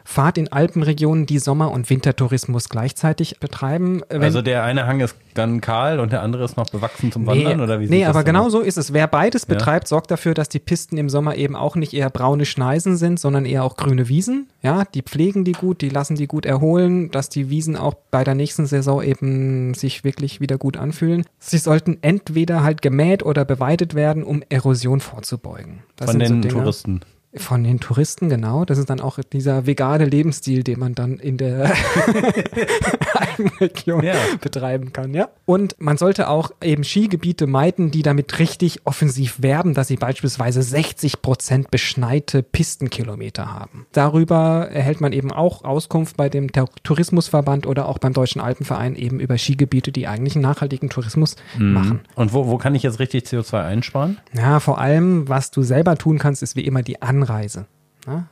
Fahrt 0.10 0.38
in 0.38 0.50
Alpenregionen, 0.50 1.26
die 1.26 1.38
Sommer- 1.38 1.70
und 1.70 1.90
Wintertourismus 1.90 2.70
gleichzeitig 2.70 3.42
betreiben. 3.42 4.04
Wenn, 4.08 4.24
also 4.24 4.42
der 4.42 4.64
eine 4.64 4.88
Hang 4.88 5.02
ist 5.02 5.18
dann 5.34 5.60
kahl 5.60 6.00
und 6.00 6.14
der 6.14 6.22
andere 6.22 6.46
ist 6.46 6.56
noch 6.56 6.70
bewachsen 6.70 7.12
zum 7.12 7.28
Wandern 7.28 7.58
nee, 7.58 7.64
oder 7.64 7.82
wie 7.82 7.90
Nee, 7.90 8.06
aber 8.06 8.24
genau 8.24 8.48
so 8.48 8.62
ist 8.62 8.78
es. 8.78 8.94
Wer 8.94 9.08
beides 9.08 9.44
ja. 9.44 9.54
betreibt, 9.54 9.90
sorgt 9.90 10.10
dafür, 10.10 10.34
dass 10.34 10.48
die 10.48 10.60
Pisten 10.60 10.96
im 10.98 11.10
Sommer 11.10 11.36
eben 11.36 11.58
auch 11.58 11.76
nicht 11.76 11.94
eher 11.94 12.10
braune 12.10 12.46
Schneisen 12.46 12.96
sind, 12.96 13.20
sondern 13.20 13.44
eher 13.44 13.66
auch 13.66 13.76
grüne 13.76 14.08
Wiesen. 14.08 14.48
Ja, 14.62 14.86
die 14.86 15.02
pflegen 15.02 15.44
die 15.44 15.52
gut, 15.52 15.82
die 15.82 15.90
lassen 15.90 16.16
die 16.16 16.28
gut 16.28 16.46
erholen, 16.46 17.12
dass 17.12 17.28
die 17.28 17.50
Wiesen 17.50 17.76
auch 17.76 17.94
bei 18.10 18.24
der 18.24 18.34
nächsten 18.34 18.66
Saison 18.66 19.04
eben 19.04 19.74
sich 19.74 20.06
wirklich 20.06 20.40
wieder 20.40 20.58
gut 20.58 20.78
anfühlen. 20.78 21.26
Sie 21.38 21.58
sollten 21.58 21.98
entweder 22.02 22.64
halt 22.64 22.82
gemäht 22.82 23.24
oder 23.24 23.44
beweidet 23.44 23.94
werden, 23.94 24.24
um 24.24 24.42
Erosion 24.48 25.02
vorzubeugen. 25.02 25.84
Das 25.98 26.12
Von 26.12 26.20
den 26.20 26.44
so 26.44 26.50
Touristen. 26.50 27.02
Von 27.40 27.64
den 27.64 27.80
Touristen, 27.80 28.30
genau. 28.30 28.66
Das 28.66 28.78
ist 28.78 28.90
dann 28.90 29.00
auch 29.00 29.20
dieser 29.32 29.66
vegane 29.66 30.06
Lebensstil, 30.06 30.64
den 30.64 30.80
man 30.80 30.96
dann 30.96 31.18
in 31.18 31.38
der 31.38 31.72
Alpenregion 33.14 34.04
ja. 34.04 34.16
betreiben 34.42 34.94
kann, 34.94 35.14
ja. 35.14 35.30
Und 35.46 35.76
man 35.80 35.98
sollte 35.98 36.30
auch 36.30 36.52
eben 36.62 36.84
Skigebiete 36.84 37.48
meiden, 37.48 37.92
die 37.92 38.02
damit 38.02 38.40
richtig 38.40 38.82
offensiv 38.86 39.42
werben, 39.42 39.74
dass 39.74 39.88
sie 39.88 39.96
beispielsweise 39.96 40.62
60 40.62 41.22
Prozent 41.22 41.72
beschneite 41.72 42.44
Pistenkilometer 42.44 43.54
haben. 43.54 43.86
Darüber 43.92 44.70
erhält 44.72 45.02
man 45.02 45.14
eben 45.14 45.32
auch 45.32 45.64
Auskunft 45.64 46.18
bei 46.18 46.30
dem 46.30 46.52
Tourismusverband 46.52 47.68
oder 47.68 47.88
auch 47.88 48.00
beim 48.00 48.14
Deutschen 48.14 48.42
Alpenverein 48.42 48.96
eben 48.96 49.20
über 49.20 49.38
Skigebiete, 49.38 49.92
die 49.92 50.08
eigentlich 50.08 50.36
einen 50.36 50.44
nachhaltigen 50.44 50.90
Tourismus 50.90 51.36
mhm. 51.58 51.74
machen. 51.74 52.00
Und 52.16 52.34
wo, 52.34 52.48
wo 52.48 52.58
kann 52.58 52.76
ich 52.76 52.84
jetzt 52.84 53.00
richtig 53.00 53.26
CO2 53.26 53.64
einsparen? 53.64 54.18
Ja, 54.36 54.60
vor 54.60 54.80
allem, 54.80 55.30
was 55.30 55.52
du 55.52 55.64
selber 55.64 55.98
tun 55.98 56.18
kannst, 56.18 56.44
ist 56.44 56.56
wie 56.56 56.66
immer 56.66 56.82
die 56.82 57.02
Anreise 57.02 57.27
Anreise. 57.28 57.66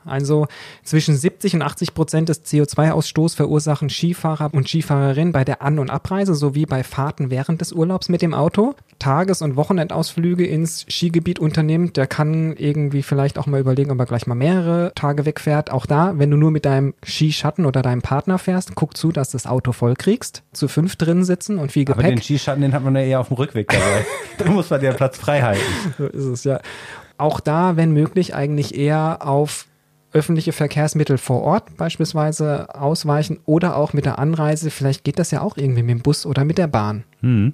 Also 0.06 0.46
zwischen 0.84 1.14
70 1.14 1.56
und 1.56 1.60
80 1.60 1.92
Prozent 1.92 2.30
des 2.30 2.46
CO2-Ausstoßes 2.46 3.36
verursachen 3.36 3.90
Skifahrer 3.90 4.48
und 4.54 4.66
Skifahrerinnen 4.66 5.32
bei 5.32 5.44
der 5.44 5.60
An- 5.60 5.78
und 5.78 5.90
Abreise 5.90 6.34
sowie 6.34 6.64
bei 6.64 6.82
Fahrten 6.82 7.30
während 7.30 7.60
des 7.60 7.72
Urlaubs 7.72 8.08
mit 8.08 8.22
dem 8.22 8.32
Auto. 8.32 8.74
Tages- 8.98 9.42
und 9.42 9.56
Wochenendausflüge 9.56 10.46
ins 10.46 10.86
Skigebiet 10.88 11.38
unternimmt, 11.38 11.98
der 11.98 12.06
kann 12.06 12.56
irgendwie 12.56 13.02
vielleicht 13.02 13.38
auch 13.38 13.44
mal 13.44 13.60
überlegen, 13.60 13.90
ob 13.90 13.98
er 13.98 14.06
gleich 14.06 14.26
mal 14.26 14.34
mehrere 14.34 14.92
Tage 14.94 15.26
wegfährt. 15.26 15.70
Auch 15.70 15.84
da, 15.84 16.14
wenn 16.16 16.30
du 16.30 16.38
nur 16.38 16.50
mit 16.50 16.64
deinem 16.64 16.94
Skischatten 17.04 17.66
oder 17.66 17.82
deinem 17.82 18.00
Partner 18.00 18.38
fährst, 18.38 18.74
guck 18.76 18.96
zu, 18.96 19.12
dass 19.12 19.32
du 19.32 19.36
das 19.36 19.46
Auto 19.46 19.72
voll 19.72 19.94
kriegst. 19.94 20.42
Zu 20.54 20.68
fünf 20.68 20.96
drin 20.96 21.22
sitzen 21.22 21.58
und 21.58 21.70
viel 21.70 21.84
Gepäck. 21.84 22.04
Aber 22.04 22.14
den 22.14 22.22
Skischatten, 22.22 22.62
den 22.62 22.72
hat 22.72 22.82
man 22.82 22.94
ja 22.96 23.02
eher 23.02 23.20
auf 23.20 23.28
dem 23.28 23.36
Rückweg 23.36 23.68
dabei. 23.68 24.06
da 24.38 24.50
muss 24.50 24.70
man 24.70 24.80
den 24.80 24.96
Platz 24.96 25.18
frei 25.18 25.42
halten. 25.42 25.60
So 25.98 26.06
ist 26.06 26.24
es, 26.24 26.44
ja 26.44 26.60
auch 27.18 27.40
da, 27.40 27.76
wenn 27.76 27.92
möglich, 27.92 28.34
eigentlich 28.34 28.74
eher 28.76 29.18
auf 29.20 29.66
öffentliche 30.12 30.52
Verkehrsmittel 30.52 31.18
vor 31.18 31.42
Ort 31.42 31.76
beispielsweise 31.76 32.74
ausweichen 32.74 33.38
oder 33.44 33.76
auch 33.76 33.92
mit 33.92 34.06
der 34.06 34.18
Anreise. 34.18 34.70
Vielleicht 34.70 35.04
geht 35.04 35.18
das 35.18 35.30
ja 35.30 35.42
auch 35.42 35.56
irgendwie 35.56 35.82
mit 35.82 35.90
dem 35.90 36.02
Bus 36.02 36.24
oder 36.24 36.44
mit 36.44 36.58
der 36.58 36.68
Bahn. 36.68 37.04
Hm. 37.20 37.52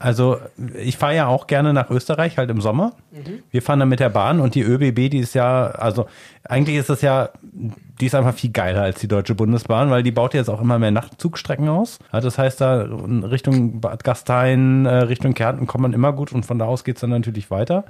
Also 0.00 0.38
ich 0.82 0.96
fahre 0.96 1.14
ja 1.14 1.26
auch 1.26 1.46
gerne 1.46 1.74
nach 1.74 1.90
Österreich, 1.90 2.38
halt 2.38 2.48
im 2.48 2.62
Sommer. 2.62 2.94
Mhm. 3.12 3.42
Wir 3.50 3.60
fahren 3.60 3.80
dann 3.80 3.90
mit 3.90 4.00
der 4.00 4.08
Bahn 4.08 4.40
und 4.40 4.54
die 4.54 4.62
ÖBB, 4.62 5.10
die 5.10 5.18
ist 5.18 5.34
ja, 5.34 5.66
also 5.66 6.06
eigentlich 6.42 6.76
ist 6.76 6.88
das 6.88 7.02
ja, 7.02 7.28
die 7.42 8.06
ist 8.06 8.14
einfach 8.14 8.32
viel 8.32 8.50
geiler 8.50 8.80
als 8.80 9.00
die 9.00 9.08
Deutsche 9.08 9.34
Bundesbahn, 9.34 9.90
weil 9.90 10.02
die 10.02 10.10
baut 10.10 10.32
jetzt 10.32 10.48
auch 10.48 10.62
immer 10.62 10.78
mehr 10.78 10.90
Nachtzugstrecken 10.90 11.68
aus. 11.68 11.98
das 12.12 12.38
heißt, 12.38 12.62
da 12.62 12.80
Richtung 12.80 13.82
Bad 13.82 14.02
Gastein, 14.02 14.86
äh, 14.86 14.94
Richtung 15.02 15.34
Kärnten 15.34 15.66
kommt 15.66 15.82
man 15.82 15.92
immer 15.92 16.14
gut 16.14 16.32
und 16.32 16.46
von 16.46 16.58
da 16.58 16.64
aus 16.64 16.82
geht 16.82 16.96
es 16.96 17.02
dann 17.02 17.10
natürlich 17.10 17.50
weiter. 17.50 17.84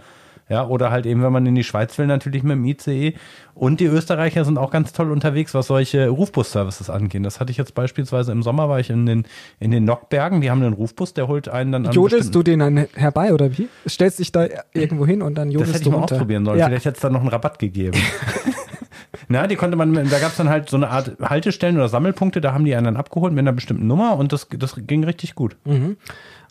Ja, 0.51 0.67
oder 0.67 0.91
halt 0.91 1.07
eben, 1.07 1.23
wenn 1.23 1.33
man 1.33 1.47
in 1.47 1.55
die 1.55 1.63
Schweiz 1.63 1.97
will, 1.97 2.09
natürlich 2.09 2.43
mit 2.43 2.53
dem 2.57 2.65
ICE. 2.65 3.15
Und 3.55 3.79
die 3.79 3.85
Österreicher 3.85 4.45
sind 4.45 4.59
auch 4.59 4.73
ganz 4.73 4.93
toll 4.93 5.13
unterwegs, 5.13 5.55
was 5.55 5.69
solche 5.69 6.09
Rufbus-Services 6.09 6.91
angeht. 6.91 7.25
Das 7.25 7.39
hatte 7.39 7.53
ich 7.53 7.57
jetzt 7.57 7.75
beispielsweise 7.77 8.33
im 8.33 8.43
Sommer, 8.43 8.69
war 8.69 8.81
ich 8.81 8.91
in 8.91 9.07
den, 9.07 9.27
in 9.61 9.71
den 9.71 9.85
Nockbergen, 9.85 10.41
die 10.41 10.51
haben 10.51 10.61
einen 10.61 10.73
Rufbus, 10.73 11.15
der 11.15 11.29
holt 11.29 11.49
einen 11.49 11.71
dann 11.71 11.87
an. 11.87 11.93
Jodelst 11.93 12.35
du 12.35 12.43
den 12.43 12.59
dann 12.59 12.89
herbei 12.95 13.33
oder 13.33 13.57
wie? 13.57 13.69
Stellst 13.89 14.19
dich 14.19 14.33
da 14.33 14.47
irgendwo 14.73 15.07
hin 15.07 15.23
und 15.23 15.37
dann 15.37 15.53
jodelst 15.53 15.69
du 15.69 15.73
Das 15.73 15.81
hätte 15.81 15.89
ich 15.89 15.93
mal 15.93 15.99
runter. 16.01 16.15
ausprobieren 16.17 16.45
sollen. 16.45 16.59
Ja. 16.59 16.67
Vielleicht 16.67 16.85
hätte 16.85 16.97
es 16.97 17.01
da 17.01 17.11
noch 17.11 17.21
einen 17.21 17.29
Rabatt 17.29 17.61
gegeben. 17.61 17.97
Na, 19.29 19.47
die 19.47 19.55
konnte 19.55 19.77
man, 19.77 19.95
da 19.95 20.19
gab 20.19 20.31
es 20.33 20.37
dann 20.37 20.49
halt 20.49 20.69
so 20.69 20.77
eine 20.77 20.89
Art 20.91 21.13
Haltestellen 21.23 21.77
oder 21.77 21.89
Sammelpunkte, 21.89 22.41
da 22.41 22.53
haben 22.53 22.65
die 22.65 22.75
einen 22.75 22.87
dann 22.87 22.97
abgeholt 22.97 23.33
mit 23.33 23.41
einer 23.41 23.53
bestimmten 23.53 23.87
Nummer 23.87 24.17
und 24.17 24.33
das, 24.33 24.49
das 24.59 24.75
ging 24.77 25.05
richtig 25.05 25.37
gut. 25.37 25.57
Mhm. 25.65 25.97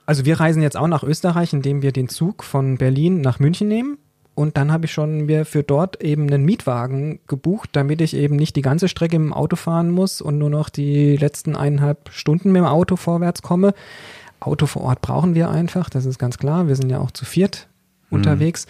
Also 0.10 0.26
wir 0.26 0.40
reisen 0.40 0.64
jetzt 0.64 0.76
auch 0.76 0.88
nach 0.88 1.04
Österreich, 1.04 1.54
indem 1.54 1.84
wir 1.84 1.92
den 1.92 2.10
Zug 2.10 2.44
von 2.44 2.80
Berlin 2.80 3.22
nach 3.22 3.38
München 3.38 3.68
nehmen. 3.68 4.00
Und 4.34 4.58
dann 4.58 4.72
habe 4.72 4.86
ich 4.86 4.92
schon 4.92 5.28
mir 5.28 5.46
für 5.46 5.62
dort 5.62 6.02
eben 6.02 6.24
einen 6.24 6.46
Mietwagen 6.46 7.20
gebucht, 7.28 7.70
damit 7.74 8.02
ich 8.02 8.16
eben 8.16 8.36
nicht 8.36 8.56
die 8.56 8.64
ganze 8.64 8.88
Strecke 8.88 9.18
im 9.18 9.34
Auto 9.34 9.56
fahren 9.56 9.92
muss 9.92 10.20
und 10.20 10.40
nur 10.40 10.50
noch 10.50 10.70
die 10.70 11.16
letzten 11.16 11.56
eineinhalb 11.56 12.10
Stunden 12.10 12.52
mit 12.52 12.60
dem 12.60 12.66
Auto 12.66 12.96
vorwärts 12.96 13.44
komme. 13.44 13.76
Auto 14.40 14.66
vor 14.66 14.82
Ort 14.82 15.02
brauchen 15.02 15.36
wir 15.36 15.52
einfach, 15.52 15.92
das 15.92 16.08
ist 16.08 16.18
ganz 16.18 16.40
klar. 16.40 16.68
Wir 16.68 16.76
sind 16.76 16.90
ja 16.90 16.98
auch 16.98 17.12
zu 17.12 17.24
viert 17.24 17.69
mhm. 18.10 18.18
unterwegs 18.18 18.68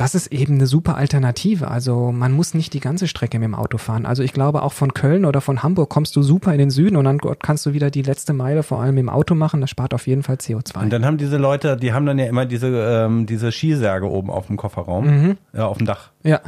das 0.00 0.14
ist 0.14 0.28
eben 0.28 0.54
eine 0.54 0.66
super 0.66 0.96
Alternative. 0.96 1.68
Also 1.68 2.10
man 2.10 2.32
muss 2.32 2.54
nicht 2.54 2.72
die 2.72 2.80
ganze 2.80 3.06
Strecke 3.06 3.38
mit 3.38 3.44
dem 3.44 3.54
Auto 3.54 3.76
fahren. 3.76 4.06
Also 4.06 4.22
ich 4.22 4.32
glaube, 4.32 4.62
auch 4.62 4.72
von 4.72 4.94
Köln 4.94 5.26
oder 5.26 5.42
von 5.42 5.62
Hamburg 5.62 5.90
kommst 5.90 6.16
du 6.16 6.22
super 6.22 6.52
in 6.52 6.58
den 6.58 6.70
Süden 6.70 6.96
und 6.96 7.04
dann 7.04 7.18
kannst 7.42 7.66
du 7.66 7.74
wieder 7.74 7.90
die 7.90 8.00
letzte 8.00 8.32
Meile 8.32 8.62
vor 8.62 8.80
allem 8.80 8.96
im 8.96 9.10
Auto 9.10 9.34
machen. 9.34 9.60
Das 9.60 9.68
spart 9.68 9.92
auf 9.92 10.06
jeden 10.06 10.22
Fall 10.22 10.36
CO2. 10.36 10.84
Und 10.84 10.90
dann 10.90 11.04
haben 11.04 11.18
diese 11.18 11.36
Leute, 11.36 11.76
die 11.76 11.92
haben 11.92 12.06
dann 12.06 12.18
ja 12.18 12.24
immer 12.24 12.46
diese, 12.46 12.68
ähm, 12.68 13.26
diese 13.26 13.52
Skisärge 13.52 14.08
oben 14.08 14.30
auf 14.30 14.46
dem 14.46 14.56
Kofferraum, 14.56 15.06
mhm. 15.06 15.36
ja, 15.52 15.66
auf 15.66 15.76
dem 15.76 15.86
Dach. 15.86 16.10
Ja 16.22 16.40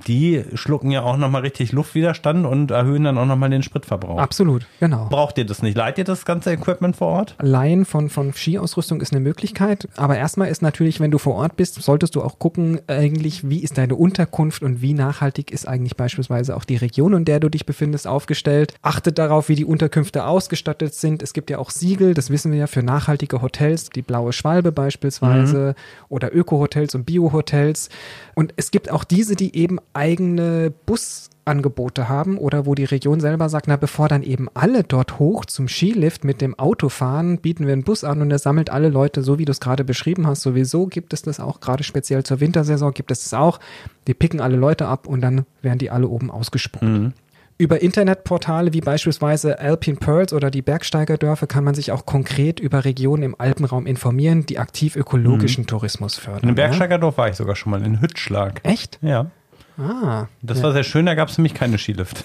die 0.00 0.44
schlucken 0.54 0.90
ja 0.90 1.02
auch 1.02 1.16
nochmal 1.16 1.42
richtig 1.42 1.72
Luftwiderstand 1.72 2.46
und 2.46 2.70
erhöhen 2.70 3.04
dann 3.04 3.18
auch 3.18 3.26
nochmal 3.26 3.50
den 3.50 3.62
Spritverbrauch. 3.62 4.18
Absolut, 4.18 4.66
genau. 4.80 5.08
Braucht 5.08 5.38
ihr 5.38 5.46
das 5.46 5.62
nicht? 5.62 5.76
Leiht 5.76 5.98
ihr 5.98 6.04
das 6.04 6.24
ganze 6.24 6.52
Equipment 6.52 6.96
vor 6.96 7.08
Ort? 7.08 7.36
Leihen 7.40 7.84
von, 7.84 8.08
von 8.08 8.32
Skiausrüstung 8.32 9.00
ist 9.00 9.12
eine 9.12 9.20
Möglichkeit, 9.20 9.88
aber 9.96 10.16
erstmal 10.16 10.48
ist 10.48 10.62
natürlich, 10.62 11.00
wenn 11.00 11.10
du 11.10 11.18
vor 11.18 11.34
Ort 11.34 11.56
bist, 11.56 11.80
solltest 11.82 12.14
du 12.14 12.22
auch 12.22 12.38
gucken, 12.38 12.80
eigentlich, 12.86 13.48
wie 13.48 13.60
ist 13.60 13.78
deine 13.78 13.94
Unterkunft 13.94 14.62
und 14.62 14.82
wie 14.82 14.94
nachhaltig 14.94 15.50
ist 15.50 15.66
eigentlich 15.68 15.96
beispielsweise 15.96 16.56
auch 16.56 16.64
die 16.64 16.76
Region, 16.76 17.14
in 17.14 17.24
der 17.24 17.40
du 17.40 17.48
dich 17.48 17.66
befindest, 17.66 18.06
aufgestellt. 18.06 18.74
Achtet 18.82 19.18
darauf, 19.18 19.48
wie 19.48 19.54
die 19.54 19.64
Unterkünfte 19.64 20.24
ausgestattet 20.24 20.94
sind. 20.94 21.22
Es 21.22 21.32
gibt 21.32 21.50
ja 21.50 21.58
auch 21.58 21.70
Siegel, 21.70 22.14
das 22.14 22.30
wissen 22.30 22.52
wir 22.52 22.58
ja, 22.58 22.66
für 22.66 22.82
nachhaltige 22.82 23.42
Hotels, 23.42 23.90
die 23.90 24.02
Blaue 24.02 24.32
Schwalbe 24.32 24.72
beispielsweise 24.72 25.74
mhm. 25.76 26.04
oder 26.08 26.34
Öko-Hotels 26.34 26.94
und 26.94 27.04
Bio-Hotels. 27.04 27.88
Und 28.34 28.52
es 28.56 28.70
gibt 28.70 28.90
auch 28.90 29.04
diese, 29.04 29.36
die 29.36 29.56
eben 29.56 29.78
eigene 29.92 30.72
Busangebote 30.86 32.08
haben 32.08 32.38
oder 32.38 32.66
wo 32.66 32.74
die 32.74 32.84
Region 32.84 33.20
selber 33.20 33.48
sagt, 33.48 33.68
na 33.68 33.76
bevor 33.76 34.08
dann 34.08 34.22
eben 34.22 34.48
alle 34.54 34.82
dort 34.82 35.18
hoch 35.18 35.44
zum 35.44 35.68
Skilift 35.68 36.24
mit 36.24 36.40
dem 36.40 36.58
Auto 36.58 36.88
fahren, 36.88 37.38
bieten 37.38 37.66
wir 37.66 37.72
einen 37.72 37.84
Bus 37.84 38.04
an 38.04 38.20
und 38.22 38.30
der 38.30 38.38
sammelt 38.38 38.70
alle 38.70 38.88
Leute, 38.88 39.22
so 39.22 39.38
wie 39.38 39.44
du 39.44 39.52
es 39.52 39.60
gerade 39.60 39.84
beschrieben 39.84 40.26
hast. 40.26 40.42
Sowieso 40.42 40.86
gibt 40.86 41.12
es 41.12 41.22
das 41.22 41.40
auch, 41.40 41.60
gerade 41.60 41.84
speziell 41.84 42.22
zur 42.24 42.40
Wintersaison 42.40 42.92
gibt 42.92 43.10
es 43.10 43.24
das 43.24 43.34
auch. 43.34 43.60
Die 44.06 44.14
picken 44.14 44.40
alle 44.40 44.56
Leute 44.56 44.86
ab 44.86 45.06
und 45.06 45.20
dann 45.20 45.44
werden 45.62 45.78
die 45.78 45.90
alle 45.90 46.08
oben 46.08 46.30
ausgespuckt. 46.30 46.84
Mhm. 46.84 47.12
Über 47.56 47.82
Internetportale 47.82 48.72
wie 48.72 48.80
beispielsweise 48.80 49.60
Alpine 49.60 49.96
Pearls 49.96 50.32
oder 50.32 50.50
die 50.50 50.60
Bergsteigerdörfer 50.60 51.46
kann 51.46 51.62
man 51.62 51.76
sich 51.76 51.92
auch 51.92 52.04
konkret 52.04 52.58
über 52.58 52.84
Regionen 52.84 53.22
im 53.22 53.36
Alpenraum 53.38 53.86
informieren, 53.86 54.44
die 54.44 54.58
aktiv 54.58 54.96
ökologischen 54.96 55.62
mhm. 55.62 55.68
Tourismus 55.68 56.16
fördern. 56.16 56.42
In 56.42 56.48
einem 56.48 56.56
Bergsteigerdorf 56.56 57.16
war 57.16 57.28
ich 57.28 57.36
sogar 57.36 57.54
schon 57.54 57.70
mal 57.70 57.84
in 57.84 58.00
Hüttschlag. 58.00 58.60
Echt? 58.64 58.98
Ja. 59.02 59.30
Ah. 59.78 60.26
Das 60.42 60.58
ja. 60.58 60.64
war 60.64 60.72
sehr 60.72 60.84
schön, 60.84 61.06
da 61.06 61.14
gab 61.14 61.28
es 61.28 61.38
nämlich 61.38 61.54
keine 61.54 61.78
Skilift. 61.78 62.24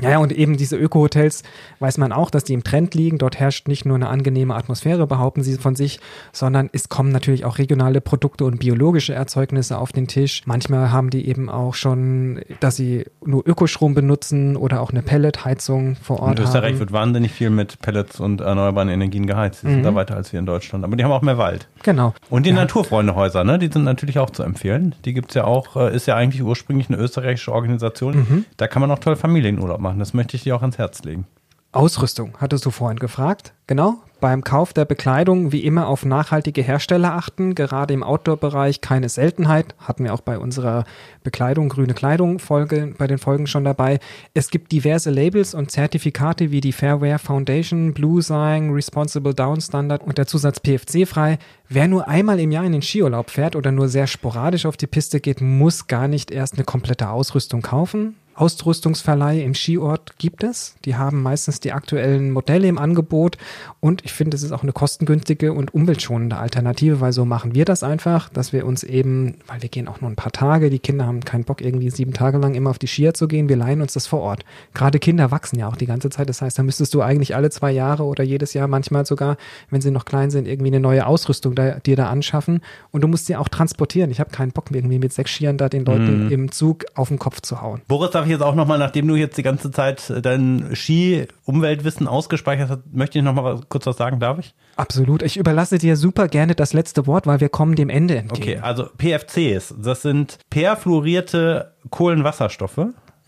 Ja, 0.00 0.10
ja, 0.10 0.18
und 0.18 0.32
eben 0.32 0.56
diese 0.56 0.76
Öko-Hotels 0.76 1.42
weiß 1.80 1.98
man 1.98 2.12
auch, 2.12 2.30
dass 2.30 2.44
die 2.44 2.54
im 2.54 2.64
Trend 2.64 2.94
liegen. 2.94 3.18
Dort 3.18 3.38
herrscht 3.38 3.68
nicht 3.68 3.84
nur 3.84 3.96
eine 3.96 4.08
angenehme 4.08 4.54
Atmosphäre, 4.54 5.06
behaupten 5.06 5.42
sie 5.42 5.56
von 5.56 5.74
sich, 5.74 6.00
sondern 6.32 6.70
es 6.72 6.88
kommen 6.88 7.10
natürlich 7.10 7.44
auch 7.44 7.58
regionale 7.58 8.00
Produkte 8.00 8.44
und 8.44 8.58
biologische 8.58 9.14
Erzeugnisse 9.14 9.78
auf 9.78 9.92
den 9.92 10.06
Tisch. 10.06 10.42
Manchmal 10.46 10.92
haben 10.92 11.10
die 11.10 11.28
eben 11.28 11.48
auch 11.48 11.74
schon, 11.74 12.40
dass 12.60 12.76
sie 12.76 13.06
nur 13.24 13.46
Ökostrom 13.46 13.94
benutzen 13.94 14.56
oder 14.56 14.80
auch 14.80 14.90
eine 14.90 15.02
Pelletheizung 15.02 15.96
vor 15.96 16.20
Ort. 16.20 16.38
In 16.38 16.44
Österreich 16.44 16.72
haben. 16.72 16.80
wird 16.80 16.92
wahnsinnig 16.92 17.32
viel 17.32 17.50
mit 17.50 17.80
Pellets 17.80 18.20
und 18.20 18.40
erneuerbaren 18.40 18.88
Energien 18.88 19.26
geheizt. 19.26 19.62
Die 19.62 19.68
mhm. 19.68 19.74
sind 19.74 19.82
da 19.84 19.94
weiter 19.94 20.16
als 20.16 20.32
wir 20.32 20.40
in 20.40 20.46
Deutschland. 20.46 20.84
Aber 20.84 20.96
die 20.96 21.04
haben 21.04 21.12
auch 21.12 21.22
mehr 21.22 21.38
Wald. 21.38 21.68
Genau. 21.82 22.14
Und 22.30 22.46
die 22.46 22.50
ja. 22.50 22.56
Naturfreundehäuser, 22.56 23.44
ne? 23.44 23.58
Die 23.58 23.70
sind 23.72 23.84
natürlich 23.84 24.18
auch 24.18 24.30
zu 24.30 24.42
empfehlen. 24.42 24.94
Die 25.04 25.14
gibt's 25.14 25.34
ja 25.34 25.44
auch, 25.44 25.76
äh, 25.76 25.94
ist 25.94 26.06
ja 26.06 26.16
eigentlich 26.16 26.42
ursprünglich 26.42 26.88
eine 26.88 26.98
österreichische 26.98 27.52
Organisation. 27.52 28.16
Mhm. 28.16 28.44
Da 28.56 28.66
kann 28.66 28.80
man 28.80 28.90
auch 28.90 28.98
toll 28.98 29.16
Familienurlaub 29.16 29.80
machen 29.80 29.87
machen. 29.88 29.98
Das 29.98 30.14
möchte 30.14 30.36
ich 30.36 30.44
dir 30.44 30.54
auch 30.56 30.62
ans 30.62 30.78
Herz 30.78 31.02
legen. 31.02 31.26
Ausrüstung, 31.72 32.34
hattest 32.38 32.64
du 32.64 32.70
vorhin 32.70 32.98
gefragt. 32.98 33.52
Genau, 33.66 33.96
beim 34.20 34.42
Kauf 34.42 34.72
der 34.72 34.86
Bekleidung 34.86 35.52
wie 35.52 35.64
immer 35.64 35.86
auf 35.86 36.06
nachhaltige 36.06 36.62
Hersteller 36.62 37.12
achten, 37.12 37.54
gerade 37.54 37.92
im 37.92 38.02
Outdoor-Bereich 38.02 38.80
keine 38.80 39.10
Seltenheit, 39.10 39.74
hatten 39.78 40.04
wir 40.04 40.14
auch 40.14 40.22
bei 40.22 40.38
unserer 40.38 40.84
Bekleidung, 41.22 41.68
grüne 41.68 41.92
Kleidung 41.92 42.38
Folge, 42.38 42.94
bei 42.96 43.06
den 43.06 43.18
Folgen 43.18 43.46
schon 43.46 43.64
dabei. 43.64 44.00
Es 44.32 44.48
gibt 44.48 44.72
diverse 44.72 45.10
Labels 45.10 45.52
und 45.54 45.70
Zertifikate 45.70 46.50
wie 46.50 46.62
die 46.62 46.72
Fairwear 46.72 47.18
Foundation, 47.18 47.92
Blue 47.92 48.22
Sign, 48.22 48.70
Responsible 48.70 49.34
Down 49.34 49.60
Standard 49.60 50.02
und 50.02 50.16
der 50.16 50.26
Zusatz 50.26 50.60
PFC 50.60 51.06
frei. 51.06 51.38
Wer 51.68 51.86
nur 51.86 52.08
einmal 52.08 52.40
im 52.40 52.50
Jahr 52.50 52.64
in 52.64 52.72
den 52.72 52.82
Skiurlaub 52.82 53.28
fährt 53.28 53.56
oder 53.56 53.72
nur 53.72 53.88
sehr 53.88 54.06
sporadisch 54.06 54.64
auf 54.64 54.78
die 54.78 54.86
Piste 54.86 55.20
geht, 55.20 55.42
muss 55.42 55.86
gar 55.86 56.08
nicht 56.08 56.30
erst 56.30 56.54
eine 56.54 56.64
komplette 56.64 57.10
Ausrüstung 57.10 57.60
kaufen 57.60 58.16
Ausrüstungsverleih 58.38 59.42
im 59.42 59.54
Skiort 59.54 60.16
gibt 60.18 60.44
es. 60.44 60.76
Die 60.84 60.96
haben 60.96 61.22
meistens 61.22 61.58
die 61.58 61.72
aktuellen 61.72 62.30
Modelle 62.30 62.68
im 62.68 62.78
Angebot 62.78 63.36
und 63.80 64.04
ich 64.04 64.12
finde, 64.12 64.36
es 64.36 64.44
ist 64.44 64.52
auch 64.52 64.62
eine 64.62 64.72
kostengünstige 64.72 65.52
und 65.52 65.74
umweltschonende 65.74 66.36
Alternative, 66.36 67.00
weil 67.00 67.12
so 67.12 67.24
machen 67.24 67.54
wir 67.54 67.64
das 67.64 67.82
einfach, 67.82 68.28
dass 68.28 68.52
wir 68.52 68.64
uns 68.64 68.84
eben, 68.84 69.38
weil 69.48 69.62
wir 69.62 69.68
gehen 69.68 69.88
auch 69.88 70.00
nur 70.00 70.08
ein 70.08 70.16
paar 70.16 70.30
Tage, 70.30 70.70
die 70.70 70.78
Kinder 70.78 71.06
haben 71.06 71.20
keinen 71.20 71.44
Bock, 71.44 71.60
irgendwie 71.60 71.90
sieben 71.90 72.12
Tage 72.12 72.38
lang 72.38 72.54
immer 72.54 72.70
auf 72.70 72.78
die 72.78 72.86
Skier 72.86 73.12
zu 73.12 73.26
gehen, 73.26 73.48
wir 73.48 73.56
leihen 73.56 73.82
uns 73.82 73.94
das 73.94 74.06
vor 74.06 74.20
Ort. 74.20 74.44
Gerade 74.72 75.00
Kinder 75.00 75.32
wachsen 75.32 75.58
ja 75.58 75.68
auch 75.68 75.76
die 75.76 75.86
ganze 75.86 76.08
Zeit, 76.08 76.28
das 76.28 76.40
heißt, 76.40 76.58
da 76.58 76.62
müsstest 76.62 76.94
du 76.94 77.02
eigentlich 77.02 77.34
alle 77.34 77.50
zwei 77.50 77.72
Jahre 77.72 78.04
oder 78.04 78.22
jedes 78.22 78.54
Jahr 78.54 78.68
manchmal 78.68 79.04
sogar, 79.04 79.36
wenn 79.70 79.80
sie 79.80 79.90
noch 79.90 80.04
klein 80.04 80.30
sind, 80.30 80.46
irgendwie 80.46 80.70
eine 80.70 80.80
neue 80.80 81.06
Ausrüstung 81.06 81.56
da, 81.56 81.80
dir 81.80 81.96
da 81.96 82.08
anschaffen 82.08 82.60
und 82.92 83.00
du 83.00 83.08
musst 83.08 83.26
sie 83.26 83.34
auch 83.34 83.48
transportieren. 83.48 84.10
Ich 84.12 84.20
habe 84.20 84.30
keinen 84.30 84.52
Bock, 84.52 84.66
irgendwie 84.70 85.00
mit 85.00 85.12
sechs 85.12 85.32
Skiern 85.32 85.58
da 85.58 85.68
den 85.68 85.84
Leuten 85.84 86.26
mhm. 86.26 86.30
im 86.30 86.52
Zug 86.52 86.84
auf 86.94 87.08
den 87.08 87.18
Kopf 87.18 87.40
zu 87.40 87.60
hauen. 87.60 87.80
Boris, 87.88 88.10
darf 88.10 88.27
ich 88.28 88.32
jetzt 88.32 88.42
auch 88.42 88.54
nochmal, 88.54 88.78
nachdem 88.78 89.08
du 89.08 89.16
jetzt 89.16 89.36
die 89.38 89.42
ganze 89.42 89.70
Zeit 89.70 90.12
dein 90.22 90.70
Ski-Umweltwissen 90.74 92.06
ausgespeichert 92.06 92.70
hast, 92.70 92.80
möchte 92.92 93.18
ich 93.18 93.24
nochmal 93.24 93.60
kurz 93.68 93.86
was 93.86 93.96
sagen, 93.96 94.20
darf 94.20 94.38
ich? 94.38 94.54
Absolut. 94.76 95.22
Ich 95.22 95.36
überlasse 95.36 95.78
dir 95.78 95.96
super 95.96 96.28
gerne 96.28 96.54
das 96.54 96.72
letzte 96.72 97.06
Wort, 97.06 97.26
weil 97.26 97.40
wir 97.40 97.48
kommen 97.48 97.74
dem 97.74 97.88
Ende 97.88 98.16
entgegen. 98.16 98.58
Okay, 98.58 98.58
also 98.60 98.86
PFCs, 98.96 99.74
das 99.78 100.02
sind 100.02 100.38
perfluorierte 100.50 101.72
Kohlenwasserstoffe. 101.90 102.76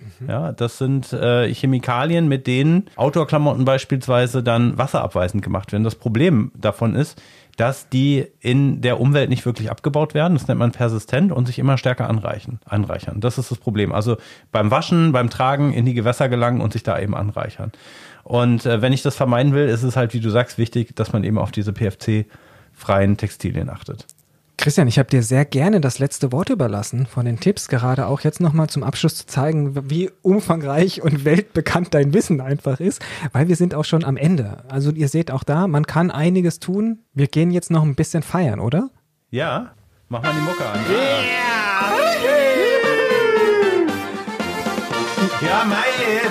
Mhm. 0.01 0.29
Ja, 0.29 0.53
das 0.53 0.79
sind 0.79 1.13
äh, 1.13 1.53
Chemikalien, 1.53 2.29
mit 2.29 2.47
denen 2.47 2.89
Outdoor-Klamotten 2.97 3.65
beispielsweise 3.65 4.43
dann 4.43 4.79
wasserabweisend 4.79 5.43
gemacht 5.43 5.73
werden. 5.73 5.85
Das 5.85 5.95
Problem 5.95 6.53
davon 6.55 6.95
ist, 6.95 7.21
dass 7.61 7.91
die 7.91 8.27
in 8.41 8.81
der 8.81 8.99
Umwelt 8.99 9.29
nicht 9.29 9.45
wirklich 9.45 9.71
abgebaut 9.71 10.15
werden. 10.15 10.33
Das 10.33 10.49
nennt 10.49 10.59
man 10.59 10.73
persistent 10.73 11.31
und 11.31 11.45
sich 11.45 11.59
immer 11.59 11.77
stärker 11.77 12.09
anreichen, 12.09 12.59
anreichern. 12.65 13.21
Das 13.21 13.37
ist 13.37 13.51
das 13.51 13.59
Problem. 13.59 13.93
Also 13.93 14.17
beim 14.51 14.71
Waschen, 14.71 15.13
beim 15.13 15.29
Tragen 15.29 15.75
in 15.75 15.85
die 15.85 15.93
Gewässer 15.93 16.31
gelangen 16.31 16.63
und 16.63 16.73
sich 16.73 16.85
da 16.85 16.99
eben 16.99 17.15
anreichern. 17.15 17.71
Und 18.25 18.65
äh, 18.65 18.81
wenn 18.81 18.95
ich 18.95 19.03
das 19.03 19.15
vermeiden 19.15 19.53
will, 19.53 19.69
ist 19.69 19.83
es 19.83 19.95
halt, 19.95 20.15
wie 20.15 20.21
du 20.21 20.31
sagst, 20.31 20.57
wichtig, 20.57 20.97
dass 20.97 21.13
man 21.13 21.23
eben 21.23 21.37
auf 21.37 21.51
diese 21.51 21.75
PFC-freien 21.75 23.19
Textilien 23.19 23.69
achtet. 23.69 24.07
Christian, 24.61 24.89
ich 24.89 24.99
habe 24.99 25.09
dir 25.09 25.23
sehr 25.23 25.47
gerne 25.47 25.81
das 25.81 25.99
letzte 26.01 26.33
Wort 26.33 26.51
überlassen 26.51 27.07
von 27.07 27.25
den 27.25 27.41
Tipps, 27.41 27.69
gerade 27.69 28.07
auch 28.07 28.21
jetzt 28.21 28.41
nochmal 28.41 28.69
zum 28.69 28.83
Abschluss 28.83 29.15
zu 29.15 29.25
zeigen, 29.27 29.89
wie 29.89 30.11
umfangreich 30.21 31.01
und 31.01 31.25
weltbekannt 31.25 31.95
dein 31.95 32.13
Wissen 32.13 32.43
einfach 32.43 32.79
ist, 32.79 33.01
weil 33.33 33.49
wir 33.49 33.57
sind 33.57 33.75
auch 33.75 33.87
schon 33.87 34.05
am 34.05 34.19
Ende. 34.19 34.63
Also 34.69 34.91
ihr 34.91 35.09
seht 35.09 35.31
auch 35.31 35.45
da, 35.45 35.67
man 35.67 35.87
kann 35.87 36.11
einiges 36.11 36.61
tun. 36.61 36.99
Wir 37.15 37.27
gehen 37.27 37.51
jetzt 37.53 37.71
noch 37.71 37.83
ein 37.83 37.95
bisschen 37.95 38.23
feiern, 38.23 38.61
oder? 38.61 38.91
Ja, 39.31 39.71
mach 40.11 40.23
mal 40.23 40.35
die 40.35 40.43
Mucke 40.43 40.67
an. 40.67 40.79
Ja, 45.41 45.49
ja 45.49 45.65
mei, 45.65 45.87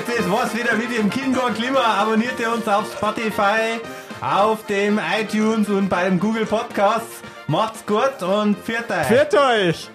das 0.05 0.29
war's 0.29 0.55
wieder 0.55 0.75
mit 0.75 0.95
dem 0.95 1.09
King 1.09 1.33
Kong 1.33 1.55
Klima. 1.55 1.79
Abonniert 1.79 2.39
ihr 2.39 2.53
uns 2.53 2.67
auf 2.67 2.93
Spotify, 2.93 3.81
auf 4.21 4.67
dem 4.67 4.99
iTunes 5.19 5.67
und 5.67 5.89
beim 5.89 6.19
Google 6.19 6.45
Podcasts. 6.45 7.23
Macht's 7.49 7.83
gut 7.83 8.21
und 8.21 8.55
pfiat 8.59 8.91
euch. 8.91 9.07
Pfiat 9.07 9.33
euch. 9.33 9.89